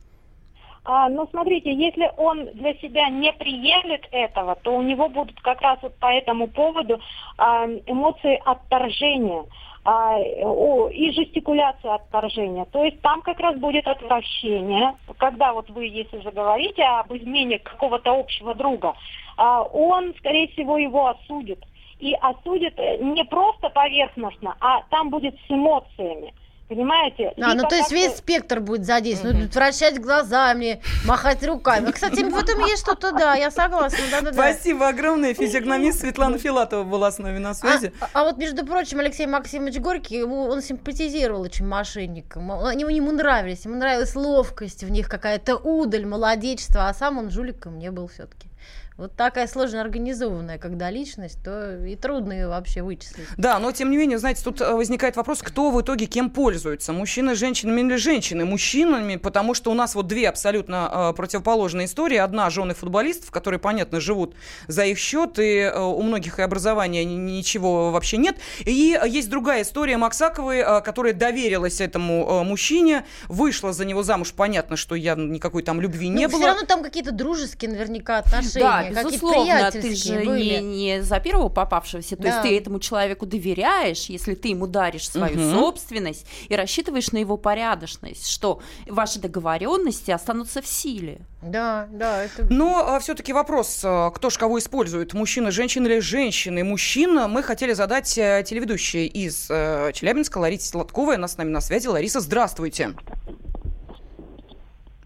А, 0.84 1.08
ну, 1.08 1.28
смотрите, 1.30 1.72
если 1.72 2.10
он 2.16 2.46
для 2.54 2.74
себя 2.74 3.08
не 3.10 3.32
приемлет 3.32 4.06
этого, 4.12 4.56
то 4.56 4.74
у 4.74 4.82
него 4.82 5.08
будут 5.08 5.40
как 5.42 5.60
раз 5.60 5.78
вот 5.82 5.94
по 5.98 6.06
этому 6.06 6.48
поводу 6.48 7.00
а, 7.36 7.66
эмоции 7.86 8.40
отторжения 8.44 9.44
а, 9.84 10.16
о, 10.16 10.88
и 10.88 11.10
жестикуляция 11.12 11.94
отторжения. 11.94 12.64
То 12.66 12.84
есть 12.84 13.00
там 13.02 13.20
как 13.22 13.40
раз 13.40 13.56
будет 13.58 13.86
отвращение, 13.86 14.94
когда 15.18 15.52
вот 15.52 15.68
вы, 15.70 15.86
если 15.86 16.20
заговорите 16.22 16.82
об 16.82 17.12
измене 17.14 17.58
какого-то 17.58 18.18
общего 18.18 18.54
друга, 18.54 18.94
а, 19.36 19.62
он, 19.62 20.14
скорее 20.18 20.48
всего, 20.48 20.78
его 20.78 21.08
осудит. 21.08 21.64
И 21.98 22.14
осудит 22.14 22.78
э, 22.78 22.96
не 22.98 23.24
просто 23.24 23.68
поверхностно, 23.68 24.56
а 24.60 24.82
там 24.88 25.10
будет 25.10 25.34
с 25.46 25.50
эмоциями. 25.50 26.32
Понимаете? 26.70 27.32
А, 27.42 27.54
ну 27.54 27.64
то 27.64 27.74
есть 27.74 27.90
весь 27.90 28.16
спектр 28.16 28.60
будет 28.60 28.84
задействован. 28.86 29.48
Вращать 29.52 30.00
глазами, 30.00 30.80
махать 31.04 31.44
руками. 31.44 31.90
Кстати, 31.90 32.20
в 32.22 32.36
этом 32.36 32.64
есть 32.64 32.82
что-то, 32.82 33.10
да, 33.10 33.34
я 33.34 33.50
согласна. 33.50 33.98
Да-да-да. 34.12 34.32
Спасибо 34.32 34.86
огромное. 34.86 35.34
Физиогномист 35.34 35.98
Светлана 35.98 36.38
Филатова 36.38 36.84
была 36.84 37.10
с 37.10 37.18
нами 37.18 37.38
на 37.38 37.54
связи. 37.54 37.92
А, 38.00 38.08
а 38.12 38.22
вот, 38.24 38.38
между 38.38 38.64
прочим, 38.64 39.00
Алексей 39.00 39.26
Максимович 39.26 39.78
Горький, 39.80 40.18
ему, 40.18 40.44
он 40.44 40.62
симпатизировал 40.62 41.40
очень 41.42 41.66
мошенникам. 41.66 42.50
Он- 42.50 42.64
Они 42.68 42.84
ему 42.94 43.10
нравились. 43.10 43.64
Ему 43.64 43.74
нравилась 43.74 44.14
ловкость 44.14 44.84
в 44.84 44.90
них, 44.92 45.08
какая-то 45.08 45.56
удаль, 45.56 46.06
молодечество, 46.06 46.88
а 46.88 46.94
сам 46.94 47.18
он 47.18 47.30
жуликом 47.30 47.80
не 47.80 47.90
был 47.90 48.06
все-таки. 48.06 48.48
Вот 49.00 49.16
такая 49.16 49.46
сложно 49.46 49.80
организованная, 49.80 50.58
когда 50.58 50.90
личность, 50.90 51.38
то 51.42 51.74
и 51.86 51.96
трудно 51.96 52.34
ее 52.34 52.48
вообще 52.48 52.82
вычислить. 52.82 53.24
Да, 53.38 53.58
но 53.58 53.72
тем 53.72 53.90
не 53.90 53.96
менее, 53.96 54.18
знаете, 54.18 54.44
тут 54.44 54.60
э, 54.60 54.74
возникает 54.74 55.16
вопрос, 55.16 55.40
кто 55.40 55.70
в 55.70 55.80
итоге 55.80 56.04
кем 56.04 56.28
пользуется, 56.28 56.92
мужчины 56.92 57.34
женщинами 57.34 57.80
или 57.80 57.96
женщины 57.96 58.44
мужчинами, 58.44 59.16
потому 59.16 59.54
что 59.54 59.70
у 59.70 59.74
нас 59.74 59.94
вот 59.94 60.06
две 60.06 60.28
абсолютно 60.28 61.12
э, 61.12 61.16
противоположные 61.16 61.86
истории. 61.86 62.18
Одна 62.18 62.50
жены 62.50 62.74
футболистов, 62.74 63.30
которые, 63.30 63.58
понятно, 63.58 64.00
живут 64.00 64.34
за 64.68 64.84
их 64.84 64.98
счет, 64.98 65.38
и 65.38 65.60
э, 65.60 65.80
у 65.80 66.02
многих 66.02 66.38
и 66.38 66.42
образования 66.42 67.02
ни- 67.06 67.14
ничего 67.14 67.92
вообще 67.92 68.18
нет. 68.18 68.36
И 68.66 68.98
есть 69.06 69.30
другая 69.30 69.62
история 69.62 69.96
Максаковой, 69.96 70.62
которая 70.82 71.14
доверилась 71.14 71.80
этому 71.80 72.44
мужчине, 72.44 73.06
вышла 73.28 73.72
за 73.72 73.86
него 73.86 74.02
замуж, 74.02 74.34
понятно, 74.36 74.76
что 74.76 74.94
я 74.94 75.14
никакой 75.14 75.62
там 75.62 75.80
любви 75.80 76.08
не 76.08 76.26
Ну, 76.26 76.32
было. 76.32 76.40
Все 76.40 76.48
равно 76.48 76.66
там 76.66 76.82
какие-то 76.82 77.12
дружеские 77.12 77.70
наверняка 77.70 78.18
отношения, 78.18 78.60
Да, 78.60 78.89
безусловно, 78.90 79.70
ты 79.70 79.94
же 79.94 80.20
были. 80.24 80.58
не, 80.60 80.60
не 80.96 81.02
за 81.02 81.20
первого 81.20 81.48
попавшегося, 81.48 82.16
то 82.16 82.22
Да. 82.22 82.28
есть 82.28 82.42
ты 82.42 82.56
этому 82.58 82.78
человеку 82.80 83.26
доверяешь, 83.26 84.06
если 84.06 84.34
ты 84.34 84.48
ему 84.48 84.66
даришь 84.66 85.08
свою 85.08 85.38
Мгм. 85.38 85.54
собственность 85.58 86.26
и 86.48 86.56
рассчитываешь 86.56 87.12
на 87.12 87.18
его 87.18 87.36
порядочность, 87.36 88.28
что 88.28 88.60
ваши 88.86 89.18
договоренности 89.18 90.10
останутся 90.10 90.62
в 90.62 90.66
силе. 90.66 91.20
Да, 91.42 91.88
да, 91.90 92.24
это... 92.24 92.46
Но 92.50 92.98
все-таки 93.00 93.32
вопрос, 93.32 93.80
э, 93.82 94.10
кто 94.14 94.28
ж 94.28 94.36
кого 94.36 94.58
использует, 94.58 95.14
мужчина, 95.14 95.50
женщина 95.50 95.86
или 95.86 96.00
женщины. 96.00 96.62
Мужчина 96.64 97.28
мы 97.28 97.42
хотели 97.42 97.72
задать 97.72 98.18
э, 98.18 98.44
телеведущей 98.46 99.06
из 99.06 99.46
э, 99.48 99.90
Челябинска 99.94 100.36
Ларисе 100.38 100.68
Сладковой. 100.68 101.14
Она 101.16 101.28
с 101.28 101.38
нами 101.38 101.48
на 101.50 101.60
связи. 101.62 101.86
Лариса, 101.86 102.20
здравствуйте. 102.20 102.94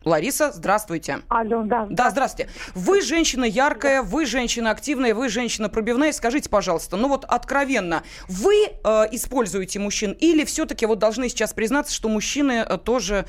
Лариса, 0.04 0.52
здравствуйте. 0.52 1.18
Алло, 1.28 1.62
да. 1.64 1.86
Да, 1.88 2.10
здравствуйте. 2.10 2.50
Вы 2.74 3.00
женщина 3.00 3.44
яркая, 3.44 4.02
вы 4.02 4.26
женщина 4.26 4.70
активная, 4.70 5.14
вы 5.14 5.28
женщина 5.28 5.68
пробивная. 5.68 6.12
Скажите, 6.12 6.50
пожалуйста, 6.50 6.96
ну 6.96 7.08
вот 7.08 7.24
откровенно, 7.24 8.02
вы 8.28 8.54
э, 8.66 8.88
используете 9.12 9.78
мужчин 9.78 10.12
или 10.12 10.44
все-таки 10.44 10.86
вот 10.86 10.98
должны 10.98 11.28
сейчас 11.28 11.52
признаться, 11.54 11.94
что 11.94 12.08
мужчины 12.08 12.64
э, 12.68 12.78
тоже, 12.78 13.26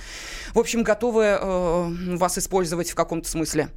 в 0.54 0.60
общем, 0.60 0.84
готовы 0.84 1.24
э, 1.24 2.16
вас 2.18 2.38
использовать 2.38 2.92
в 2.92 2.96
каком-то 2.96 3.28
смысле? 3.28 3.70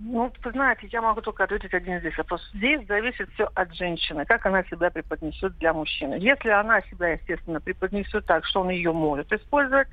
Ну, 0.00 0.32
вы 0.44 0.52
знаете, 0.52 0.86
я 0.92 1.02
могу 1.02 1.20
только 1.20 1.44
ответить 1.44 1.74
один 1.74 1.98
здесь 1.98 2.16
вопрос. 2.16 2.40
Здесь 2.54 2.86
зависит 2.86 3.28
все 3.34 3.48
от 3.54 3.74
женщины, 3.74 4.24
как 4.26 4.46
она 4.46 4.62
себя 4.64 4.90
преподнесет 4.90 5.56
для 5.58 5.72
мужчины. 5.72 6.14
Если 6.14 6.50
она 6.50 6.82
себя, 6.82 7.08
естественно, 7.08 7.60
преподнесет 7.60 8.24
так, 8.26 8.44
что 8.44 8.60
он 8.60 8.70
ее 8.70 8.92
может 8.92 9.32
использовать, 9.32 9.88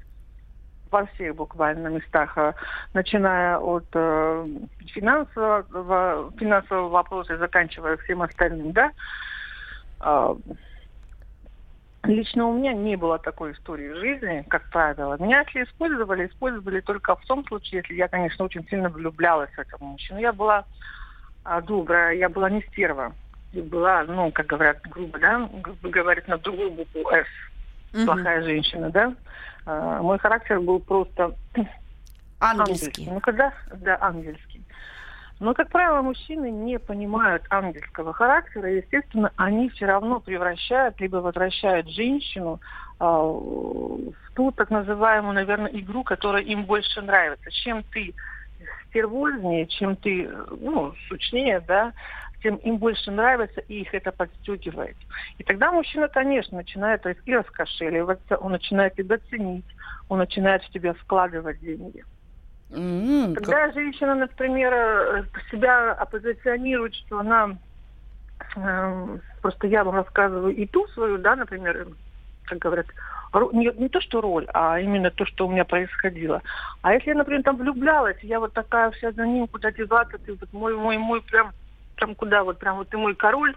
во 0.91 1.05
всех 1.07 1.35
буквально 1.35 1.87
местах, 1.87 2.37
э, 2.37 2.53
начиная 2.93 3.57
от 3.57 3.85
э, 3.93 4.47
финансового, 4.87 6.31
финансового 6.37 6.89
вопроса 6.89 7.33
и 7.33 7.37
заканчивая 7.37 7.97
всем 7.97 8.21
остальным, 8.21 8.71
да. 8.71 8.91
Э, 10.01 10.35
лично 12.03 12.47
у 12.47 12.53
меня 12.57 12.73
не 12.73 12.95
было 12.95 13.17
такой 13.19 13.53
истории 13.53 13.89
в 13.89 13.99
жизни, 13.99 14.45
как 14.47 14.69
правило. 14.69 15.17
Меня 15.19 15.43
если 15.47 15.63
использовали, 15.63 16.27
использовали 16.27 16.79
только 16.81 17.15
в 17.15 17.25
том 17.25 17.45
случае, 17.45 17.81
если 17.81 17.95
я, 17.95 18.07
конечно, 18.07 18.45
очень 18.45 18.67
сильно 18.67 18.89
влюблялась 18.89 19.51
в 19.51 19.59
этого 19.59 19.83
мужчину. 19.83 20.19
Я 20.19 20.33
была 20.33 20.65
э, 21.45 21.61
добрая, 21.61 22.13
я 22.15 22.29
была 22.29 22.49
не 22.49 22.61
стерва. 22.63 23.13
Я 23.53 23.63
была, 23.63 24.03
ну, 24.03 24.31
как 24.31 24.47
говорят, 24.47 24.81
грубо, 24.89 25.17
да, 25.19 25.49
грубо 25.61 25.89
говорить 25.89 26.27
на 26.27 26.37
другую 26.37 26.71
букву 26.71 27.09
«С». 27.11 27.25
Плохая 28.05 28.43
женщина, 28.43 28.89
да. 28.89 29.13
А, 29.65 30.01
мой 30.01 30.19
характер 30.19 30.59
был 30.59 30.79
просто 30.79 31.35
ангельский. 32.39 33.09
Ну, 33.09 33.19
когда, 33.19 33.53
да, 33.73 33.97
ангельский. 33.99 34.63
Но, 35.39 35.53
как 35.53 35.69
правило, 35.69 36.01
мужчины 36.01 36.49
не 36.49 36.79
понимают 36.79 37.43
ангельского 37.49 38.13
характера, 38.13 38.71
и, 38.71 38.77
естественно, 38.77 39.31
они 39.35 39.69
все 39.69 39.85
равно 39.85 40.21
превращают, 40.21 40.99
либо 41.01 41.17
возвращают 41.17 41.89
женщину 41.89 42.61
э, 42.99 43.03
в 43.03 44.13
ту 44.33 44.51
так 44.51 44.69
называемую, 44.69 45.33
наверное, 45.33 45.71
игру, 45.71 46.05
которая 46.05 46.41
им 46.41 46.63
больше 46.63 47.01
нравится. 47.01 47.51
Чем 47.51 47.83
ты 47.83 48.13
стервознее, 48.87 49.67
чем 49.67 49.97
ты, 49.97 50.29
ну, 50.61 50.93
сучнее, 51.09 51.59
да, 51.59 51.91
тем 52.45 52.57
им 52.57 52.77
больше 52.77 53.09
нравится, 53.09 53.59
и 53.61 53.81
их 53.81 53.93
это 53.95 54.11
подстегивает. 54.11 54.95
И 55.39 55.43
тогда 55.43 55.71
мужчина, 55.71 56.07
конечно, 56.07 56.57
начинает 56.57 57.01
то 57.01 57.09
есть, 57.09 57.21
и 57.25 57.35
раскошеливаться, 57.35 58.37
он 58.37 58.51
начинает 58.51 58.93
тебя 58.93 59.17
ценить, 59.31 59.65
он 60.09 60.19
начинает 60.19 60.63
в 60.63 60.69
тебя 60.69 60.93
вкладывать 60.93 61.59
деньги. 61.59 62.03
Mm-hmm. 62.69 63.33
Когда 63.33 63.71
женщина, 63.71 64.13
например, 64.13 64.73
э, 64.73 65.23
себя 65.51 65.93
оппозиционирует, 65.93 66.93
что 66.93 67.19
она 67.19 67.57
э, 68.55 69.17
просто 69.41 69.65
я 69.65 69.83
вам 69.83 69.95
рассказываю 69.95 70.55
и 70.55 70.67
ту 70.67 70.87
свою, 70.89 71.17
да, 71.17 71.35
например, 71.35 71.87
как 72.45 72.59
говорят, 72.59 72.85
не, 73.53 73.71
не 73.75 73.89
то, 73.89 74.01
что 74.01 74.21
роль, 74.21 74.45
а 74.53 74.79
именно 74.79 75.09
то, 75.09 75.25
что 75.25 75.47
у 75.47 75.51
меня 75.51 75.65
происходило. 75.65 76.43
А 76.83 76.93
если 76.93 77.09
я, 77.09 77.15
например, 77.15 77.41
там 77.41 77.57
влюблялась, 77.57 78.17
я 78.21 78.39
вот 78.39 78.53
такая 78.53 78.91
вся 78.91 79.11
за 79.11 79.25
ним, 79.25 79.47
куда 79.47 79.71
деваться, 79.71 80.19
ты 80.19 80.33
вот 80.33 80.53
мой, 80.53 80.75
мой, 80.75 80.99
мой 80.99 81.23
прям 81.23 81.51
там 81.95 82.15
куда 82.15 82.43
вот 82.43 82.59
прям 82.59 82.77
вот 82.77 82.89
ты 82.89 82.97
мой 82.97 83.15
король, 83.15 83.55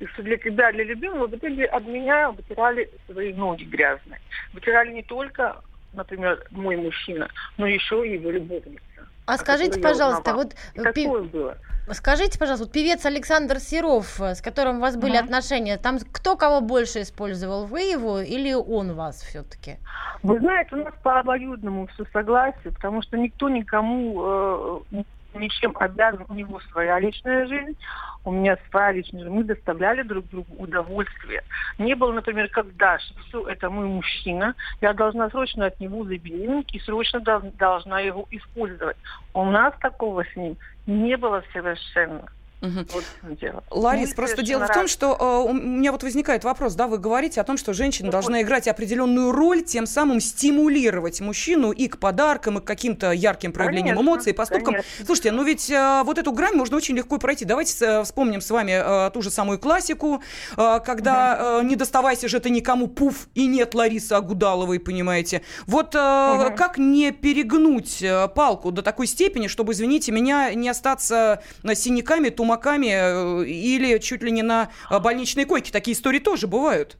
и 0.00 0.06
что 0.06 0.22
для 0.22 0.36
тебя, 0.38 0.72
для 0.72 0.84
любимого, 0.84 1.26
в 1.26 1.34
итоге 1.34 1.66
от 1.66 1.86
меня 1.86 2.30
вытирали 2.30 2.90
свои 3.06 3.34
ноги 3.34 3.64
грязные. 3.64 4.20
Вытирали 4.54 4.92
не 4.92 5.02
только, 5.02 5.56
например, 5.92 6.42
мой 6.50 6.76
мужчина, 6.76 7.28
но 7.58 7.66
еще 7.66 8.06
и 8.06 8.14
его 8.14 8.30
любовница. 8.30 8.80
А 9.26 9.36
скажите, 9.36 9.80
пожалуйста, 9.80 10.34
вот 10.34 10.54
такое 10.74 11.22
было. 11.22 11.56
Скажите, 11.92 12.38
пожалуйста, 12.38 12.66
вот 12.66 12.72
певец 12.72 13.04
Александр 13.04 13.58
Серов, 13.58 14.20
с 14.20 14.40
которым 14.40 14.78
у 14.78 14.80
вас 14.80 14.96
были 14.96 15.16
угу. 15.16 15.24
отношения, 15.24 15.76
там 15.76 15.98
кто 16.12 16.36
кого 16.36 16.60
больше 16.60 17.02
использовал, 17.02 17.66
вы 17.66 17.82
его 17.82 18.20
или 18.20 18.52
он 18.52 18.94
вас 18.94 19.22
все-таки? 19.22 19.76
Вы 20.22 20.38
знаете, 20.38 20.76
у 20.76 20.84
нас 20.84 20.94
по 21.02 21.18
обоюдному 21.18 21.88
все 21.88 22.04
согласие, 22.12 22.72
потому 22.72 23.02
что 23.02 23.16
никто 23.16 23.48
никому 23.48 24.84
э, 24.92 25.02
ничем 25.34 25.76
обязан, 25.78 26.26
у 26.28 26.34
него 26.34 26.60
своя 26.72 26.98
личная 26.98 27.46
жизнь, 27.46 27.76
у 28.24 28.32
меня 28.32 28.58
своя 28.70 28.92
личная 28.92 29.22
жизнь. 29.22 29.34
Мы 29.34 29.44
доставляли 29.44 30.02
друг 30.02 30.28
другу 30.28 30.54
удовольствие. 30.58 31.42
Не 31.78 31.94
было, 31.94 32.12
например, 32.12 32.48
как 32.48 32.74
Даша, 32.76 33.14
все, 33.26 33.46
это 33.48 33.70
мой 33.70 33.86
мужчина, 33.86 34.54
я 34.80 34.92
должна 34.92 35.30
срочно 35.30 35.66
от 35.66 35.80
него 35.80 36.04
забеременеть 36.04 36.74
и 36.74 36.80
срочно 36.80 37.20
должна 37.20 38.00
его 38.00 38.26
использовать. 38.30 38.96
У 39.34 39.44
нас 39.44 39.74
такого 39.80 40.24
с 40.24 40.36
ним 40.36 40.56
не 40.86 41.16
было 41.16 41.42
совершенно. 41.52 42.26
Угу. 42.62 42.86
Вот 42.92 43.38
дело. 43.38 43.64
Ларис, 43.70 44.10
ну, 44.10 44.14
просто 44.16 44.42
дело 44.42 44.66
в 44.66 44.72
том, 44.72 44.86
что 44.86 45.16
э, 45.18 45.50
у 45.50 45.52
меня 45.54 45.92
вот 45.92 46.02
возникает 46.02 46.44
вопрос, 46.44 46.74
да, 46.74 46.88
вы 46.88 46.98
говорите 46.98 47.40
о 47.40 47.44
том, 47.44 47.56
что 47.56 47.72
женщина 47.72 48.06
ну, 48.06 48.12
должна 48.12 48.36
вот. 48.36 48.42
играть 48.42 48.68
определенную 48.68 49.32
роль, 49.32 49.62
тем 49.62 49.86
самым 49.86 50.20
стимулировать 50.20 51.20
мужчину 51.20 51.72
и 51.72 51.88
к 51.88 51.98
подаркам, 51.98 52.58
и 52.58 52.60
к 52.60 52.64
каким-то 52.64 53.12
ярким 53.12 53.52
проявлениям 53.52 53.96
конечно, 53.96 54.10
эмоций, 54.10 54.34
поступкам. 54.34 54.74
Конечно. 54.74 55.06
Слушайте, 55.06 55.32
ну 55.32 55.42
ведь 55.42 55.70
э, 55.70 56.02
вот 56.04 56.18
эту 56.18 56.32
грань 56.32 56.54
можно 56.54 56.76
очень 56.76 56.94
легко 56.96 57.16
пройти. 57.16 57.46
Давайте 57.46 57.74
э, 57.82 58.04
вспомним 58.04 58.42
с 58.42 58.50
вами 58.50 59.06
э, 59.06 59.10
ту 59.10 59.22
же 59.22 59.30
самую 59.30 59.58
классику, 59.58 60.22
э, 60.56 60.80
когда 60.84 61.56
угу. 61.60 61.66
э, 61.66 61.68
не 61.68 61.76
доставайся 61.76 62.28
же 62.28 62.40
ты 62.40 62.50
никому 62.50 62.88
пуф 62.88 63.28
и 63.34 63.46
нет 63.46 63.74
Ларисы 63.74 64.12
Агудаловой, 64.12 64.80
понимаете. 64.80 65.40
Вот 65.66 65.94
э, 65.94 65.98
угу. 65.98 66.56
как 66.56 66.76
не 66.76 67.10
перегнуть 67.10 68.02
э, 68.02 68.28
палку 68.28 68.70
до 68.70 68.82
такой 68.82 69.06
степени, 69.06 69.46
чтобы, 69.46 69.72
извините 69.72 70.12
меня, 70.12 70.52
не 70.52 70.68
остаться 70.68 71.42
э, 71.62 71.74
синяками, 71.74 72.28
туманами 72.28 72.49
тумаками 72.50 72.86
э, 72.86 73.44
или 73.44 73.98
чуть 73.98 74.22
ли 74.22 74.30
не 74.30 74.42
на 74.42 74.68
э, 74.90 74.98
больничной 74.98 75.44
койке. 75.44 75.72
Такие 75.72 75.96
истории 75.96 76.18
тоже 76.18 76.46
бывают. 76.46 76.96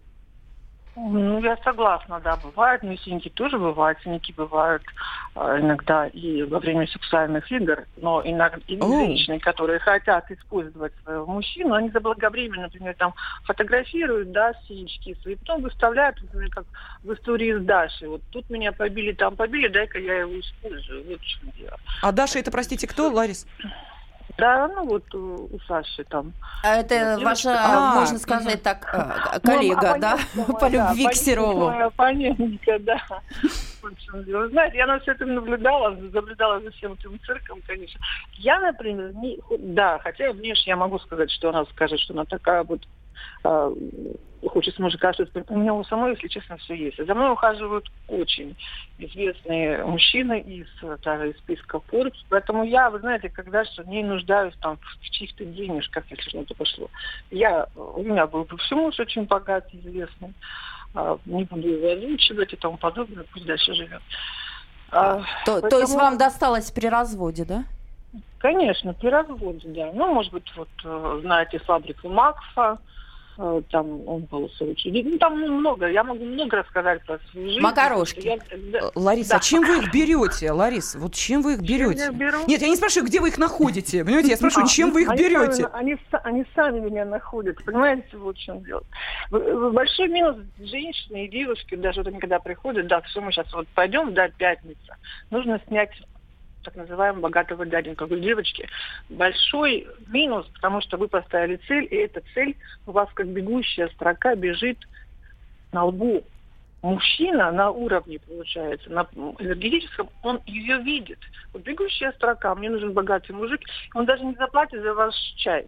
Ну, 0.96 1.40
я 1.40 1.56
согласна, 1.64 2.20
да, 2.22 2.36
бывают, 2.36 2.82
но 2.82 2.94
синяки 2.96 3.30
тоже 3.30 3.58
бывают, 3.58 3.98
синяки 4.02 4.34
бывают 4.36 4.82
э, 5.34 5.58
иногда 5.60 6.08
и 6.08 6.42
во 6.42 6.58
время 6.58 6.86
сексуальных 6.88 7.50
игр, 7.50 7.84
но 7.96 8.20
иногда 8.24 8.60
и 8.66 8.78
женщины, 8.78 9.38
которые 9.38 9.78
хотят 9.78 10.30
использовать 10.30 10.92
своего 11.02 11.26
мужчину, 11.26 11.74
они 11.74 11.90
заблаговременно, 11.90 12.62
например, 12.62 12.94
там 12.98 13.14
фотографируют, 13.44 14.32
да, 14.32 14.52
синячки 14.68 15.16
свои, 15.22 15.36
потом 15.36 15.62
выставляют, 15.62 16.20
например, 16.22 16.50
как 16.50 16.64
в 17.02 17.12
истории 17.14 17.58
с 17.58 17.62
Дашей. 17.62 18.08
Вот 18.08 18.20
тут 18.30 18.50
меня 18.50 18.72
побили, 18.72 19.12
там 19.12 19.36
побили, 19.36 19.68
дай-ка 19.68 19.98
я 19.98 20.20
его 20.20 20.38
использую. 20.38 21.04
Вот 21.04 21.20
в 21.20 21.24
чем 21.24 21.50
дело. 21.56 21.78
А 22.02 22.12
Даша, 22.12 22.38
это, 22.40 22.50
простите, 22.50 22.86
кто, 22.86 23.10
Ларис? 23.10 23.46
Да, 24.38 24.68
ну 24.68 24.84
вот 24.86 25.14
у 25.14 25.58
Саши 25.66 26.04
там. 26.04 26.32
А 26.62 26.76
это 26.76 27.16
вот, 27.16 27.24
ваша, 27.24 27.56
а, 27.58 27.94
можно 28.00 28.18
сказать 28.18 28.62
так, 28.62 28.88
э, 28.92 29.40
коллега, 29.40 29.94
ну, 29.94 30.00
да, 30.00 30.18
по 30.60 30.64
любви 30.66 31.04
да, 31.04 31.10
к 31.10 31.14
Серову. 31.14 31.68
Оппонентка, 31.68 32.78
да. 32.80 33.00
Вы 33.82 34.48
знаете, 34.50 34.76
я 34.76 34.86
на 34.86 34.98
все 35.00 35.12
это 35.12 35.24
наблюдала, 35.24 35.90
наблюдала 35.90 36.60
за 36.60 36.70
всем 36.72 36.92
этим 36.92 37.18
цирком, 37.26 37.60
конечно. 37.66 38.00
Я, 38.34 38.60
например, 38.60 39.14
не, 39.14 39.38
да, 39.58 39.98
хотя 39.98 40.32
внешне 40.32 40.70
я 40.70 40.76
могу 40.76 40.98
сказать, 40.98 41.30
что 41.30 41.48
она 41.48 41.64
скажет, 41.66 41.98
что 42.00 42.12
она 42.14 42.24
такая 42.24 42.62
вот 42.64 42.80
э, 43.44 43.74
хочется 44.48 44.80
мужика, 44.80 45.12
что 45.12 45.26
у 45.48 45.58
меня 45.58 45.74
у 45.74 45.84
самой, 45.84 46.12
если 46.12 46.28
честно, 46.28 46.56
все 46.58 46.74
есть. 46.74 47.04
За 47.04 47.14
мной 47.14 47.32
ухаживают 47.32 47.90
очень 48.08 48.56
известные 48.98 49.84
мужчины 49.84 50.40
из, 50.40 50.66
даже 51.02 51.30
из 51.30 51.38
списка 51.38 51.80
Forbes. 51.90 52.16
Поэтому 52.28 52.64
я, 52.64 52.90
вы 52.90 53.00
знаете, 53.00 53.28
когда 53.28 53.64
что 53.64 53.84
не 53.84 54.02
нуждаюсь 54.02 54.54
там 54.60 54.78
в 54.78 55.10
чьих-то 55.10 55.44
денежках, 55.44 56.04
если 56.10 56.28
что-то 56.28 56.54
пошло. 56.54 56.88
Я, 57.30 57.66
у 57.76 58.02
меня 58.02 58.26
был 58.26 58.44
бывший 58.44 58.76
муж 58.76 58.98
очень 58.98 59.24
богатый, 59.24 59.80
известный. 59.84 60.32
А, 60.94 61.18
не 61.24 61.44
буду 61.44 61.68
его 61.68 61.92
озвучивать 61.92 62.52
и 62.52 62.56
тому 62.56 62.76
подобное, 62.76 63.24
пусть 63.32 63.46
дальше 63.46 63.74
живет. 63.74 64.02
А, 64.90 65.20
то, 65.44 65.60
поэтому... 65.60 65.70
то 65.70 65.78
есть 65.80 65.94
вам 65.94 66.18
досталось 66.18 66.70
при 66.70 66.86
разводе, 66.86 67.44
да? 67.44 67.64
Конечно, 68.38 68.92
при 68.94 69.08
разводе, 69.08 69.68
да. 69.68 69.92
Ну, 69.92 70.12
может 70.12 70.32
быть, 70.32 70.50
вот 70.56 70.68
э, 70.84 71.20
знаете 71.22 71.58
фабрику 71.58 72.08
Макфа, 72.08 72.78
там 73.36 74.08
он 74.08 74.22
был 74.24 74.48
соучредитель. 74.50 75.12
Ну, 75.12 75.18
там 75.18 75.38
много, 75.38 75.88
я 75.88 76.04
могу 76.04 76.24
много 76.24 76.58
рассказать 76.58 77.04
про 77.04 77.18
свою 77.30 77.48
жизнь. 77.48 77.60
Макарошки. 77.60 78.20
Я, 78.20 78.38
да, 78.72 78.90
Лариса, 78.94 79.30
да. 79.30 79.36
а 79.36 79.40
чем 79.40 79.64
вы 79.64 79.78
их 79.78 79.92
берете, 79.92 80.52
Ларис? 80.52 80.94
Вот 80.94 81.14
чем 81.14 81.42
вы 81.42 81.54
их 81.54 81.60
берете? 81.60 82.04
Я 82.04 82.12
беру? 82.12 82.38
Нет, 82.46 82.60
я 82.62 82.68
не 82.68 82.76
спрашиваю, 82.76 83.08
где 83.08 83.20
вы 83.20 83.28
их 83.28 83.38
находите, 83.38 84.04
понимаете? 84.04 84.30
Я 84.30 84.36
спрашиваю, 84.36 84.68
чем 84.68 84.90
вы 84.92 85.02
их 85.02 85.08
берете? 85.16 85.66
Они, 85.72 85.96
они 86.24 86.44
сами 86.54 86.80
меня 86.80 87.04
находят, 87.04 87.64
понимаете, 87.64 88.16
вот 88.16 88.36
в 88.36 88.40
чем 88.40 88.62
дело. 88.64 88.82
Большой 89.30 90.08
минус 90.08 90.36
женщины 90.58 91.26
и 91.26 91.28
девушки, 91.28 91.74
даже 91.74 92.00
вот 92.00 92.08
они 92.08 92.18
когда 92.18 92.38
приходят, 92.38 92.86
да, 92.86 93.00
все, 93.02 93.20
мы 93.20 93.32
сейчас 93.32 93.52
вот 93.52 93.66
пойдем, 93.68 94.14
да, 94.14 94.28
пятница, 94.28 94.96
нужно 95.30 95.60
снять 95.66 95.90
так 96.62 96.76
называемого 96.76 97.22
богатого 97.22 97.66
дяденька. 97.66 98.06
Говорю, 98.06 98.22
девочки, 98.22 98.68
большой 99.08 99.86
минус, 100.08 100.46
потому 100.54 100.80
что 100.80 100.96
вы 100.96 101.08
поставили 101.08 101.60
цель, 101.68 101.86
и 101.90 101.96
эта 101.96 102.22
цель 102.34 102.56
у 102.86 102.92
вас 102.92 103.08
как 103.14 103.28
бегущая 103.28 103.88
строка 103.88 104.34
бежит 104.34 104.78
на 105.72 105.84
лбу. 105.84 106.22
мужчина 106.82 107.50
на 107.52 107.70
уровне, 107.70 108.18
получается, 108.18 108.90
на 108.90 109.06
энергетическом, 109.38 110.08
он 110.22 110.40
ее 110.46 110.78
видит. 110.78 111.18
Вот 111.52 111.62
бегущая 111.62 112.12
строка, 112.12 112.54
мне 112.54 112.70
нужен 112.70 112.92
богатый 112.92 113.32
мужик, 113.32 113.60
он 113.94 114.06
даже 114.06 114.24
не 114.24 114.34
заплатит 114.34 114.82
за 114.82 114.94
ваш 114.94 115.14
чай 115.36 115.66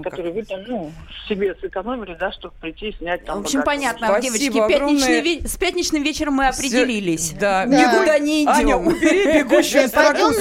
который 0.00 0.32
вы 0.32 0.44
там, 0.44 0.60
ну, 0.66 0.92
себе 1.28 1.54
сэкономили, 1.60 2.16
да, 2.18 2.32
чтобы 2.32 2.54
прийти 2.60 2.88
и 2.90 2.96
снять 2.96 3.24
там. 3.24 3.38
В 3.42 3.44
общем, 3.44 3.60
богатый 3.60 3.76
понятно, 3.76 4.20
девочки, 4.20 4.44
Спасибо 4.46 4.68
пятничный 4.68 5.18
огромное. 5.18 5.22
ве- 5.22 5.48
с 5.48 5.56
пятничным 5.56 6.02
вечером 6.02 6.34
мы 6.34 6.46
определились. 6.48 7.32
Да. 7.38 7.64
Никуда 7.64 8.18
не 8.18 8.44
идем. 8.44 8.52
Аня, 8.52 8.76
убери 8.76 9.42
бегущую 9.42 9.88
строку. 9.88 10.32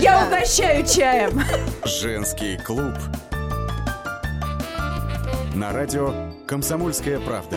Я 0.00 0.26
угощаю 0.26 0.84
чаем. 0.86 1.40
Женский 1.84 2.58
клуб. 2.58 2.94
На 5.54 5.72
радио 5.72 6.12
«Комсомольская 6.46 7.18
правда». 7.20 7.56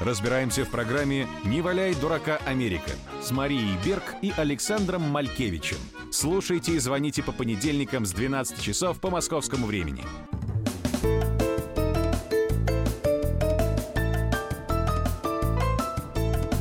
Разбираемся 0.00 0.64
в 0.64 0.70
программе 0.70 1.28
«Не 1.44 1.60
валяй 1.60 1.94
дурака 1.94 2.38
Америка» 2.46 2.90
с 3.20 3.30
Марией 3.32 3.76
Берг 3.84 4.02
и 4.22 4.32
Александром 4.34 5.02
Малькевичем. 5.02 5.76
Слушайте 6.10 6.72
и 6.72 6.78
звоните 6.78 7.22
по 7.22 7.32
понедельникам 7.32 8.06
с 8.06 8.12
12 8.12 8.62
часов 8.62 8.98
по 8.98 9.10
московскому 9.10 9.66
времени. 9.66 10.02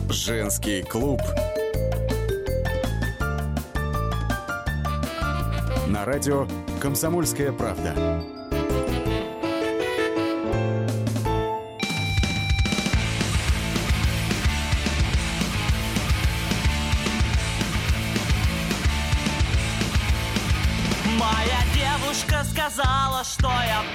Женский 0.09 0.83
клуб. 0.83 1.21
На 5.87 6.03
радио 6.03 6.45
«Комсомольская 6.81 7.53
правда». 7.53 8.38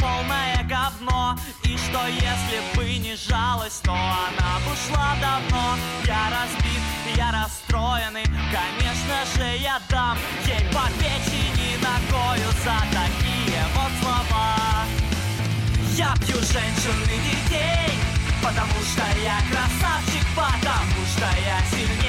Полное 0.01 0.63
говно. 0.65 1.37
И 1.63 1.77
что 1.77 2.07
если 2.07 2.61
бы 2.75 2.85
не 2.99 3.17
жалость, 3.17 3.83
то 3.83 3.93
она 3.93 4.59
бы 4.65 4.73
ушла 4.73 5.17
давно. 5.21 5.77
Я 6.07 6.31
разбит, 6.31 6.83
я 7.17 7.33
расстроенный, 7.33 8.25
конечно 8.25 9.17
же 9.37 9.57
я 9.59 9.81
дам 9.89 10.19
Ей 10.47 10.61
по 10.73 10.87
печени 10.99 11.77
ногою 11.83 12.51
за 12.65 12.79
такие 12.93 13.61
вот 13.75 13.93
слова. 14.03 14.85
Я 15.97 16.15
пью 16.27 16.37
женщин 16.37 17.03
и 17.05 17.19
детей, 17.31 17.99
потому 18.43 18.81
что 18.83 19.05
я 19.23 19.39
красавчик 19.51 20.25
Потому 20.35 21.07
что 21.07 21.27
я 21.47 21.61
сильней, 21.71 22.04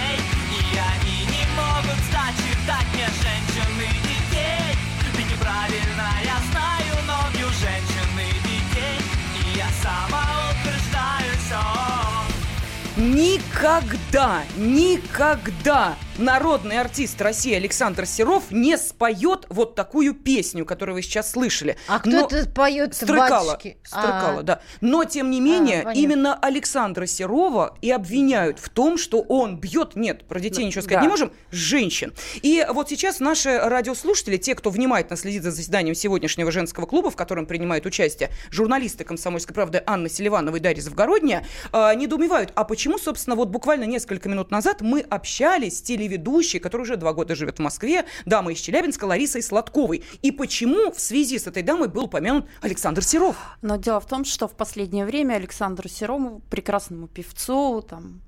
Ник 13.15 13.54
Никогда, 13.59 14.43
никогда 14.57 15.95
народный 16.17 16.77
артист 16.79 17.21
России 17.21 17.53
Александр 17.53 18.05
Серов 18.05 18.51
не 18.51 18.77
споет 18.77 19.45
вот 19.49 19.75
такую 19.75 20.13
песню, 20.13 20.65
которую 20.65 20.95
вы 20.95 21.01
сейчас 21.01 21.31
слышали. 21.31 21.77
А 21.87 21.99
кто 21.99 22.09
Но- 22.09 22.27
это 22.29 22.49
поет 22.49 22.95
Стрыкало. 22.95 23.53
батюшки? 23.53 23.77
Стрыкало, 23.83 24.39
А. 24.39 24.43
да. 24.43 24.61
Но, 24.81 25.03
тем 25.05 25.29
не 25.31 25.39
менее, 25.41 25.83
понятно. 25.83 25.99
именно 25.99 26.35
Александра 26.35 27.05
Серова 27.05 27.77
и 27.81 27.91
обвиняют 27.91 28.59
в 28.59 28.67
том, 28.69 28.97
что 28.97 29.21
он 29.21 29.57
бьет, 29.57 29.95
нет, 29.95 30.25
про 30.27 30.39
детей 30.41 30.61
Да. 30.61 30.67
ничего 30.67 30.81
сказать 30.81 30.99
Да. 30.99 31.03
не 31.03 31.09
можем, 31.09 31.31
женщин. 31.51 32.13
И 32.41 32.65
вот 32.69 32.89
сейчас 32.89 33.19
наши 33.21 33.57
радиослушатели, 33.57 34.35
те, 34.37 34.55
кто 34.55 34.69
внимательно 34.69 35.17
следит 35.17 35.43
за 35.43 35.51
заседанием 35.51 35.95
сегодняшнего 35.95 36.51
женского 36.51 36.85
клуба, 36.85 37.09
в 37.09 37.15
котором 37.15 37.45
принимают 37.45 37.85
участие 37.85 38.31
журналисты 38.51 39.03
«Комсомольской 39.05 39.53
правды» 39.55 39.81
Анна 39.85 40.09
Селиванова 40.09 40.57
и 40.57 40.59
Дарья 40.59 40.81
Завгородняя, 40.81 41.45
э, 41.73 41.95
недоумевают, 41.95 42.51
а 42.55 42.63
почему, 42.65 42.97
собственно, 42.97 43.35
вот 43.35 43.44
буквально 43.45 43.85
несколько 43.85 44.29
минут 44.29 44.51
назад 44.51 44.81
мы 44.81 45.01
общались 45.01 45.79
с 45.79 45.81
телеведущей, 45.81 46.59
которая 46.59 46.85
уже 46.85 46.97
два 46.97 47.13
года 47.13 47.35
живет 47.35 47.57
в 47.57 47.61
Москве, 47.61 48.05
дамой 48.25 48.53
из 48.53 48.59
Челябинска 48.59 49.05
Ларисой 49.05 49.41
Сладковой. 49.41 50.03
И 50.21 50.31
почему 50.31 50.91
в 50.91 50.99
связи 50.99 51.39
с 51.39 51.47
этой 51.47 51.63
дамой 51.63 51.87
был 51.87 52.05
упомянут 52.05 52.47
Александр 52.61 53.03
Серов? 53.03 53.35
Но 53.61 53.77
дело 53.77 53.99
в 53.99 54.05
том, 54.05 54.25
что 54.25 54.47
в 54.47 54.53
последнее 54.53 55.05
время 55.05 55.35
Александру 55.35 55.89
Серому, 55.89 56.41
прекрасному 56.49 57.07
певцу, 57.07 57.81
там, 57.87 58.21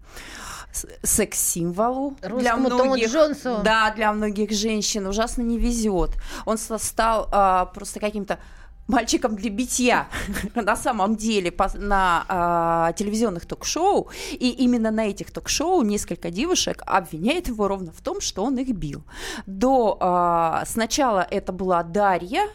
секс-символу 1.04 2.16
для 2.22 2.56
многих, 2.56 3.12
Джонсу. 3.12 3.62
да, 3.64 3.92
для 3.96 4.12
многих 4.14 4.52
женщин 4.52 5.08
ужасно 5.08 5.42
не 5.42 5.58
везет. 5.58 6.12
Он 6.46 6.58
стал 6.58 7.30
а, 7.32 7.66
просто 7.66 8.00
каким-то 8.00 8.40
мальчиком 8.88 9.36
для 9.36 9.50
битья 9.50 10.08
на 10.56 10.76
самом 10.76 11.16
деле 11.16 11.54
на 11.76 12.26
а, 12.28 12.94
телевизионных 12.94 13.46
ток-шоу. 13.46 14.10
И 14.32 14.50
именно 14.50 14.92
на 14.92 15.08
этих 15.08 15.32
ток-шоу 15.32 15.82
несколько 15.84 16.30
девушек 16.30 16.84
обвиняет 16.86 17.48
его 17.48 17.68
ровно 17.68 17.92
в 17.92 18.02
том, 18.02 18.22
что 18.22 18.44
он 18.44 18.58
их 18.58 18.70
бил. 18.76 19.04
До 19.46 19.98
а, 20.00 20.64
сначала 20.66 21.26
это 21.30 21.52
была 21.52 21.84
Дарья, 21.84 22.48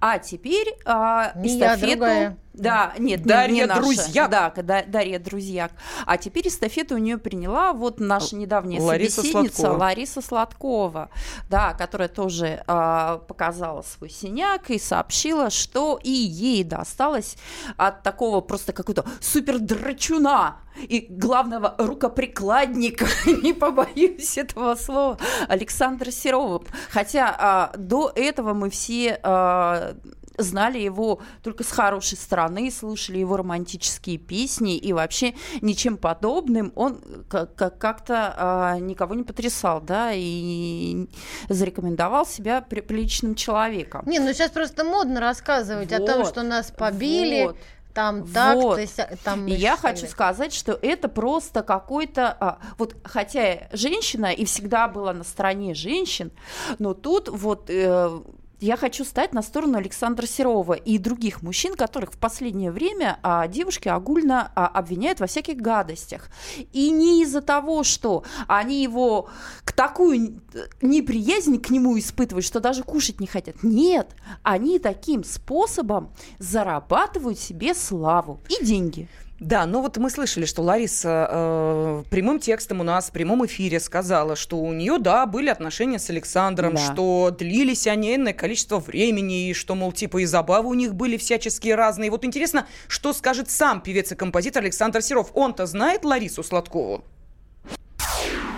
а 0.00 0.18
теперь 0.18 0.76
а, 0.84 1.32
Не 1.36 1.56
я, 1.56 1.74
эстафету... 1.74 1.90
другая. 1.96 2.36
Да, 2.52 2.92
нет, 2.98 3.20
не- 3.20 3.26
Дарья 3.26 3.54
не 3.54 3.66
наша. 3.66 3.80
Друзьяк. 3.80 4.30
Да, 4.30 4.52
да, 4.56 4.82
Дарья 4.86 5.18
Друзьяк. 5.18 5.72
А 6.04 6.18
теперь 6.18 6.48
эстафету 6.48 6.96
у 6.96 6.98
нее 6.98 7.16
приняла 7.16 7.72
вот 7.72 8.00
наша 8.00 8.36
недавняя 8.36 8.80
Лариса 8.80 9.16
собеседница 9.22 9.56
Сладкова. 9.56 9.78
Лариса 9.80 10.20
Сладкова, 10.20 11.10
да, 11.48 11.74
которая 11.74 12.08
тоже 12.08 12.62
а, 12.66 13.18
показала 13.18 13.82
свой 13.82 14.10
синяк 14.10 14.70
и 14.70 14.78
сообщила, 14.78 15.48
что 15.50 15.98
и 16.02 16.10
ей 16.10 16.64
досталось 16.64 17.36
от 17.76 18.02
такого 18.02 18.40
просто 18.40 18.72
какого-то 18.72 19.04
супер 19.20 19.58
драчуна 19.58 20.56
и 20.76 21.06
главного 21.08 21.74
рукоприкладника, 21.78 23.06
не 23.42 23.52
побоюсь 23.52 24.38
этого 24.38 24.74
слова, 24.74 25.18
Александра 25.48 26.10
Серова. 26.10 26.62
Хотя 26.90 27.34
а, 27.38 27.72
до 27.76 28.10
этого 28.14 28.54
мы 28.54 28.70
все 28.70 29.18
а, 29.22 29.94
знали 30.38 30.78
его 30.78 31.20
только 31.42 31.64
с 31.64 31.70
хорошей 31.70 32.16
стороны, 32.16 32.70
слушали 32.70 33.18
его 33.18 33.36
романтические 33.36 34.18
песни, 34.18 34.76
и 34.76 34.92
вообще 34.92 35.34
ничем 35.60 35.96
подобным 35.96 36.72
он 36.76 37.00
ка- 37.28 37.46
ка- 37.46 37.70
как-то 37.70 38.34
а, 38.36 38.78
никого 38.78 39.14
не 39.14 39.22
потрясал, 39.22 39.80
да, 39.80 40.12
и 40.14 41.06
зарекомендовал 41.48 42.26
себя 42.26 42.60
при- 42.62 42.80
приличным 42.80 43.34
человеком. 43.34 44.02
Не, 44.06 44.18
ну 44.18 44.32
сейчас 44.32 44.50
просто 44.50 44.84
модно 44.84 45.20
рассказывать 45.20 45.92
о 45.92 45.98
том, 45.98 46.20
Вот, 46.20 46.28
что 46.28 46.42
нас 46.42 46.70
побили, 46.70 47.46
вот. 47.46 47.56
Там 47.94 48.26
так, 48.32 48.56
Вот. 48.56 48.76
то 48.76 48.86
ся- 48.86 49.10
там 49.24 49.46
И 49.46 49.52
я 49.52 49.76
хочу 49.76 50.06
сказать, 50.06 50.52
что 50.52 50.72
это 50.72 51.08
просто 51.08 51.62
какой-то... 51.62 52.36
а, 52.40 52.58
вот 52.78 52.96
хотя 53.04 53.68
женщина 53.72 54.26
и 54.32 54.44
всегда 54.44 54.88
была 54.88 55.12
на 55.12 55.24
стороне 55.24 55.74
женщин, 55.74 56.30
но 56.78 56.94
тут 56.94 57.28
вот... 57.28 57.68
э, 57.68 58.20
я 58.60 58.76
хочу 58.76 59.04
стать 59.04 59.32
на 59.32 59.42
сторону 59.42 59.78
Александра 59.78 60.26
Серова 60.26 60.74
и 60.74 60.98
других 60.98 61.42
мужчин, 61.42 61.74
которых 61.74 62.12
в 62.12 62.18
последнее 62.18 62.70
время 62.70 63.18
а, 63.22 63.48
девушки 63.48 63.88
огульно 63.88 64.52
а, 64.54 64.66
обвиняют 64.66 65.20
во 65.20 65.26
всяких 65.26 65.56
гадостях. 65.56 66.28
И 66.72 66.90
не 66.90 67.22
из-за 67.22 67.40
того, 67.40 67.84
что 67.84 68.24
они 68.46 68.82
его 68.82 69.28
к 69.64 69.72
такую 69.72 70.40
э, 70.54 70.58
неприязнь 70.82 71.58
к 71.60 71.70
нему 71.70 71.98
испытывают, 71.98 72.44
что 72.44 72.60
даже 72.60 72.82
кушать 72.82 73.20
не 73.20 73.26
хотят. 73.26 73.62
Нет, 73.62 74.14
они 74.42 74.78
таким 74.78 75.24
способом 75.24 76.12
зарабатывают 76.38 77.38
себе 77.38 77.74
славу 77.74 78.40
и 78.48 78.64
деньги. 78.64 79.08
Да, 79.40 79.64
ну 79.64 79.80
вот 79.80 79.96
мы 79.96 80.10
слышали, 80.10 80.44
что 80.44 80.60
Лариса 80.60 81.26
э, 81.30 82.02
прямым 82.10 82.38
текстом 82.40 82.80
у 82.80 82.82
нас 82.82 83.08
в 83.08 83.12
прямом 83.12 83.46
эфире 83.46 83.80
сказала, 83.80 84.36
что 84.36 84.58
у 84.58 84.70
нее, 84.74 84.98
да, 84.98 85.24
были 85.24 85.48
отношения 85.48 85.98
с 85.98 86.10
Александром, 86.10 86.74
Да. 86.74 86.80
что 86.80 87.30
длились 87.30 87.86
они 87.86 88.14
энное 88.16 88.34
количество 88.34 88.78
времени, 88.78 89.48
и 89.48 89.54
что, 89.54 89.74
мол, 89.74 89.92
типа 89.92 90.18
и 90.18 90.26
забавы 90.26 90.68
у 90.68 90.74
них 90.74 90.94
были 90.94 91.16
всяческие 91.16 91.74
разные. 91.74 92.10
Вот 92.10 92.22
интересно, 92.26 92.66
что 92.86 93.14
скажет 93.14 93.50
сам 93.50 93.80
певец 93.80 94.12
и 94.12 94.14
композитор 94.14 94.62
Александр 94.62 95.00
Серов. 95.00 95.30
Он-то 95.34 95.64
знает 95.64 96.04
Ларису 96.04 96.42
Сладкову? 96.42 97.02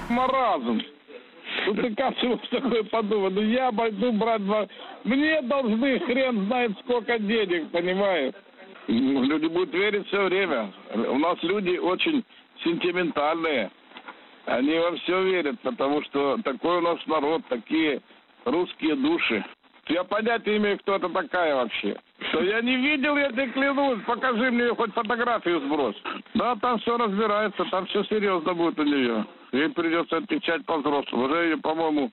маразм. 0.08 0.80
Ну 1.66 1.74
ты 1.74 1.94
как 1.94 2.16
чего 2.18 2.36
такое 2.50 2.82
подумал? 2.84 3.30
Ну 3.30 3.40
я 3.42 3.70
пойду 3.72 4.12
брать 4.12 4.44
два... 4.44 4.66
Мне 5.04 5.40
должны 5.42 6.00
хрен 6.00 6.46
знает 6.46 6.72
сколько 6.84 7.18
денег, 7.18 7.70
понимаешь? 7.70 8.34
Люди 8.88 9.46
будут 9.46 9.72
верить 9.72 10.06
все 10.08 10.24
время. 10.24 10.72
У 10.94 11.18
нас 11.18 11.38
люди 11.42 11.76
очень 11.78 12.24
сентиментальные. 12.64 13.70
Они 14.46 14.76
во 14.78 14.96
все 14.96 15.22
верят, 15.22 15.60
потому 15.60 16.02
что 16.02 16.38
такой 16.42 16.78
у 16.78 16.80
нас 16.80 16.98
народ, 17.06 17.42
такие 17.48 18.00
русские 18.44 18.96
души. 18.96 19.44
Я 19.88 20.04
понятия 20.04 20.56
имею, 20.56 20.78
кто 20.78 20.96
это 20.96 21.08
такая 21.08 21.54
вообще. 21.54 21.96
Что 22.30 22.42
я 22.42 22.60
не 22.60 22.76
видел, 22.76 23.16
я 23.16 23.30
тебе 23.30 23.48
клянусь. 23.48 24.00
Покажи 24.06 24.50
мне 24.50 24.74
хоть 24.74 24.92
фотографию 24.94 25.60
сброс. 25.60 25.96
Да, 26.34 26.56
там 26.56 26.78
все 26.78 26.96
разбирается, 26.96 27.64
там 27.66 27.86
все 27.86 28.04
серьезно 28.04 28.54
будет 28.54 28.78
у 28.78 28.84
нее. 28.84 29.26
Ей 29.52 29.68
придется 29.70 30.18
отвечать 30.18 30.64
по-взрослому. 30.66 31.24
Уже 31.24 31.56
по-моему, 31.58 32.10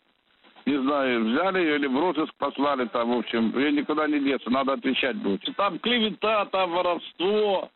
не 0.69 0.77
знаю, 0.83 1.25
взяли 1.25 1.59
ее 1.59 1.75
или 1.77 1.87
в 1.87 1.99
розыск 1.99 2.33
послали 2.37 2.85
там, 2.85 3.11
в 3.11 3.17
общем. 3.17 3.57
Ей 3.57 3.71
никуда 3.71 4.07
не 4.07 4.19
деться, 4.19 4.49
надо 4.51 4.73
отвечать 4.73 5.15
будет. 5.17 5.41
Там 5.55 5.79
клевета, 5.79 6.45
там 6.45 6.71
воровство. 6.71 7.69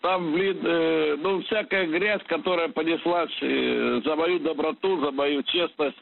Там, 0.00 0.32
блин, 0.32 0.58
э, 0.64 1.16
ну, 1.20 1.42
всякая 1.42 1.86
грязь, 1.86 2.22
которая 2.26 2.68
понеслась 2.68 3.30
э, 3.40 4.00
за 4.04 4.16
мою 4.16 4.40
доброту, 4.40 4.98
за 5.00 5.12
мою 5.12 5.44
честность, 5.44 5.96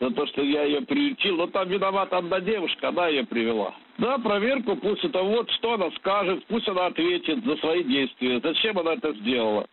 за 0.00 0.10
то, 0.10 0.26
что 0.26 0.42
я 0.42 0.64
ее 0.64 0.80
приютил. 0.80 1.36
Но 1.36 1.46
там 1.46 1.68
виновата 1.68 2.18
одна 2.18 2.40
девушка, 2.40 2.88
она 2.88 3.06
ее 3.08 3.24
привела. 3.24 3.72
Да, 3.98 4.18
проверку 4.18 4.76
пусть 4.76 5.04
это 5.04 5.22
вот, 5.22 5.48
что 5.52 5.74
она 5.74 5.90
скажет, 5.92 6.44
пусть 6.48 6.68
она 6.68 6.86
ответит 6.86 7.44
за 7.44 7.56
свои 7.58 7.84
действия. 7.84 8.40
Зачем 8.42 8.78
она 8.78 8.94
это 8.94 9.12
сделала? 9.12 9.66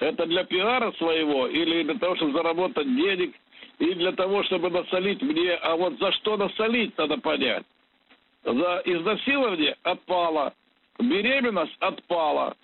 Это 0.00 0.26
для 0.26 0.44
пиара 0.44 0.90
своего 0.92 1.46
или 1.46 1.82
для 1.84 1.94
того, 1.94 2.16
чтобы 2.16 2.32
заработать 2.32 2.86
денег, 2.96 3.34
или 3.80 3.94
для 3.94 4.12
того, 4.12 4.44
чтобы 4.44 4.70
насолить 4.70 5.22
мне? 5.22 5.54
А 5.54 5.74
вот 5.74 5.98
за 5.98 6.12
что 6.12 6.36
насолить, 6.36 6.96
надо 6.98 7.16
понять. 7.18 7.64
За 8.44 8.82
изнасилование 8.84 9.76
отпала, 9.82 10.52
беременность 10.98 11.76
отпала. 11.80 12.56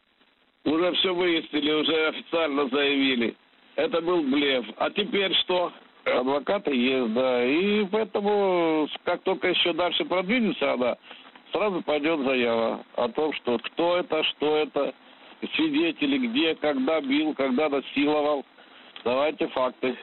Уже 0.64 0.92
все 0.92 1.14
выяснили, 1.14 1.72
уже 1.72 2.08
официально 2.08 2.68
заявили. 2.68 3.34
Это 3.76 4.00
был 4.00 4.22
блеф. 4.22 4.66
А 4.76 4.90
теперь 4.90 5.34
что? 5.36 5.72
Адвокаты 6.04 6.74
есть, 6.74 7.12
да. 7.14 7.44
И 7.44 7.84
поэтому, 7.86 8.88
как 9.04 9.22
только 9.22 9.48
еще 9.48 9.72
дальше 9.72 10.04
продвинется 10.04 10.72
она, 10.72 10.96
сразу 11.52 11.82
пойдет 11.82 12.20
заява 12.20 12.84
о 12.96 13.08
том, 13.08 13.32
что 13.34 13.58
кто 13.58 13.96
это, 13.98 14.22
что 14.24 14.56
это, 14.56 14.94
свидетели, 15.54 16.26
где, 16.26 16.54
когда 16.56 17.00
бил, 17.00 17.34
когда 17.34 17.68
насиловал. 17.68 18.44
Давайте 19.04 19.46
факты. 19.48 19.96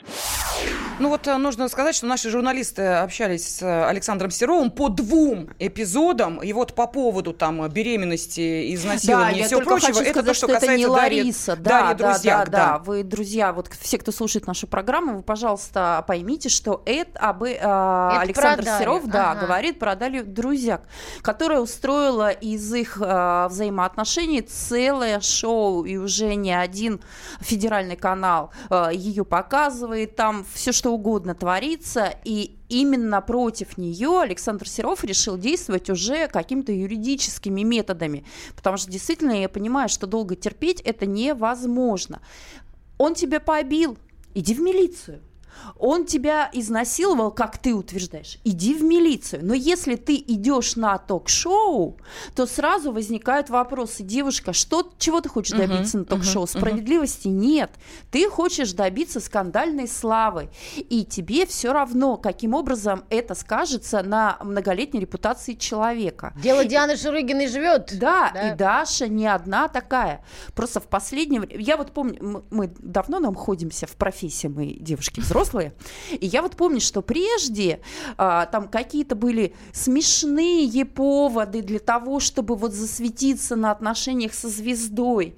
Ну 1.00 1.10
вот 1.10 1.28
э, 1.28 1.38
нужно 1.38 1.68
сказать, 1.70 1.96
что 1.96 2.06
наши 2.06 2.30
журналисты 2.30 2.84
общались 2.84 3.58
с 3.58 3.62
э, 3.62 3.86
Александром 3.86 4.32
Серовым 4.32 4.70
по 4.70 4.90
двум 4.90 5.50
эпизодам. 5.60 6.42
И 6.42 6.54
вот 6.54 6.76
по 6.76 6.88
поводу 6.88 7.34
там 7.34 7.68
беременности, 7.68 8.74
изнасилования 8.76 9.32
Да, 9.32 9.38
и 9.38 9.40
я 9.40 9.46
всего 9.48 9.60
только 9.60 9.72
прочего, 9.72 9.94
хочу 9.94 10.02
это 10.02 10.20
сказать, 10.20 10.26
то, 10.26 10.34
что, 10.34 10.48
что 10.48 10.56
это 10.56 10.78
не 10.78 10.86
касается 10.86 11.02
Дарьи, 11.02 11.22
Лариса. 11.22 11.56
Да, 11.56 11.70
Дарьи 11.70 11.98
да, 11.98 12.12
Друзьяк, 12.12 12.50
да, 12.50 12.58
да. 12.58 12.78
Вы, 12.80 13.04
друзья, 13.04 13.54
вот 13.54 13.70
все, 13.82 13.98
кто 13.98 14.12
слушает 14.12 14.46
нашу 14.46 14.68
программу, 14.68 15.18
вы, 15.18 15.24
пожалуйста, 15.24 16.04
поймите, 16.08 16.50
что 16.50 16.84
это 16.86 17.20
об, 17.20 17.44
э, 17.44 17.58
Александр 17.58 18.64
про 18.64 18.72
Дарью, 18.72 18.80
Серов, 18.80 19.08
да, 19.08 19.32
ага. 19.32 19.42
говорит 19.42 19.80
про 19.80 19.96
Дарью 19.96 20.26
Друзьяк, 20.26 20.84
которая 21.22 21.60
устроила 21.60 22.30
из 22.30 22.72
их 22.74 22.98
э, 23.02 23.48
взаимоотношений 23.50 24.42
целое 24.42 25.20
шоу, 25.22 25.86
и 25.86 25.98
уже 25.98 26.36
не 26.36 26.54
один 26.54 27.02
федеральный 27.40 27.96
канал 27.96 28.52
э, 28.70 28.92
ее 28.94 29.26
показывает, 29.26 30.16
там 30.16 30.43
все 30.54 30.72
что 30.72 30.92
угодно 30.92 31.36
творится, 31.36 32.14
и 32.24 32.58
именно 32.70 33.22
против 33.22 33.78
нее 33.78 34.22
Александр 34.22 34.68
Серов 34.68 35.04
решил 35.04 35.38
действовать 35.38 35.90
уже 35.90 36.28
какими-то 36.28 36.72
юридическими 36.72 37.62
методами, 37.62 38.26
потому 38.56 38.78
что 38.78 38.92
действительно 38.92 39.32
я 39.32 39.50
понимаю, 39.50 39.90
что 39.90 40.08
долго 40.08 40.36
терпеть 40.36 40.82
это 40.82 41.06
невозможно. 41.06 42.22
Он 42.98 43.16
тебя 43.16 43.40
побил, 43.40 43.98
иди 44.34 44.54
в 44.54 44.62
милицию. 44.62 45.22
Он 45.78 46.06
тебя 46.06 46.50
изнасиловал, 46.54 47.32
как 47.32 47.58
ты 47.58 47.74
утверждаешь, 47.74 48.40
иди 48.44 48.74
в 48.74 48.84
милицию. 48.84 49.46
Но 49.46 49.54
если 49.54 49.96
ты 49.96 50.16
идешь 50.16 50.76
на 50.76 50.98
ток-шоу, 50.98 51.98
то 52.36 52.46
сразу 52.46 52.92
возникают 52.92 53.50
вопросы. 53.50 54.04
Девушка, 54.04 54.54
что, 54.54 54.92
чего 54.98 55.22
ты 55.22 55.30
хочешь 55.30 55.58
добиться 55.58 55.98
на 56.00 56.06
ток-шоу? 56.06 56.44
мгм. 56.44 56.48
Справедливости 56.48 57.28
нет. 57.28 57.72
Ты 58.12 58.30
хочешь 58.30 58.74
добиться 58.74 59.20
скандальной 59.20 59.88
славы. 59.88 60.50
И 60.78 61.06
тебе 61.06 61.46
все 61.46 61.74
равно, 61.74 62.18
каким 62.18 62.54
образом 62.54 63.04
это 63.10 63.36
скажется 63.36 64.04
на 64.04 64.38
многолетней 64.42 65.00
репутации 65.02 65.54
человека. 65.54 66.34
Дело 66.42 66.66
Дианы 66.66 66.98
Шурыгиной 66.98 67.48
живет. 67.48 67.98
Да, 68.00 68.32
Да. 68.34 68.50
и 68.50 68.56
Даша 68.56 69.08
не 69.08 69.28
одна 69.28 69.68
такая. 69.68 70.24
Просто 70.56 70.80
в 70.80 70.88
последнее 70.88 71.42
время... 71.42 71.64
Я 71.64 71.78
вот 71.78 71.92
помню, 71.92 72.44
мы 72.50 72.72
давно 72.80 73.20
нам 73.20 73.36
ходимся 73.36 73.88
в 73.88 73.96
профессии, 73.96 74.48
мы 74.48 74.74
девушки 74.80 75.20
взрослые, 75.20 75.43
и 76.12 76.26
я 76.26 76.42
вот 76.42 76.56
помню, 76.56 76.80
что 76.80 77.02
прежде 77.02 77.80
а, 78.18 78.46
там 78.46 78.68
какие-то 78.68 79.16
были 79.16 79.54
смешные 79.72 80.86
поводы 80.86 81.62
для 81.62 81.80
того, 81.80 82.20
чтобы 82.20 82.56
вот 82.56 82.74
засветиться 82.74 83.56
на 83.56 83.72
отношениях 83.72 84.34
со 84.34 84.50
звездой, 84.50 85.36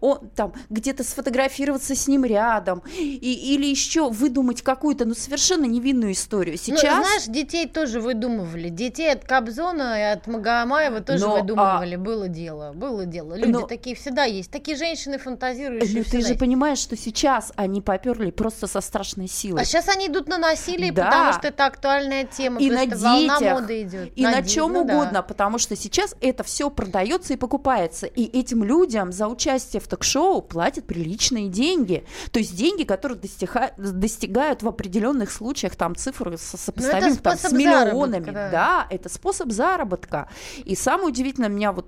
он, 0.00 0.28
там 0.34 0.52
где-то 0.70 1.04
сфотографироваться 1.04 1.94
с 1.94 2.08
ним 2.08 2.24
рядом, 2.24 2.82
и, 2.96 3.54
или 3.54 3.66
еще 3.66 4.10
выдумать 4.10 4.62
какую-то, 4.62 5.04
ну, 5.04 5.14
совершенно 5.14 5.64
невинную 5.64 6.12
историю. 6.12 6.56
Ну, 6.66 6.76
Сейчас... 6.76 7.06
знаешь, 7.06 7.24
детей 7.24 7.68
тоже 7.68 8.00
выдумывали. 8.00 8.68
Детей 8.68 9.12
от 9.12 9.24
Кобзона 9.24 9.98
и 9.98 10.02
от 10.12 10.26
Магомаева 10.26 11.00
тоже 11.00 11.24
Но, 11.24 11.36
а 11.36 11.40
выдумывали. 11.40 11.96
Было 11.96 12.28
дело, 12.28 12.72
было 12.72 13.06
дело. 13.06 13.34
Люди 13.34 13.52
Но- 13.52 13.66
такие 13.66 13.96
всегда 13.96 14.24
есть. 14.24 14.50
Такие 14.50 14.76
женщины 14.76 15.18
фантазирующие. 15.18 15.98
Ну, 15.98 16.04
ты 16.04 16.20
же 16.20 16.28
есть. 16.28 16.40
понимаешь, 16.40 16.78
что 16.78 16.96
сейчас 16.96 17.52
они 17.56 17.80
поперли 17.80 18.30
просто 18.30 18.66
со 18.66 18.80
страшной 18.80 19.28
силой. 19.28 19.43
А 19.52 19.64
сейчас 19.64 19.88
они 19.88 20.06
идут 20.08 20.28
на 20.28 20.38
насилие, 20.38 20.92
Да. 20.92 21.04
потому 21.06 21.32
что 21.34 21.48
это 21.48 21.66
актуальная 21.66 22.24
тема. 22.24 22.60
и 22.60 22.70
на 22.70 22.84
что 22.86 22.96
волна 22.98 23.38
детях, 23.38 23.60
моды 23.60 23.82
идет. 23.82 24.12
и 24.16 24.22
на, 24.22 24.40
ди- 24.42 24.48
чем 24.50 24.72
ну 24.72 24.84
да. 24.84 24.94
угодно, 24.96 25.22
потому 25.22 25.58
что 25.58 25.76
сейчас 25.76 26.14
это 26.20 26.42
все 26.44 26.70
продается 26.70 27.34
и 27.34 27.36
покупается, 27.36 28.06
и 28.06 28.24
этим 28.24 28.64
людям 28.64 29.12
за 29.12 29.28
участие 29.28 29.80
в 29.80 29.88
ток-шоу 29.88 30.42
платят 30.42 30.86
приличные 30.86 31.48
деньги, 31.48 32.04
то 32.30 32.38
есть 32.38 32.54
деньги, 32.56 32.84
которые 32.84 33.18
достига- 33.18 33.72
достигают 33.76 34.62
в 34.62 34.68
определенных 34.68 35.30
случаях 35.30 35.76
там 35.76 35.94
цифры 35.96 36.36
со- 36.38 36.56
сопоставимы 36.56 37.16
там, 37.16 37.36
с 37.38 37.52
миллионами, 37.52 38.30
да. 38.30 38.50
да, 38.50 38.86
это 38.90 39.08
способ 39.08 39.50
заработка. 39.52 40.28
И 40.64 40.74
самое 40.74 41.08
удивительное 41.08 41.48
меня 41.48 41.72
вот 41.72 41.86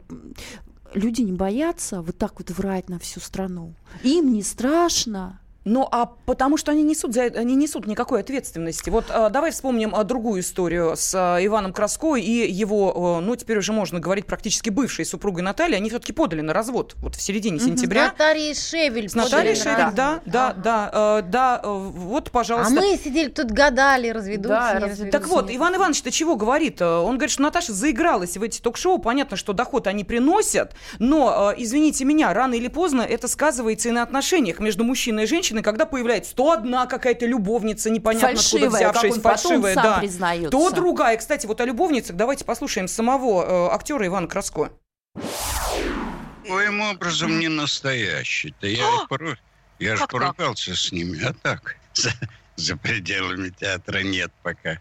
люди 0.95 1.23
не 1.23 1.33
боятся 1.33 2.01
вот 2.03 2.17
так 2.19 2.39
вот 2.39 2.51
врать 2.51 2.89
на 2.89 2.99
всю 2.99 3.21
страну, 3.21 3.75
им 4.03 4.33
не 4.33 4.43
страшно. 4.43 5.41
Ну, 5.69 5.87
а 5.91 6.07
потому 6.07 6.57
что 6.57 6.71
они 6.71 6.85
несут, 6.85 7.12
за 7.12 7.23
это- 7.23 7.41
они 7.41 7.57
несут 7.57 7.89
никакой 7.89 8.21
ответственности. 8.21 8.89
Вот 8.89 9.07
э, 9.11 9.31
давай 9.31 9.51
вспомним 9.51 9.97
э, 9.97 10.05
другую 10.05 10.41
историю 10.41 10.95
с 10.97 11.12
э, 11.12 11.45
Иваном 11.45 11.73
Краско 11.73 12.14
и 12.14 12.31
его, 12.53 13.19
э, 13.21 13.25
ну, 13.25 13.35
теперь 13.35 13.59
уже 13.59 13.73
можно 13.73 13.99
говорить, 13.99 14.27
практически 14.27 14.71
бывшей 14.71 15.05
супругой 15.05 15.43
Натальей. 15.43 15.77
Они 15.77 15.89
все-таки 15.91 16.12
подали 16.12 16.41
на 16.41 16.53
развод 16.53 16.95
вот 16.99 17.17
в 17.17 17.21
середине 17.21 17.59
С 17.59 17.64
сентября. 17.64 18.05
Натальей 18.07 18.55
Шевель. 18.55 19.09
С 19.09 19.14
Натальей 19.17 19.57
Шевель, 19.57 19.75
развод. 19.75 19.95
да, 19.97 20.21
да, 20.25 20.53
да, 20.53 20.91
э, 21.19 21.23
да, 21.29 21.61
э, 21.64 21.69
вот, 21.69 22.29
А 22.29 22.31
пожалуйста. 22.31 22.73
мы 22.73 22.97
сидели 22.97 23.29
тут 23.29 23.51
гадали, 23.51 24.11
разведутся, 24.11 24.49
Да, 24.49 24.75
не 24.75 24.85
разведутся. 24.85 25.19
Так 25.19 25.27
вот. 25.29 25.51
Иван 25.51 25.75
Иванович-то 25.75 26.12
чего 26.12 26.37
говорит? 26.37 26.81
Э, 26.81 26.85
Он 26.99 27.17
говорит, 27.17 27.33
что 27.33 27.43
Наташа 27.43 27.73
заигралась 27.73 28.37
в 28.37 28.43
эти 28.45 28.61
ток-шоу. 28.61 29.01
Понятно, 29.01 29.37
что 29.37 29.53
доход 29.53 29.89
они 29.89 30.05
приносят, 30.05 30.75
но, 31.01 31.51
э, 31.51 31.61
извините 31.61 32.05
меня, 32.05 32.33
рано 32.33 32.55
или 32.55 32.69
поздно 32.69 33.03
это 33.03 33.27
сказывается 33.27 33.89
и 33.89 33.93
на 33.93 34.05
отношениях 34.05 34.61
между 34.61 34.85
мужчиной 34.85 35.25
и 35.25 35.27
женщиной, 35.27 35.56
когда 35.63 35.87
появляется 35.87 36.35
то 36.35 36.53
одна 36.53 36.87
какая-то 36.87 37.27
любовница, 37.27 37.91
непонятно 37.91 38.37
Фальшивая, 38.37 38.67
откуда 38.67 38.77
взявшаяся, 38.77 39.21
фальшивая, 39.21 39.75
сам 39.75 39.83
да. 39.83 39.99
признается. 39.99 40.51
То 40.51 40.71
другая. 40.71 41.17
Кстати, 41.17 41.47
вот 41.47 41.61
о 41.61 41.65
любовницах 41.65 42.17
давайте 42.17 42.45
послушаем 42.45 42.89
самого 42.89 43.69
э, 43.69 43.75
актера 43.75 44.07
Ивана 44.07 44.29
Краско. 44.29 44.71
Своим 46.45 46.81
образом 46.81 47.39
не 47.39 47.49
настоящий-то. 47.49 48.67
Я, 48.67 48.87
А! 48.87 49.07
пору- 49.07 49.37
я 49.79 49.97
же 49.97 50.07
поругался 50.07 50.75
с 50.77 50.93
ними, 50.93 51.23
а 51.25 51.33
так, 51.33 51.77
за, 51.95 52.13
за 52.57 52.77
пределами 52.77 53.51
театра 53.51 53.99
нет 54.03 54.33
пока. 54.43 54.79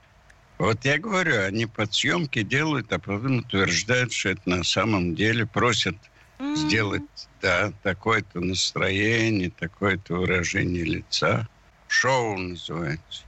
Вот 0.57 0.85
я 0.85 0.97
говорю, 0.97 1.43
они 1.43 1.65
под 1.65 1.93
съемки 1.93 2.41
делают, 2.41 2.93
а 2.93 2.99
потом 2.99 3.39
утверждают, 3.39 4.13
что 4.13 4.29
это 4.29 4.41
на 4.45 4.63
самом 4.63 5.15
деле 5.15 5.45
просят 5.45 5.95
сделать, 6.39 7.03
да, 7.41 7.71
такое-то 7.83 8.39
настроение, 8.39 9.51
такое-то 9.51 10.15
выражение 10.15 10.83
лица. 10.83 11.47
Шоу 11.87 12.37
называется. 12.37 13.23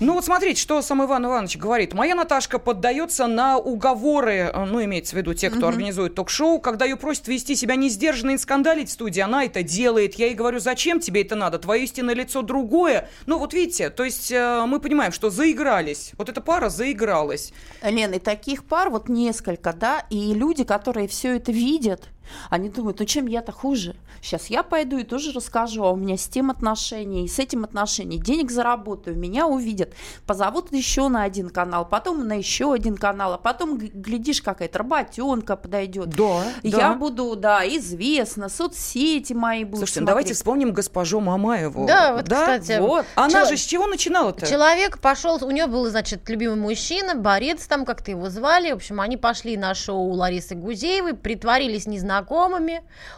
Ну 0.00 0.14
вот 0.14 0.24
смотрите, 0.24 0.58
что 0.58 0.80
сам 0.80 1.04
Иван 1.04 1.26
Иванович 1.26 1.58
говорит. 1.58 1.92
Моя 1.92 2.14
Наташка 2.14 2.58
поддается 2.58 3.26
на 3.26 3.58
уговоры, 3.58 4.50
э, 4.50 4.64
ну, 4.64 4.82
имеется 4.82 5.14
в 5.14 5.18
виду 5.18 5.34
те, 5.34 5.50
кто 5.50 5.58
Мгм. 5.60 5.68
организует 5.68 6.14
ток-шоу, 6.14 6.58
когда 6.58 6.86
ее 6.86 6.96
просят 6.96 7.28
вести 7.28 7.54
себя 7.54 7.76
не 7.76 7.90
сдержанно 7.90 8.30
и 8.30 8.38
скандалить 8.38 8.88
в 8.88 8.92
студии, 8.92 9.20
она 9.20 9.44
это 9.44 9.62
делает. 9.62 10.14
Я 10.14 10.26
ей 10.28 10.34
говорю, 10.34 10.58
зачем 10.58 11.00
тебе 11.00 11.20
это 11.20 11.36
надо? 11.36 11.58
Твое 11.58 11.84
истинное 11.84 12.14
лицо 12.14 12.40
другое. 12.40 13.10
Ну 13.26 13.38
вот 13.38 13.52
видите, 13.52 13.90
то 13.90 14.02
есть 14.02 14.32
э, 14.32 14.64
мы 14.66 14.80
понимаем, 14.80 15.12
что 15.12 15.28
заигрались. 15.28 16.12
Вот 16.16 16.30
эта 16.30 16.40
пара 16.40 16.70
заигралась. 16.70 17.52
Лен, 17.82 18.14
и 18.14 18.18
таких 18.18 18.64
пар 18.64 18.88
вот 18.88 19.10
несколько, 19.10 19.74
да, 19.74 20.06
и 20.08 20.32
люди, 20.32 20.64
которые 20.64 21.08
все 21.08 21.36
это 21.36 21.52
видят, 21.52 22.08
они 22.50 22.68
думают, 22.68 22.98
ну 23.00 23.04
чем 23.06 23.26
я-то 23.26 23.52
хуже? 23.52 23.96
Сейчас 24.22 24.46
я 24.48 24.62
пойду 24.62 24.98
и 24.98 25.04
тоже 25.04 25.32
расскажу, 25.32 25.84
а 25.84 25.90
у 25.92 25.96
меня 25.96 26.16
с 26.16 26.28
тем 26.28 26.50
отношения, 26.50 27.24
и 27.24 27.28
с 27.28 27.38
этим 27.38 27.64
отношения, 27.64 28.18
денег 28.18 28.50
заработаю, 28.50 29.16
меня 29.16 29.46
увидят, 29.46 29.94
позовут 30.26 30.72
еще 30.72 31.08
на 31.08 31.22
один 31.22 31.48
канал, 31.50 31.86
потом 31.88 32.26
на 32.26 32.34
еще 32.34 32.72
один 32.72 32.96
канал, 32.96 33.34
а 33.34 33.38
потом, 33.38 33.78
глядишь, 33.78 34.42
какая-то 34.42 34.78
работенка 34.78 35.56
подойдет. 35.56 36.10
Да, 36.10 36.44
Я 36.62 36.76
да. 36.90 36.94
буду, 36.94 37.34
да, 37.36 37.66
известна, 37.66 38.48
соцсети 38.48 39.32
мои 39.32 39.64
будут 39.64 39.80
Слушайте, 39.80 40.00
ну 40.00 40.06
давайте 40.06 40.28
смотреть. 40.28 40.36
вспомним 40.38 40.72
госпожу 40.72 41.20
Мамаеву. 41.20 41.86
Да, 41.86 42.14
вот, 42.16 42.24
кстати, 42.24 42.78
Вот. 42.80 43.06
Она 43.14 43.30
чел- 43.30 43.46
же 43.46 43.56
с 43.56 43.64
чего 43.64 43.86
начинала-то? 43.86 44.46
Человек 44.46 44.98
пошел, 45.00 45.38
у 45.42 45.50
нее 45.50 45.66
был, 45.66 45.88
значит, 45.88 46.28
любимый 46.28 46.56
мужчина, 46.56 47.14
борец 47.14 47.66
там, 47.66 47.84
как-то 47.84 48.10
его 48.10 48.28
звали. 48.30 48.72
В 48.72 48.76
общем, 48.76 49.00
они 49.00 49.16
пошли 49.16 49.56
на 49.56 49.74
шоу 49.74 50.10
Ларисы 50.12 50.54
Гузеевой, 50.54 51.14
притворились 51.14 51.86
незнакомыми. 51.86 52.19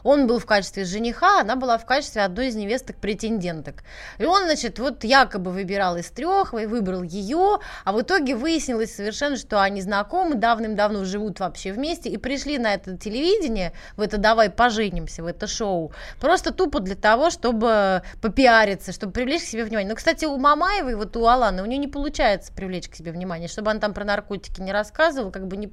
Он 0.03 0.27
был 0.27 0.39
в 0.39 0.47
качестве 0.47 0.85
жениха, 0.85 1.41
она 1.41 1.57
была 1.57 1.79
в 1.79 1.87
качестве 1.87 2.23
одной 2.23 2.49
из 2.49 2.57
невесток-претенденток. 2.57 3.83
И 4.19 4.25
он, 4.25 4.45
значит, 4.45 4.79
вот 4.79 5.05
якобы 5.05 5.51
выбирал 5.51 5.97
из 5.97 6.11
трех, 6.11 6.53
выбрал 6.53 7.03
ее, 7.03 7.59
а 7.85 7.93
в 7.93 8.01
итоге 8.01 8.35
выяснилось 8.35 8.95
совершенно, 8.95 9.37
что 9.37 9.61
они 9.61 9.81
знакомы, 9.81 10.35
давным-давно 10.35 11.05
живут 11.05 11.41
вообще 11.41 11.73
вместе, 11.73 12.09
и 12.09 12.17
пришли 12.17 12.59
на 12.59 12.75
это 12.75 12.97
телевидение, 12.97 13.73
в 13.97 14.01
это 14.01 14.19
«Давай 14.19 14.51
поженимся», 14.51 15.23
в 15.23 15.27
это 15.27 15.47
шоу, 15.47 15.93
просто 16.21 16.53
тупо 16.53 16.81
для 16.81 16.97
того, 16.97 17.31
чтобы 17.31 18.03
попиариться, 18.21 18.93
чтобы 18.93 19.13
привлечь 19.13 19.43
к 19.43 19.47
себе 19.47 19.65
внимание. 19.65 19.89
Но, 19.89 19.97
кстати, 19.97 20.25
у 20.25 20.37
Мамаевой, 20.37 20.95
вот 20.95 21.17
у 21.17 21.27
Аланы, 21.27 21.63
у 21.63 21.67
нее 21.67 21.79
не 21.79 21.89
получается 21.89 22.53
привлечь 22.53 22.89
к 22.89 22.95
себе 22.95 23.13
внимание, 23.13 23.49
чтобы 23.49 23.71
она 23.71 23.81
там 23.81 23.95
про 23.95 24.05
наркотики 24.05 24.61
не 24.61 24.73
рассказывала, 24.73 25.31
как 25.31 25.47
бы 25.47 25.57
не... 25.57 25.71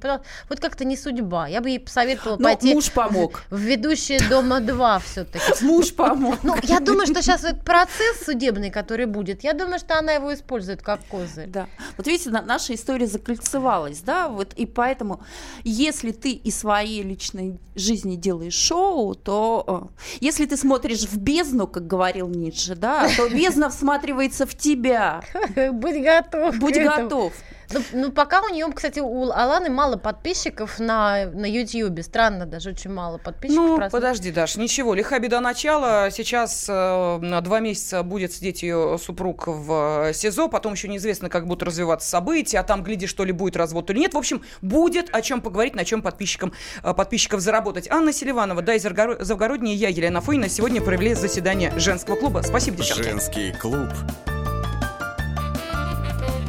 Вот 0.48 0.60
как-то 0.60 0.84
не 0.84 0.96
судьба. 0.96 1.46
Я 1.46 1.60
бы 1.60 1.68
ей 1.68 1.80
посоветовала 1.80 2.36
Но 2.38 2.44
пойти... 2.44 2.74
муж 2.74 2.90
помог. 3.12 3.42
В 3.50 3.58
ведущие 3.58 4.20
дома 4.28 4.60
2 4.60 4.98
все-таки. 5.00 5.64
Муж 5.64 5.94
помог. 5.94 6.36
Ну, 6.42 6.56
я 6.62 6.80
думаю, 6.80 7.06
что 7.06 7.22
сейчас 7.22 7.44
этот 7.44 7.64
процесс 7.64 8.24
судебный, 8.24 8.70
который 8.70 9.06
будет, 9.06 9.44
я 9.44 9.52
думаю, 9.52 9.78
что 9.78 9.98
она 9.98 10.12
его 10.12 10.32
использует 10.32 10.82
как 10.82 11.00
козырь. 11.06 11.48
Да. 11.48 11.66
Вот 11.96 12.06
видите, 12.06 12.30
на- 12.30 12.42
наша 12.42 12.74
история 12.74 13.06
закольцевалась, 13.06 14.00
да, 14.00 14.28
вот 14.28 14.54
и 14.54 14.66
поэтому, 14.66 15.20
если 15.64 16.12
ты 16.12 16.32
из 16.32 16.58
своей 16.58 17.02
личной 17.02 17.58
жизни 17.74 18.16
делаешь 18.16 18.54
шоу, 18.54 19.14
то 19.14 19.90
э, 20.02 20.04
если 20.20 20.46
ты 20.46 20.56
смотришь 20.56 21.02
в 21.02 21.16
бездну, 21.16 21.66
как 21.66 21.86
говорил 21.86 22.28
Ницше, 22.28 22.74
да, 22.74 23.08
то 23.16 23.28
бездна 23.28 23.70
всматривается 23.70 24.46
в 24.46 24.54
тебя. 24.54 25.22
Будь 25.72 26.02
готов. 26.02 26.58
Будь 26.58 26.76
готов. 26.76 27.32
Ну, 27.72 27.80
ну, 27.92 28.12
пока 28.12 28.42
у 28.42 28.48
нее, 28.48 28.66
кстати, 28.74 29.00
у 29.00 29.30
Аланы 29.30 29.70
мало 29.70 29.96
подписчиков 29.96 30.78
на, 30.78 31.26
на 31.26 31.46
Ютьюбе. 31.46 32.02
Странно, 32.02 32.46
даже 32.46 32.70
очень 32.70 32.90
мало 32.90 33.18
подписчиков. 33.18 33.64
Ну, 33.64 33.76
просто. 33.76 33.96
подожди, 33.96 34.32
Даш, 34.32 34.56
ничего, 34.56 34.94
лиха 34.94 35.18
беда 35.18 35.40
начала. 35.40 36.10
Сейчас 36.10 36.66
э, 36.68 37.18
на 37.20 37.40
два 37.40 37.60
месяца 37.60 38.02
будет 38.02 38.32
сидеть 38.32 38.62
ее 38.62 38.98
супруг 39.00 39.46
в 39.46 40.08
э, 40.08 40.12
СИЗО, 40.12 40.48
потом 40.48 40.72
еще 40.72 40.88
неизвестно, 40.88 41.28
как 41.28 41.46
будут 41.46 41.62
развиваться 41.62 42.08
события, 42.08 42.58
а 42.58 42.64
там, 42.64 42.82
гляди, 42.82 43.06
что 43.06 43.24
ли 43.24 43.32
будет 43.32 43.56
развод 43.56 43.90
или 43.90 44.00
нет. 44.00 44.14
В 44.14 44.18
общем, 44.18 44.42
будет 44.62 45.14
о 45.14 45.22
чем 45.22 45.40
поговорить, 45.40 45.76
на 45.76 45.84
чем 45.84 46.02
подписчикам, 46.02 46.52
э, 46.82 46.92
подписчиков 46.92 47.40
заработать. 47.40 47.88
Анна 47.90 48.12
Селиванова, 48.12 48.62
да, 48.62 48.74
из 48.74 48.82
Завгородней, 48.82 49.76
я, 49.76 49.88
Елена 49.88 50.20
Фойна, 50.20 50.48
сегодня 50.48 50.80
провели 50.80 51.14
заседание 51.14 51.72
женского 51.78 52.16
клуба. 52.16 52.42
Спасибо, 52.44 52.78
девчонки. 52.78 53.02
Женский 53.02 53.52
клуб. 53.52 53.88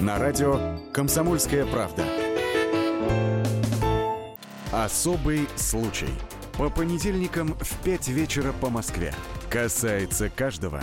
На 0.01 0.17
радио 0.17 0.79
«Комсомольская 0.91 1.63
правда». 1.63 2.03
Особый 4.71 5.47
случай. 5.55 6.09
По 6.57 6.71
понедельникам 6.71 7.53
в 7.59 7.83
5 7.83 8.07
вечера 8.07 8.51
по 8.51 8.71
Москве. 8.71 9.13
Касается 9.51 10.31
каждого. 10.31 10.81